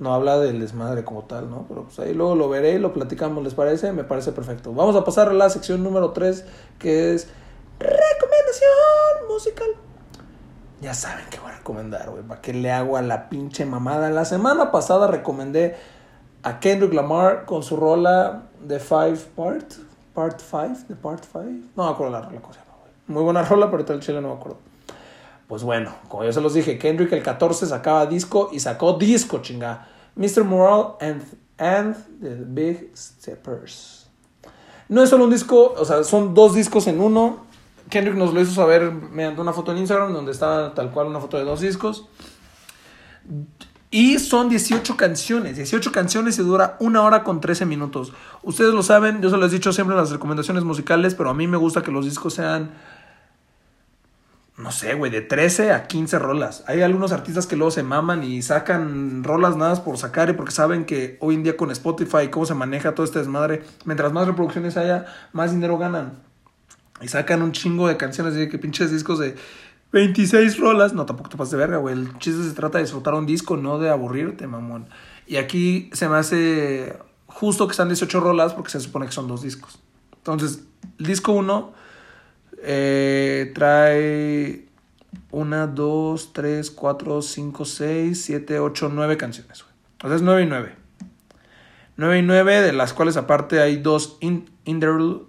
no 0.02 0.12
habla 0.12 0.38
del 0.38 0.58
desmadre 0.60 1.04
como 1.04 1.22
tal, 1.22 1.48
¿no? 1.48 1.64
Pero 1.68 1.84
pues 1.84 1.98
ahí 2.00 2.12
luego 2.12 2.34
lo 2.34 2.48
veré 2.48 2.72
y 2.72 2.78
lo 2.78 2.92
platicamos, 2.92 3.42
¿les 3.44 3.54
parece? 3.54 3.92
Me 3.92 4.02
parece 4.02 4.32
perfecto. 4.32 4.74
Vamos 4.74 4.96
a 4.96 5.04
pasar 5.04 5.28
a 5.28 5.32
la 5.32 5.48
sección 5.48 5.84
número 5.84 6.10
3, 6.10 6.44
que 6.80 7.14
es 7.14 7.28
recomendación 7.78 9.28
musical. 9.28 9.68
Ya 10.80 10.92
saben 10.92 11.24
que 11.30 11.38
voy 11.38 11.52
a 11.52 11.58
recomendar, 11.58 12.10
güey, 12.10 12.24
¿para 12.24 12.40
qué 12.40 12.52
le 12.52 12.72
hago 12.72 12.96
a 12.96 13.02
la 13.02 13.28
pinche 13.28 13.64
mamada? 13.64 14.10
La 14.10 14.24
semana 14.24 14.72
pasada 14.72 15.06
recomendé 15.06 15.76
a 16.42 16.58
Kendrick 16.58 16.92
Lamar 16.92 17.44
con 17.44 17.62
su 17.62 17.76
rola 17.76 18.42
de 18.60 18.80
Five 18.80 19.18
Part, 19.36 19.74
Part 20.12 20.40
5, 20.40 20.88
de 20.88 20.96
Part 20.96 21.22
5. 21.22 21.44
No 21.76 21.84
me 21.84 21.90
acuerdo 21.90 22.12
la 22.12 22.22
rola, 22.22 22.40
cosa. 22.40 22.60
Muy 23.06 23.22
buena 23.22 23.44
rola, 23.44 23.70
pero 23.70 23.84
tal 23.84 24.00
chile 24.00 24.20
no 24.20 24.28
me 24.28 24.34
acuerdo. 24.34 24.58
Pues 25.52 25.64
bueno, 25.64 25.94
como 26.08 26.24
ya 26.24 26.32
se 26.32 26.40
los 26.40 26.54
dije, 26.54 26.78
Kendrick 26.78 27.12
el 27.12 27.22
14 27.22 27.66
sacaba 27.66 28.06
disco 28.06 28.48
y 28.54 28.60
sacó 28.60 28.94
disco, 28.94 29.42
chinga. 29.42 29.86
Mr. 30.16 30.44
Moral 30.44 30.94
and, 30.98 31.22
and 31.58 31.94
the 32.22 32.36
Big 32.46 32.90
Steppers. 32.96 34.06
No 34.88 35.02
es 35.02 35.10
solo 35.10 35.24
un 35.24 35.30
disco, 35.30 35.74
o 35.76 35.84
sea, 35.84 36.04
son 36.04 36.32
dos 36.32 36.54
discos 36.54 36.86
en 36.86 37.02
uno. 37.02 37.44
Kendrick 37.90 38.16
nos 38.16 38.32
lo 38.32 38.40
hizo 38.40 38.52
saber 38.52 38.90
mediante 38.92 39.42
una 39.42 39.52
foto 39.52 39.72
en 39.72 39.76
Instagram 39.76 40.14
donde 40.14 40.32
está 40.32 40.72
tal 40.72 40.90
cual 40.90 41.08
una 41.08 41.20
foto 41.20 41.36
de 41.36 41.44
dos 41.44 41.60
discos. 41.60 42.08
Y 43.90 44.20
son 44.20 44.48
18 44.48 44.96
canciones, 44.96 45.56
18 45.56 45.92
canciones 45.92 46.38
y 46.38 46.42
dura 46.42 46.78
una 46.80 47.02
hora 47.02 47.22
con 47.22 47.42
13 47.42 47.66
minutos. 47.66 48.14
Ustedes 48.42 48.72
lo 48.72 48.82
saben, 48.82 49.20
yo 49.20 49.28
se 49.28 49.36
lo 49.36 49.44
he 49.44 49.50
dicho 49.50 49.70
siempre 49.70 49.94
en 49.94 50.00
las 50.00 50.10
recomendaciones 50.10 50.64
musicales, 50.64 51.14
pero 51.14 51.28
a 51.28 51.34
mí 51.34 51.46
me 51.46 51.58
gusta 51.58 51.82
que 51.82 51.90
los 51.90 52.06
discos 52.06 52.32
sean, 52.32 52.70
no 54.62 54.70
sé, 54.70 54.94
güey, 54.94 55.10
de 55.10 55.20
13 55.20 55.72
a 55.72 55.88
15 55.88 56.18
rolas. 56.20 56.62
Hay 56.68 56.82
algunos 56.82 57.10
artistas 57.10 57.46
que 57.46 57.56
luego 57.56 57.72
se 57.72 57.82
maman 57.82 58.22
y 58.22 58.42
sacan 58.42 59.24
rolas 59.24 59.56
nada 59.56 59.82
por 59.82 59.98
sacar 59.98 60.30
y 60.30 60.34
porque 60.34 60.52
saben 60.52 60.84
que 60.84 61.16
hoy 61.20 61.34
en 61.34 61.42
día 61.42 61.56
con 61.56 61.72
Spotify, 61.72 62.28
cómo 62.30 62.46
se 62.46 62.54
maneja 62.54 62.94
todo 62.94 63.04
este 63.04 63.18
desmadre, 63.18 63.64
mientras 63.84 64.12
más 64.12 64.26
reproducciones 64.26 64.76
haya, 64.76 65.06
más 65.32 65.50
dinero 65.50 65.78
ganan. 65.78 66.12
Y 67.00 67.08
sacan 67.08 67.42
un 67.42 67.50
chingo 67.50 67.88
de 67.88 67.96
canciones, 67.96 68.34
de 68.34 68.48
que 68.48 68.58
pinches 68.58 68.92
discos 68.92 69.18
de 69.18 69.34
26 69.90 70.58
rolas. 70.58 70.94
No, 70.94 71.06
tampoco 71.06 71.28
te 71.28 71.36
pases 71.36 71.52
de 71.52 71.58
verga, 71.58 71.78
güey. 71.78 71.94
El 71.94 72.18
chiste 72.18 72.44
se 72.44 72.52
trata 72.52 72.78
de 72.78 72.84
disfrutar 72.84 73.14
un 73.14 73.26
disco, 73.26 73.56
no 73.56 73.80
de 73.80 73.90
aburrirte, 73.90 74.46
mamón. 74.46 74.88
Y 75.26 75.36
aquí 75.36 75.90
se 75.92 76.08
me 76.08 76.16
hace 76.16 76.96
justo 77.26 77.66
que 77.66 77.72
están 77.72 77.88
18 77.88 78.20
rolas 78.20 78.54
porque 78.54 78.70
se 78.70 78.80
supone 78.80 79.06
que 79.06 79.12
son 79.12 79.26
dos 79.26 79.42
discos. 79.42 79.80
Entonces, 80.18 80.62
el 81.00 81.06
disco 81.06 81.32
1 81.32 81.81
eh, 82.62 83.50
trae 83.54 84.66
una, 85.30 85.66
dos, 85.66 86.32
tres, 86.32 86.70
cuatro, 86.70 87.20
cinco, 87.22 87.64
seis, 87.64 88.24
siete, 88.24 88.58
ocho, 88.58 88.88
nueve 88.92 89.16
canciones. 89.16 89.64
Entonces, 89.94 90.22
9 90.22 90.42
y 90.42 90.46
9. 90.46 90.72
9 91.96 92.18
y 92.18 92.22
9, 92.22 92.60
de 92.62 92.72
las 92.72 92.92
cuales 92.92 93.16
aparte 93.16 93.60
hay 93.60 93.76
dos 93.76 94.18
interludes 94.64 95.28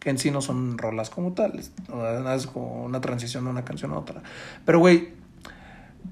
que 0.00 0.10
en 0.10 0.18
sí 0.18 0.30
no 0.30 0.40
son 0.40 0.78
rolas 0.78 1.10
como 1.10 1.32
tales. 1.32 1.72
Es 2.34 2.46
como 2.46 2.84
una 2.84 3.00
transición 3.00 3.44
de 3.44 3.50
una 3.50 3.64
canción 3.64 3.92
a 3.92 3.98
otra. 3.98 4.22
Pero, 4.64 4.80
güey, 4.80 5.10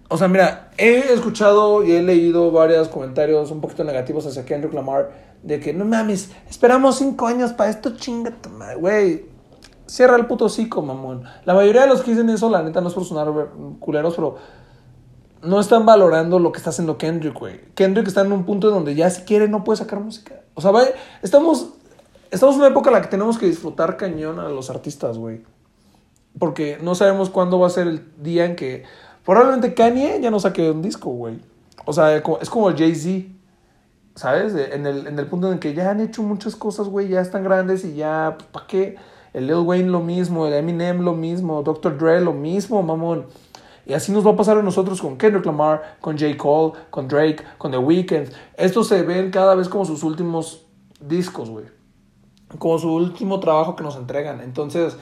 o 0.09 0.17
sea, 0.17 0.29
mira, 0.29 0.71
he 0.79 1.13
escuchado 1.13 1.85
y 1.85 1.93
he 1.93 2.03
leído 2.03 2.51
varios 2.53 2.89
comentarios 2.89 3.51
un 3.51 3.61
poquito 3.61 3.83
negativos 3.83 4.27
hacia 4.27 4.45
Kendrick 4.45 4.73
Lamar 4.73 5.11
de 5.43 5.61
que 5.61 5.73
no 5.73 5.85
mames, 5.85 6.31
esperamos 6.49 6.99
cinco 6.99 7.27
años 7.27 7.53
para 7.53 7.71
esto, 7.71 7.97
chinga 7.97 8.33
güey. 8.79 9.36
Cierra 9.87 10.17
el 10.17 10.27
puto 10.27 10.47
hocico, 10.47 10.83
mamón. 10.83 11.25
La 11.45 11.55
mayoría 11.55 11.83
de 11.83 11.89
los 11.89 12.03
que 12.03 12.11
dicen 12.11 12.29
eso, 12.31 12.51
la 12.51 12.63
neta, 12.63 12.81
no 12.81 12.89
es 12.89 12.95
por 12.95 13.05
sonar 13.05 13.33
culeros, 13.79 14.15
pero 14.15 14.37
no 15.43 15.61
están 15.61 15.87
valorando 15.87 16.39
lo 16.39 16.53
que 16.53 16.59
está 16.59 16.71
haciendo 16.71 16.99
Kendrick, 16.99 17.39
güey. 17.39 17.61
Kendrick 17.75 18.09
está 18.09 18.23
en 18.23 18.33
un 18.33 18.45
punto 18.45 18.71
donde 18.71 18.95
ya 18.95 19.09
si 19.11 19.23
quiere 19.23 19.49
no 19.49 19.65
puede 19.65 19.79
sacar 19.79 20.01
música. 20.01 20.43
O 20.55 20.61
sea, 20.61 20.71
vaya, 20.73 20.91
estamos 21.23 21.69
Estamos 22.31 22.57
en 22.57 22.63
una 22.63 22.71
época 22.71 22.91
en 22.91 22.95
la 22.95 23.03
que 23.03 23.09
tenemos 23.09 23.39
que 23.39 23.47
disfrutar 23.47 23.97
cañón 23.97 24.41
a 24.41 24.49
los 24.49 24.69
artistas, 24.69 25.17
güey. 25.17 25.43
Porque 26.39 26.79
no 26.83 26.95
sabemos 26.95 27.31
cuándo 27.31 27.59
va 27.59 27.69
a 27.69 27.71
ser 27.71 27.87
el 27.87 28.13
día 28.21 28.45
en 28.45 28.57
que 28.57 28.85
probablemente 29.25 29.75
Kanye 29.75 30.21
ya 30.21 30.31
no 30.31 30.41
saque 30.41 30.71
un 30.71 30.83
disco, 30.83 31.11
güey. 31.11 31.41
O 31.85 31.93
sea, 31.93 32.17
es 32.17 32.51
como 32.51 32.69
el 32.69 32.77
Jay-Z, 32.77 33.33
¿sabes? 34.17 34.55
En 34.55 34.87
el, 34.87 35.07
en 35.07 35.19
el 35.19 35.27
punto 35.29 35.53
en 35.53 35.61
que 35.61 35.73
ya 35.73 35.91
han 35.91 36.01
hecho 36.01 36.23
muchas 36.23 36.57
cosas, 36.57 36.89
güey, 36.89 37.09
ya 37.09 37.21
están 37.21 37.45
grandes 37.45 37.85
y 37.85 37.95
ya, 37.95 38.35
pues, 38.37 38.49
¿para 38.51 38.67
qué? 38.67 38.97
El 39.37 39.47
Lil 39.47 39.59
Wayne 39.59 39.91
lo 39.91 40.01
mismo, 40.01 40.47
el 40.47 40.55
Eminem 40.55 41.01
lo 41.01 41.13
mismo, 41.13 41.63
Dr. 41.63 41.97
Dre 41.99 42.21
lo 42.21 42.33
mismo, 42.33 42.83
mamón. 42.83 43.27
Y 43.85 43.93
así 43.93 44.11
nos 44.11 44.27
va 44.27 44.33
a 44.33 44.37
pasar 44.37 44.59
a 44.59 44.63
nosotros 44.63 45.01
con 45.01 45.17
Kendrick 45.17 45.47
Lamar, 45.47 45.99
con 46.01 46.19
J. 46.19 46.37
Cole, 46.37 46.73
con 46.91 47.07
Drake, 47.07 47.45
con 47.57 47.71
The 47.71 47.79
Weeknd. 47.79 48.33
Estos 48.57 48.89
se 48.89 49.03
ven 49.03 49.31
cada 49.31 49.55
vez 49.55 49.69
como 49.69 49.85
sus 49.85 50.03
últimos 50.03 50.67
discos, 51.01 51.51
güey 51.51 51.77
como 52.59 52.79
su 52.79 52.93
último 52.93 53.41
trabajo 53.41 53.77
que 53.77 53.83
nos 53.83 53.97
entregan. 53.97 54.41
Entonces, 54.41 54.97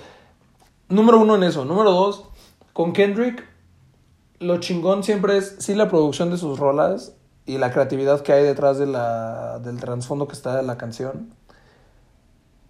número 0.88 1.20
uno 1.20 1.36
en 1.36 1.44
eso. 1.44 1.64
Número 1.64 1.90
dos, 1.90 2.24
con 2.72 2.92
Kendrick, 2.92 3.44
lo 4.40 4.58
chingón 4.58 5.02
siempre 5.02 5.36
es, 5.36 5.56
sí, 5.58 5.74
la 5.74 5.88
producción 5.88 6.30
de 6.30 6.38
sus 6.38 6.58
rolas 6.58 7.14
y 7.46 7.58
la 7.58 7.72
creatividad 7.72 8.22
que 8.22 8.32
hay 8.32 8.42
detrás 8.42 8.78
de 8.78 8.86
la, 8.86 9.58
del 9.58 9.78
trasfondo 9.78 10.26
que 10.26 10.34
está 10.34 10.56
de 10.56 10.62
la 10.62 10.78
canción. 10.78 11.34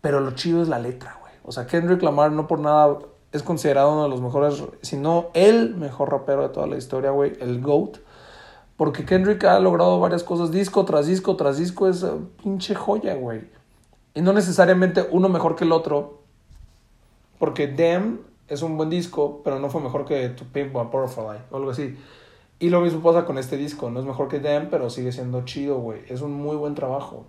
Pero 0.01 0.21
lo 0.21 0.33
chido 0.33 0.63
es 0.63 0.69
la 0.69 0.79
letra, 0.79 1.17
güey. 1.21 1.24
O 1.45 1.53
sea, 1.53 1.67
Kendrick 1.67 2.03
Lamar 2.03 2.33
no 2.33 2.47
por 2.47 2.59
nada 2.59 2.99
es 3.33 3.43
considerado 3.43 3.93
uno 3.93 4.05
de 4.05 4.09
los 4.09 4.21
mejores, 4.21 4.63
si 4.83 4.97
no 4.97 5.31
el 5.35 5.75
mejor 5.77 6.11
rapero 6.11 6.43
de 6.43 6.49
toda 6.49 6.67
la 6.67 6.77
historia, 6.77 7.11
güey, 7.11 7.33
el 7.41 7.61
GOAT. 7.61 7.99
Porque 8.77 9.05
Kendrick 9.05 9.45
ha 9.45 9.61
logrado 9.61 10.01
varias 10.01 10.25
cosas, 10.25 10.51
disco 10.51 10.85
tras 10.85 11.07
disco 11.07 11.37
tras 11.37 11.59
disco, 11.59 11.89
es 11.89 12.05
pinche 12.43 12.75
joya, 12.75 13.15
güey. 13.15 13.43
Y 14.15 14.21
no 14.21 14.33
necesariamente 14.33 15.07
uno 15.11 15.29
mejor 15.29 15.57
que 15.57 15.65
el 15.65 15.73
otro. 15.73 16.23
Porque 17.39 17.69
Damn 17.69 18.21
es 18.49 18.63
un 18.63 18.77
buen 18.77 18.91
disco, 18.91 19.41
pero 19.45 19.59
no 19.59 19.69
fue 19.69 19.81
mejor 19.81 20.05
que 20.05 20.29
To 20.29 20.45
Pimp 20.53 20.77
a 20.77 20.91
Powerful 20.91 21.25
o 21.51 21.57
algo 21.57 21.71
así. 21.71 21.97
Y 22.59 22.71
lo 22.71 22.81
mismo 22.81 23.03
pasa 23.03 23.25
con 23.25 23.39
este 23.39 23.57
disco. 23.57 23.91
No 23.91 24.01
es 24.01 24.07
mejor 24.07 24.29
que 24.29 24.41
Damn, 24.41 24.71
pero 24.71 24.91
sigue 24.91 25.13
siendo 25.13 25.45
chido, 25.45 25.79
güey. 25.79 26.03
Es 26.09 26.21
un 26.21 26.33
muy 26.33 26.57
buen 26.57 26.75
trabajo. 26.75 27.27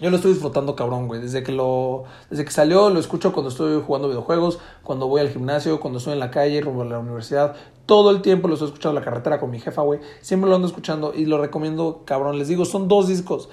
Yo 0.00 0.10
lo 0.10 0.16
estoy 0.16 0.32
disfrutando 0.32 0.76
cabrón, 0.76 1.08
güey. 1.08 1.20
Desde 1.20 1.42
que 1.42 1.52
lo 1.52 2.04
desde 2.28 2.44
que 2.44 2.50
salió 2.50 2.90
lo 2.90 3.00
escucho 3.00 3.32
cuando 3.32 3.50
estoy 3.50 3.82
jugando 3.84 4.08
videojuegos, 4.08 4.58
cuando 4.82 5.08
voy 5.08 5.20
al 5.20 5.30
gimnasio, 5.30 5.80
cuando 5.80 5.98
estoy 5.98 6.12
en 6.12 6.20
la 6.20 6.30
calle, 6.30 6.60
rumbo 6.60 6.82
a 6.82 6.84
la 6.84 6.98
universidad. 6.98 7.56
Todo 7.86 8.10
el 8.10 8.20
tiempo 8.20 8.48
lo 8.48 8.54
estoy 8.54 8.68
escuchando 8.68 8.98
en 8.98 9.04
la 9.04 9.10
carretera 9.10 9.40
con 9.40 9.50
mi 9.50 9.60
jefa, 9.60 9.82
güey. 9.82 10.00
Siempre 10.20 10.50
lo 10.50 10.56
ando 10.56 10.68
escuchando 10.68 11.12
y 11.14 11.24
lo 11.24 11.38
recomiendo, 11.38 12.02
cabrón. 12.04 12.38
Les 12.38 12.48
digo, 12.48 12.64
son 12.64 12.88
dos 12.88 13.08
discos. 13.08 13.48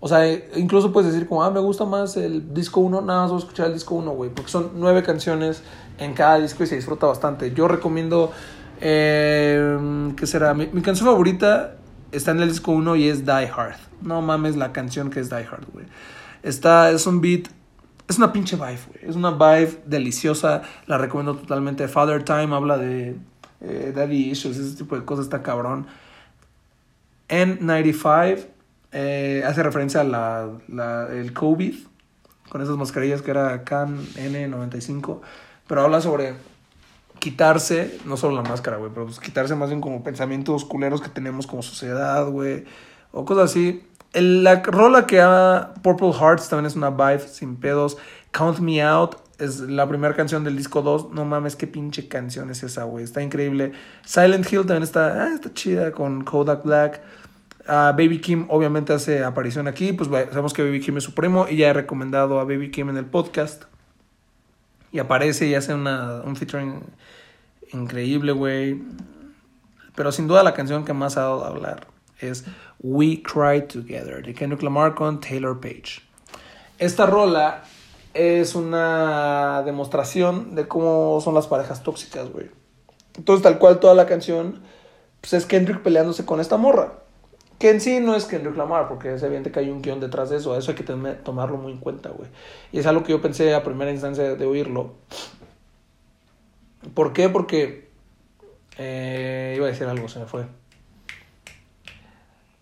O 0.00 0.06
sea, 0.06 0.32
incluso 0.56 0.92
puedes 0.92 1.12
decir 1.12 1.28
como, 1.28 1.42
ah, 1.42 1.50
me 1.50 1.58
gusta 1.58 1.84
más 1.84 2.16
el 2.16 2.54
disco 2.54 2.80
1, 2.80 3.00
nada 3.00 3.22
más 3.22 3.30
voy 3.30 3.38
a 3.38 3.40
escuchar 3.40 3.66
el 3.66 3.72
disco 3.72 3.96
1, 3.96 4.12
güey, 4.12 4.30
porque 4.30 4.50
son 4.50 4.70
nueve 4.76 5.02
canciones 5.02 5.62
en 5.98 6.14
cada 6.14 6.38
disco 6.38 6.62
y 6.62 6.68
se 6.68 6.76
disfruta 6.76 7.06
bastante. 7.06 7.52
Yo 7.52 7.66
recomiendo, 7.66 8.30
eh, 8.80 10.12
¿qué 10.16 10.26
será? 10.28 10.54
Mi, 10.54 10.66
canción 10.82 11.08
favorita 11.08 11.77
está 12.12 12.30
en 12.32 12.40
el 12.40 12.48
disco 12.48 12.72
1 12.72 12.96
y 12.96 13.08
es 13.08 13.24
Die 13.24 13.32
Hard. 13.32 13.76
No 14.02 14.22
mames 14.22 14.56
la 14.56 14.72
canción 14.72 15.10
que 15.10 15.20
es 15.20 15.30
Die 15.30 15.36
Hard, 15.36 15.66
güey. 15.72 15.86
Está, 16.42 16.90
es 16.90 17.06
un 17.06 17.20
beat, 17.20 17.48
es 18.08 18.18
una 18.18 18.32
pinche 18.32 18.56
vibe, 18.56 18.78
güey. 18.88 19.00
Es 19.02 19.16
una 19.16 19.30
vibe 19.30 19.82
deliciosa, 19.86 20.62
la 20.86 20.98
recomiendo 20.98 21.36
totalmente. 21.36 21.88
Father 21.88 22.22
Time 22.24 22.54
habla 22.54 22.78
de 22.78 23.16
eh, 23.60 23.92
Daddy 23.94 24.30
Issues, 24.30 24.56
ese 24.56 24.76
tipo 24.76 24.96
de 24.96 25.04
cosas, 25.04 25.26
está 25.26 25.42
cabrón. 25.42 25.86
N95 27.28 28.46
eh, 28.92 29.42
hace 29.46 29.62
referencia 29.62 30.00
a 30.00 30.04
la, 30.04 30.48
la, 30.68 31.08
el 31.12 31.32
COVID, 31.32 31.74
con 32.48 32.62
esas 32.62 32.76
mascarillas 32.76 33.20
que 33.20 33.30
era 33.30 33.64
CAN 33.64 33.98
N95, 34.14 35.20
pero 35.66 35.82
habla 35.82 36.00
sobre 36.00 36.34
quitarse, 37.18 37.98
no 38.04 38.16
solo 38.16 38.36
la 38.36 38.48
máscara, 38.48 38.76
güey, 38.76 38.90
pero 38.92 39.06
pues 39.06 39.20
quitarse 39.20 39.54
más 39.54 39.68
bien 39.68 39.80
como 39.80 40.02
pensamientos 40.02 40.64
culeros 40.64 41.00
que 41.00 41.08
tenemos 41.08 41.46
como 41.46 41.62
sociedad, 41.62 42.28
güey, 42.28 42.64
o 43.12 43.24
cosas 43.24 43.50
así. 43.50 43.84
El, 44.12 44.42
la 44.42 44.62
rola 44.62 45.06
que 45.06 45.20
ha 45.20 45.74
Purple 45.82 46.12
Hearts 46.12 46.48
también 46.48 46.66
es 46.66 46.76
una 46.76 46.90
vibe 46.90 47.20
sin 47.20 47.56
pedos. 47.56 47.98
Count 48.32 48.58
Me 48.60 48.82
Out 48.82 49.16
es 49.38 49.60
la 49.60 49.88
primera 49.88 50.14
canción 50.14 50.44
del 50.44 50.56
disco 50.56 50.82
2. 50.82 51.10
No 51.12 51.24
mames, 51.24 51.56
qué 51.56 51.66
pinche 51.66 52.08
canción 52.08 52.50
es 52.50 52.62
esa, 52.62 52.84
güey. 52.84 53.04
Está 53.04 53.22
increíble. 53.22 53.72
Silent 54.04 54.50
Hill 54.50 54.60
también 54.60 54.82
está, 54.82 55.24
ah, 55.24 55.34
está 55.34 55.52
chida 55.52 55.92
con 55.92 56.24
Kodak 56.24 56.64
Black. 56.64 57.02
Baby 57.68 58.20
Kim 58.20 58.46
obviamente 58.48 58.94
hace 58.94 59.22
aparición 59.22 59.68
aquí, 59.68 59.92
pues 59.92 60.08
sabemos 60.08 60.54
que 60.54 60.62
Baby 60.62 60.80
Kim 60.80 60.96
es 60.96 61.04
su 61.04 61.14
primo 61.14 61.46
y 61.48 61.56
ya 61.56 61.68
he 61.68 61.72
recomendado 61.74 62.40
a 62.40 62.44
Baby 62.44 62.70
Kim 62.70 62.88
en 62.88 62.96
el 62.96 63.04
podcast. 63.04 63.64
Y 64.92 64.98
aparece 64.98 65.46
y 65.46 65.54
hace 65.54 65.74
una, 65.74 66.22
un 66.24 66.36
featuring 66.36 66.82
increíble, 67.72 68.32
güey. 68.32 68.80
Pero 69.94 70.12
sin 70.12 70.28
duda 70.28 70.42
la 70.42 70.54
canción 70.54 70.84
que 70.84 70.92
más 70.92 71.16
ha 71.16 71.22
dado 71.22 71.44
a 71.44 71.48
hablar 71.48 71.86
es 72.20 72.44
We 72.80 73.22
Cry 73.22 73.66
Together 73.66 74.24
de 74.24 74.34
Kendrick 74.34 74.62
Lamar 74.62 74.94
con 74.94 75.20
Taylor 75.20 75.60
Page. 75.60 76.00
Esta 76.78 77.06
rola 77.06 77.62
es 78.14 78.54
una 78.54 79.62
demostración 79.64 80.54
de 80.54 80.66
cómo 80.66 81.20
son 81.20 81.34
las 81.34 81.46
parejas 81.46 81.82
tóxicas, 81.82 82.30
güey. 82.30 82.50
Entonces, 83.16 83.42
tal 83.42 83.58
cual 83.58 83.80
toda 83.80 83.94
la 83.94 84.06
canción, 84.06 84.60
pues 85.20 85.32
es 85.32 85.46
Kendrick 85.46 85.82
peleándose 85.82 86.24
con 86.24 86.40
esta 86.40 86.56
morra. 86.56 86.92
Que 87.58 87.70
en 87.70 87.80
sí 87.80 87.98
no 87.98 88.14
es 88.14 88.24
Kendrick 88.24 88.56
Lamar, 88.56 88.88
porque 88.88 89.14
es 89.14 89.22
evidente 89.22 89.50
que 89.50 89.58
hay 89.58 89.70
un 89.70 89.82
guion 89.82 89.98
detrás 89.98 90.30
de 90.30 90.36
eso. 90.36 90.56
Eso 90.56 90.70
hay 90.70 90.76
que 90.76 90.84
tomarlo 90.84 91.56
muy 91.56 91.72
en 91.72 91.78
cuenta, 91.78 92.10
güey. 92.10 92.30
Y 92.70 92.78
es 92.78 92.86
algo 92.86 93.02
que 93.02 93.10
yo 93.10 93.20
pensé 93.20 93.54
a 93.54 93.64
primera 93.64 93.90
instancia 93.90 94.36
de 94.36 94.46
oírlo. 94.46 94.94
¿Por 96.94 97.12
qué? 97.12 97.28
Porque. 97.28 97.88
Eh, 98.78 99.54
iba 99.56 99.66
a 99.66 99.70
decir 99.70 99.86
algo, 99.88 100.08
se 100.08 100.20
me 100.20 100.26
fue. 100.26 100.46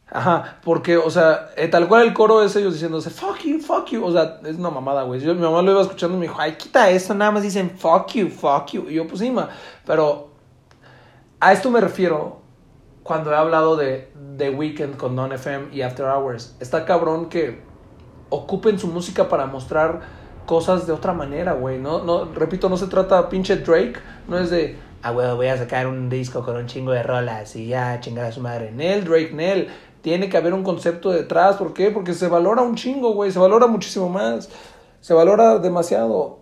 Ajá, 0.09 0.61
porque, 0.65 0.97
o 0.97 1.11
sea, 1.11 1.51
eh, 1.57 1.69
tal 1.69 1.89
cual 1.89 2.07
el 2.07 2.15
coro 2.15 2.43
es 2.43 2.57
ellos 2.57 2.73
diciéndose 2.73 3.11
fuck 3.11 3.41
you, 3.41 3.61
fuck 3.61 3.89
you. 3.89 4.03
O 4.03 4.13
sea, 4.13 4.41
es 4.45 4.57
una 4.57 4.71
mamada, 4.71 5.03
güey. 5.03 5.21
Yo, 5.21 5.35
mi 5.35 5.43
mamá 5.43 5.61
lo 5.61 5.73
iba 5.73 5.83
escuchando 5.83 6.17
y 6.17 6.21
me 6.21 6.27
dijo, 6.27 6.41
ay, 6.41 6.53
quita 6.53 6.89
esto, 6.89 7.13
nada 7.13 7.33
más 7.33 7.43
dicen 7.43 7.71
fuck 7.77 8.13
you, 8.13 8.29
fuck 8.29 8.69
you. 8.73 8.89
Y 8.89 8.95
yo, 8.95 9.07
pues 9.07 9.21
sí. 9.21 9.35
Pero 9.85 10.31
a 11.39 11.53
esto 11.53 11.71
me 11.71 11.81
refiero 11.83 12.46
cuando 13.07 13.33
he 13.33 13.37
hablado 13.37 13.77
de 13.77 14.11
The 14.37 14.51
Weeknd 14.51 14.97
con 14.97 15.15
Don 15.17 15.33
FM 15.33 15.69
y 15.73 15.83
After 15.83 16.07
Hours. 16.07 16.57
Está 16.61 16.85
cabrón 16.85 17.29
que 17.29 17.61
ocupen 18.29 18.79
su 18.79 18.89
música 18.89 19.29
para 19.29 19.47
mostrar 19.47 20.01
cosas 20.45 20.87
de 20.87 20.93
otra 20.93 21.13
manera, 21.13 21.53
güey. 21.53 21.79
No, 21.79 22.03
no, 22.03 22.27
repito, 22.33 22.69
no 22.69 22.77
se 22.77 22.87
trata 22.87 23.29
pinche 23.29 23.57
Drake, 23.57 23.95
no 24.29 24.39
es 24.39 24.51
de, 24.51 24.77
ah, 25.03 25.13
güey, 25.13 25.35
voy 25.35 25.47
a 25.47 25.57
sacar 25.57 25.87
un 25.87 26.09
disco 26.09 26.45
con 26.45 26.57
un 26.57 26.67
chingo 26.67 26.93
de 26.93 27.03
rolas 27.03 27.55
y 27.57 27.69
ya 27.69 28.01
chingar 28.01 28.27
a 28.27 28.33
su 28.33 28.41
madre. 28.41 28.73
Nel, 28.73 29.05
Drake, 29.05 29.33
Nel. 29.33 29.69
Tiene 30.03 30.29
que 30.29 30.37
haber 30.37 30.55
un 30.55 30.63
concepto 30.63 31.11
detrás. 31.11 31.57
¿Por 31.57 31.75
qué? 31.75 31.91
Porque 31.91 32.15
se 32.15 32.29
valora 32.29 32.63
un 32.63 32.77
chingo, 32.77 33.13
güey. 33.15 33.33
Se 33.33 33.41
valora 33.41 33.67
muchísimo 33.67 34.09
más. 34.09 34.49
Se 35.01 35.15
valora 35.15 35.59
demasiado. 35.59 36.39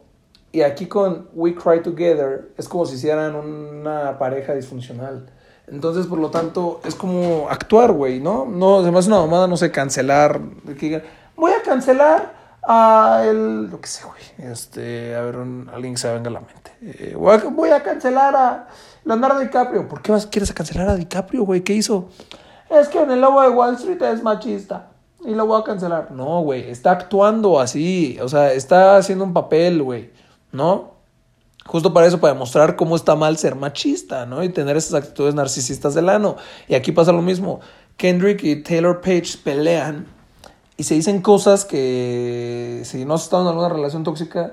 Y 0.52 0.60
aquí 0.60 0.86
con 0.86 1.28
We 1.32 1.54
Cry 1.54 1.82
Together 1.82 2.52
es 2.58 2.68
como 2.68 2.84
si 2.84 2.96
hicieran 2.96 3.34
una 3.34 4.18
pareja 4.18 4.54
disfuncional. 4.54 5.30
Entonces, 5.66 6.06
por 6.06 6.18
lo 6.18 6.30
tanto, 6.30 6.80
es 6.84 6.94
como 6.94 7.48
actuar, 7.48 7.92
güey, 7.92 8.20
¿no? 8.20 8.44
No, 8.44 8.80
además 8.80 9.06
una 9.06 9.18
mamada, 9.18 9.46
no 9.46 9.56
sé, 9.56 9.70
cancelar. 9.70 10.40
Que 10.78 11.02
voy 11.36 11.52
a 11.52 11.62
cancelar 11.62 12.34
a 12.62 13.22
el. 13.26 13.70
Lo 13.70 13.80
que 13.80 13.88
sé, 13.88 14.04
güey. 14.04 14.50
Este, 14.50 15.14
a 15.14 15.22
ver, 15.22 15.36
alguien 15.72 15.94
que 15.94 16.00
se 16.00 16.12
venga 16.12 16.28
a 16.28 16.32
la 16.32 16.40
mente. 16.40 16.72
Eh, 16.82 17.14
voy, 17.16 17.70
a, 17.70 17.82
cancelar 17.82 18.36
a 18.36 18.68
Leonardo 19.04 19.40
DiCaprio. 19.40 19.88
¿Por 19.88 20.02
qué 20.02 20.12
vas, 20.12 20.26
quieres 20.26 20.52
cancelar 20.52 20.88
a 20.88 20.96
DiCaprio, 20.96 21.44
güey? 21.44 21.62
¿Qué 21.62 21.72
hizo? 21.72 22.08
Es 22.68 22.88
que 22.88 23.00
en 23.00 23.10
el 23.10 23.20
lobo 23.20 23.40
de 23.40 23.48
Wall 23.48 23.74
Street 23.76 24.02
es 24.02 24.22
machista. 24.22 24.88
Y 25.24 25.34
lo 25.34 25.46
voy 25.46 25.60
a 25.60 25.64
cancelar. 25.64 26.10
No, 26.10 26.42
güey. 26.42 26.68
Está 26.68 26.90
actuando 26.90 27.58
así. 27.58 28.18
O 28.20 28.28
sea, 28.28 28.52
está 28.52 28.98
haciendo 28.98 29.24
un 29.24 29.32
papel, 29.32 29.82
güey. 29.82 30.10
¿No? 30.52 30.93
Justo 31.66 31.94
para 31.94 32.06
eso, 32.06 32.20
para 32.20 32.34
demostrar 32.34 32.76
cómo 32.76 32.94
está 32.94 33.16
mal 33.16 33.38
ser 33.38 33.54
machista, 33.54 34.26
¿no? 34.26 34.42
Y 34.42 34.50
tener 34.50 34.76
esas 34.76 34.94
actitudes 34.94 35.34
narcisistas 35.34 35.94
del 35.94 36.08
ano. 36.08 36.36
Y 36.68 36.74
aquí 36.74 36.92
pasa 36.92 37.12
lo 37.12 37.22
mismo. 37.22 37.60
Kendrick 37.96 38.42
y 38.44 38.62
Taylor 38.62 39.00
Page 39.00 39.38
pelean 39.42 40.06
y 40.76 40.82
se 40.84 40.94
dicen 40.94 41.22
cosas 41.22 41.64
que 41.64 42.82
si 42.84 43.04
no 43.04 43.14
has 43.14 43.24
estado 43.24 43.42
en 43.42 43.48
alguna 43.48 43.68
relación 43.68 44.02
tóxica, 44.02 44.52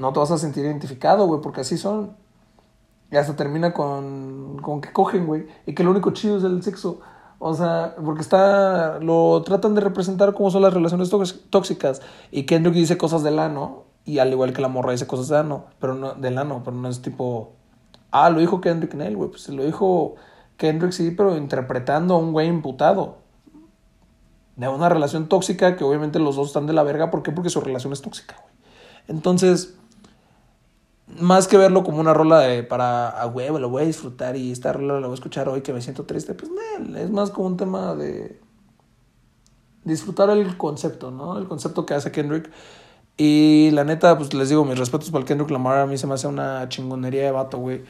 no 0.00 0.12
te 0.12 0.18
vas 0.18 0.30
a 0.32 0.38
sentir 0.38 0.64
identificado, 0.64 1.26
güey, 1.26 1.40
porque 1.40 1.60
así 1.60 1.78
son. 1.78 2.16
Y 3.10 3.16
hasta 3.16 3.36
termina 3.36 3.72
con, 3.72 4.58
con 4.62 4.80
que 4.80 4.92
cogen, 4.92 5.26
güey, 5.26 5.46
y 5.66 5.74
que 5.74 5.84
lo 5.84 5.90
único 5.90 6.10
chido 6.12 6.38
es 6.38 6.44
el 6.44 6.62
sexo. 6.62 7.00
O 7.38 7.54
sea, 7.54 7.94
porque 8.02 8.22
está, 8.22 8.98
lo 9.00 9.42
tratan 9.42 9.74
de 9.74 9.80
representar 9.80 10.32
como 10.34 10.50
son 10.50 10.62
las 10.62 10.74
relaciones 10.74 11.10
tóxicas. 11.50 12.00
Y 12.30 12.44
Kendrick 12.44 12.74
dice 12.74 12.98
cosas 12.98 13.22
del 13.22 13.38
ano, 13.38 13.84
y 14.04 14.18
al 14.18 14.30
igual 14.30 14.52
que 14.52 14.62
la 14.62 14.68
morra 14.68 14.92
dice 14.92 15.06
cosas 15.06 15.28
de 15.28 15.38
ano, 15.38 15.66
pero 15.78 15.94
no, 15.94 16.14
del 16.14 16.38
ano, 16.38 16.62
pero 16.64 16.76
no 16.76 16.88
es 16.88 17.02
tipo, 17.02 17.52
ah, 18.10 18.30
lo 18.30 18.40
dijo 18.40 18.60
Kendrick 18.60 18.94
en 18.94 19.02
él, 19.02 19.16
güey, 19.16 19.30
pues 19.30 19.48
lo 19.48 19.64
dijo 19.64 20.16
Kendrick 20.56 20.92
sí, 20.92 21.10
pero 21.10 21.36
interpretando 21.36 22.14
a 22.14 22.18
un 22.18 22.32
güey 22.32 22.48
imputado 22.48 23.22
de 24.56 24.68
una 24.68 24.88
relación 24.88 25.28
tóxica 25.28 25.76
que 25.76 25.84
obviamente 25.84 26.18
los 26.18 26.36
dos 26.36 26.48
están 26.48 26.66
de 26.66 26.72
la 26.72 26.82
verga. 26.82 27.10
¿Por 27.10 27.22
qué? 27.22 27.32
Porque 27.32 27.50
su 27.50 27.60
relación 27.60 27.92
es 27.92 28.02
tóxica, 28.02 28.36
güey. 28.40 28.54
Entonces, 29.08 29.76
más 31.20 31.48
que 31.48 31.56
verlo 31.56 31.82
como 31.82 31.98
una 31.98 32.14
rola 32.14 32.40
de 32.40 32.62
para 32.62 33.08
a 33.08 33.26
huevo, 33.26 33.58
lo 33.58 33.68
voy 33.68 33.82
a 33.82 33.86
disfrutar 33.86 34.36
y 34.36 34.52
esta 34.52 34.72
rola 34.72 34.94
la 34.94 35.06
voy 35.06 35.14
a 35.14 35.14
escuchar 35.14 35.48
hoy 35.48 35.62
que 35.62 35.72
me 35.72 35.82
siento 35.82 36.04
triste, 36.04 36.34
pues 36.34 36.50
no, 36.50 36.96
es 36.96 37.10
más 37.10 37.30
como 37.30 37.48
un 37.48 37.56
tema 37.56 37.94
de 37.94 38.40
disfrutar 39.84 40.30
el 40.30 40.56
concepto, 40.56 41.10
¿no? 41.10 41.38
El 41.38 41.48
concepto 41.48 41.84
que 41.84 41.94
hace 41.94 42.12
Kendrick. 42.12 42.50
Y 43.16 43.70
la 43.72 43.84
neta, 43.84 44.16
pues 44.16 44.32
les 44.34 44.48
digo, 44.48 44.64
mis 44.64 44.78
respetos 44.78 45.10
para 45.10 45.20
el 45.20 45.26
Kendrick 45.26 45.50
Lamar. 45.50 45.78
A 45.78 45.86
mí 45.86 45.98
se 45.98 46.06
me 46.06 46.14
hace 46.14 46.26
una 46.26 46.68
chingonería 46.68 47.24
de 47.24 47.30
vato, 47.30 47.58
güey. 47.58 47.82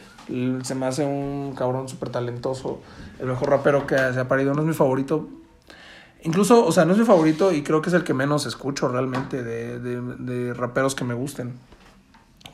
Se 0.62 0.74
me 0.74 0.86
hace 0.86 1.04
un 1.04 1.54
cabrón 1.56 1.88
súper 1.88 2.10
talentoso. 2.10 2.80
El 3.18 3.28
mejor 3.28 3.50
rapero 3.50 3.86
que 3.86 3.96
se 3.96 4.20
ha 4.20 4.28
parido. 4.28 4.52
No 4.52 4.62
es 4.62 4.66
mi 4.66 4.74
favorito, 4.74 5.28
Incluso, 6.24 6.64
o 6.64 6.70
sea, 6.70 6.84
no 6.84 6.92
es 6.92 6.98
mi 6.98 7.04
favorito 7.04 7.52
y 7.52 7.62
creo 7.62 7.82
que 7.82 7.88
es 7.88 7.94
el 7.94 8.04
que 8.04 8.14
menos 8.14 8.46
escucho 8.46 8.86
realmente 8.86 9.42
de, 9.42 9.80
de, 9.80 10.00
de 10.00 10.54
raperos 10.54 10.94
que 10.94 11.04
me 11.04 11.14
gusten. 11.14 11.54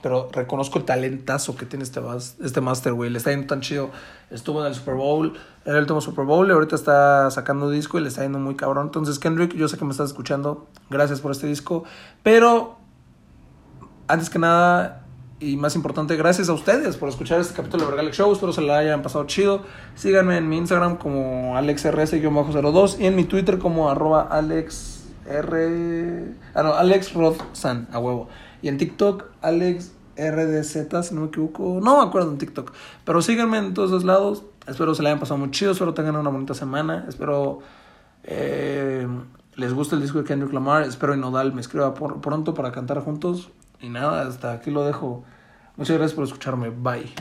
Pero 0.02 0.28
reconozco 0.32 0.78
el 0.78 0.84
talentazo 0.84 1.56
que 1.56 1.66
tiene 1.66 1.82
este, 1.82 2.00
este 2.42 2.60
Master, 2.60 2.92
güey. 2.92 3.10
Le 3.10 3.18
está 3.18 3.30
yendo 3.30 3.46
tan 3.46 3.60
chido. 3.60 3.90
Estuvo 4.30 4.60
en 4.60 4.68
el 4.68 4.74
Super 4.74 4.94
Bowl, 4.94 5.34
era 5.64 5.76
el 5.76 5.82
último 5.82 6.00
Super 6.00 6.24
Bowl 6.24 6.46
y 6.48 6.52
ahorita 6.52 6.76
está 6.76 7.30
sacando 7.30 7.68
disco 7.70 7.98
y 7.98 8.02
le 8.02 8.08
está 8.08 8.22
yendo 8.22 8.38
muy 8.38 8.54
cabrón. 8.54 8.86
Entonces, 8.86 9.18
Kendrick, 9.18 9.54
yo 9.54 9.68
sé 9.68 9.76
que 9.76 9.84
me 9.84 9.90
estás 9.90 10.10
escuchando. 10.10 10.68
Gracias 10.88 11.20
por 11.20 11.32
este 11.32 11.46
disco. 11.46 11.84
Pero, 12.22 12.76
antes 14.06 14.30
que 14.30 14.38
nada, 14.38 15.04
y 15.40 15.56
más 15.56 15.76
importante, 15.76 16.16
gracias 16.16 16.48
a 16.48 16.52
ustedes 16.52 16.96
por 16.96 17.08
escuchar 17.08 17.40
este 17.40 17.54
capítulo 17.54 17.84
de 17.84 17.90
Vergalex 17.90 18.16
Show. 18.16 18.32
Espero 18.32 18.52
se 18.52 18.62
la 18.62 18.78
hayan 18.78 19.02
pasado 19.02 19.24
chido. 19.26 19.62
Síganme 19.94 20.36
en 20.36 20.48
mi 20.48 20.58
Instagram 20.58 20.96
como 20.96 21.56
AlexRS-02 21.56 22.98
y 22.98 23.06
en 23.06 23.16
mi 23.16 23.24
Twitter 23.24 23.58
como 23.58 23.88
arroba 23.90 24.22
AlexR. 24.22 24.94
Ah, 26.54 26.62
no, 26.62 26.74
AlexRodsan, 26.74 27.88
a 27.92 27.98
huevo. 27.98 28.28
Y 28.62 28.68
en 28.68 28.78
TikTok, 28.78 29.24
AlexRDZ, 29.42 31.06
si 31.06 31.14
no 31.14 31.22
me 31.22 31.26
equivoco. 31.28 31.80
No 31.82 31.98
me 31.98 32.08
acuerdo 32.08 32.30
en 32.30 32.38
TikTok. 32.38 32.72
Pero 33.04 33.22
síganme 33.22 33.58
en 33.58 33.74
todos 33.74 33.90
los 33.90 34.04
lados. 34.04 34.44
Espero 34.66 34.94
se 34.94 35.02
la 35.02 35.10
hayan 35.10 35.20
pasado 35.20 35.38
muy 35.38 35.50
chido. 35.50 35.72
Espero 35.72 35.94
tengan 35.94 36.16
una 36.16 36.30
bonita 36.30 36.54
semana. 36.54 37.06
Espero 37.08 37.60
eh, 38.24 39.06
les 39.54 39.72
guste 39.72 39.96
el 39.96 40.02
disco 40.02 40.18
de 40.18 40.24
Kendrick 40.24 40.52
Lamar. 40.52 40.82
Espero 40.82 41.14
Inodal 41.14 41.52
me 41.52 41.60
escriba 41.60 41.94
por, 41.94 42.20
pronto 42.20 42.54
para 42.54 42.72
cantar 42.72 43.00
juntos. 43.00 43.50
Y 43.80 43.88
nada, 43.88 44.22
hasta 44.26 44.52
aquí 44.52 44.70
lo 44.70 44.84
dejo. 44.84 45.24
Muchas 45.76 45.96
gracias 45.96 46.14
por 46.14 46.24
escucharme. 46.24 46.70
Bye. 46.70 47.12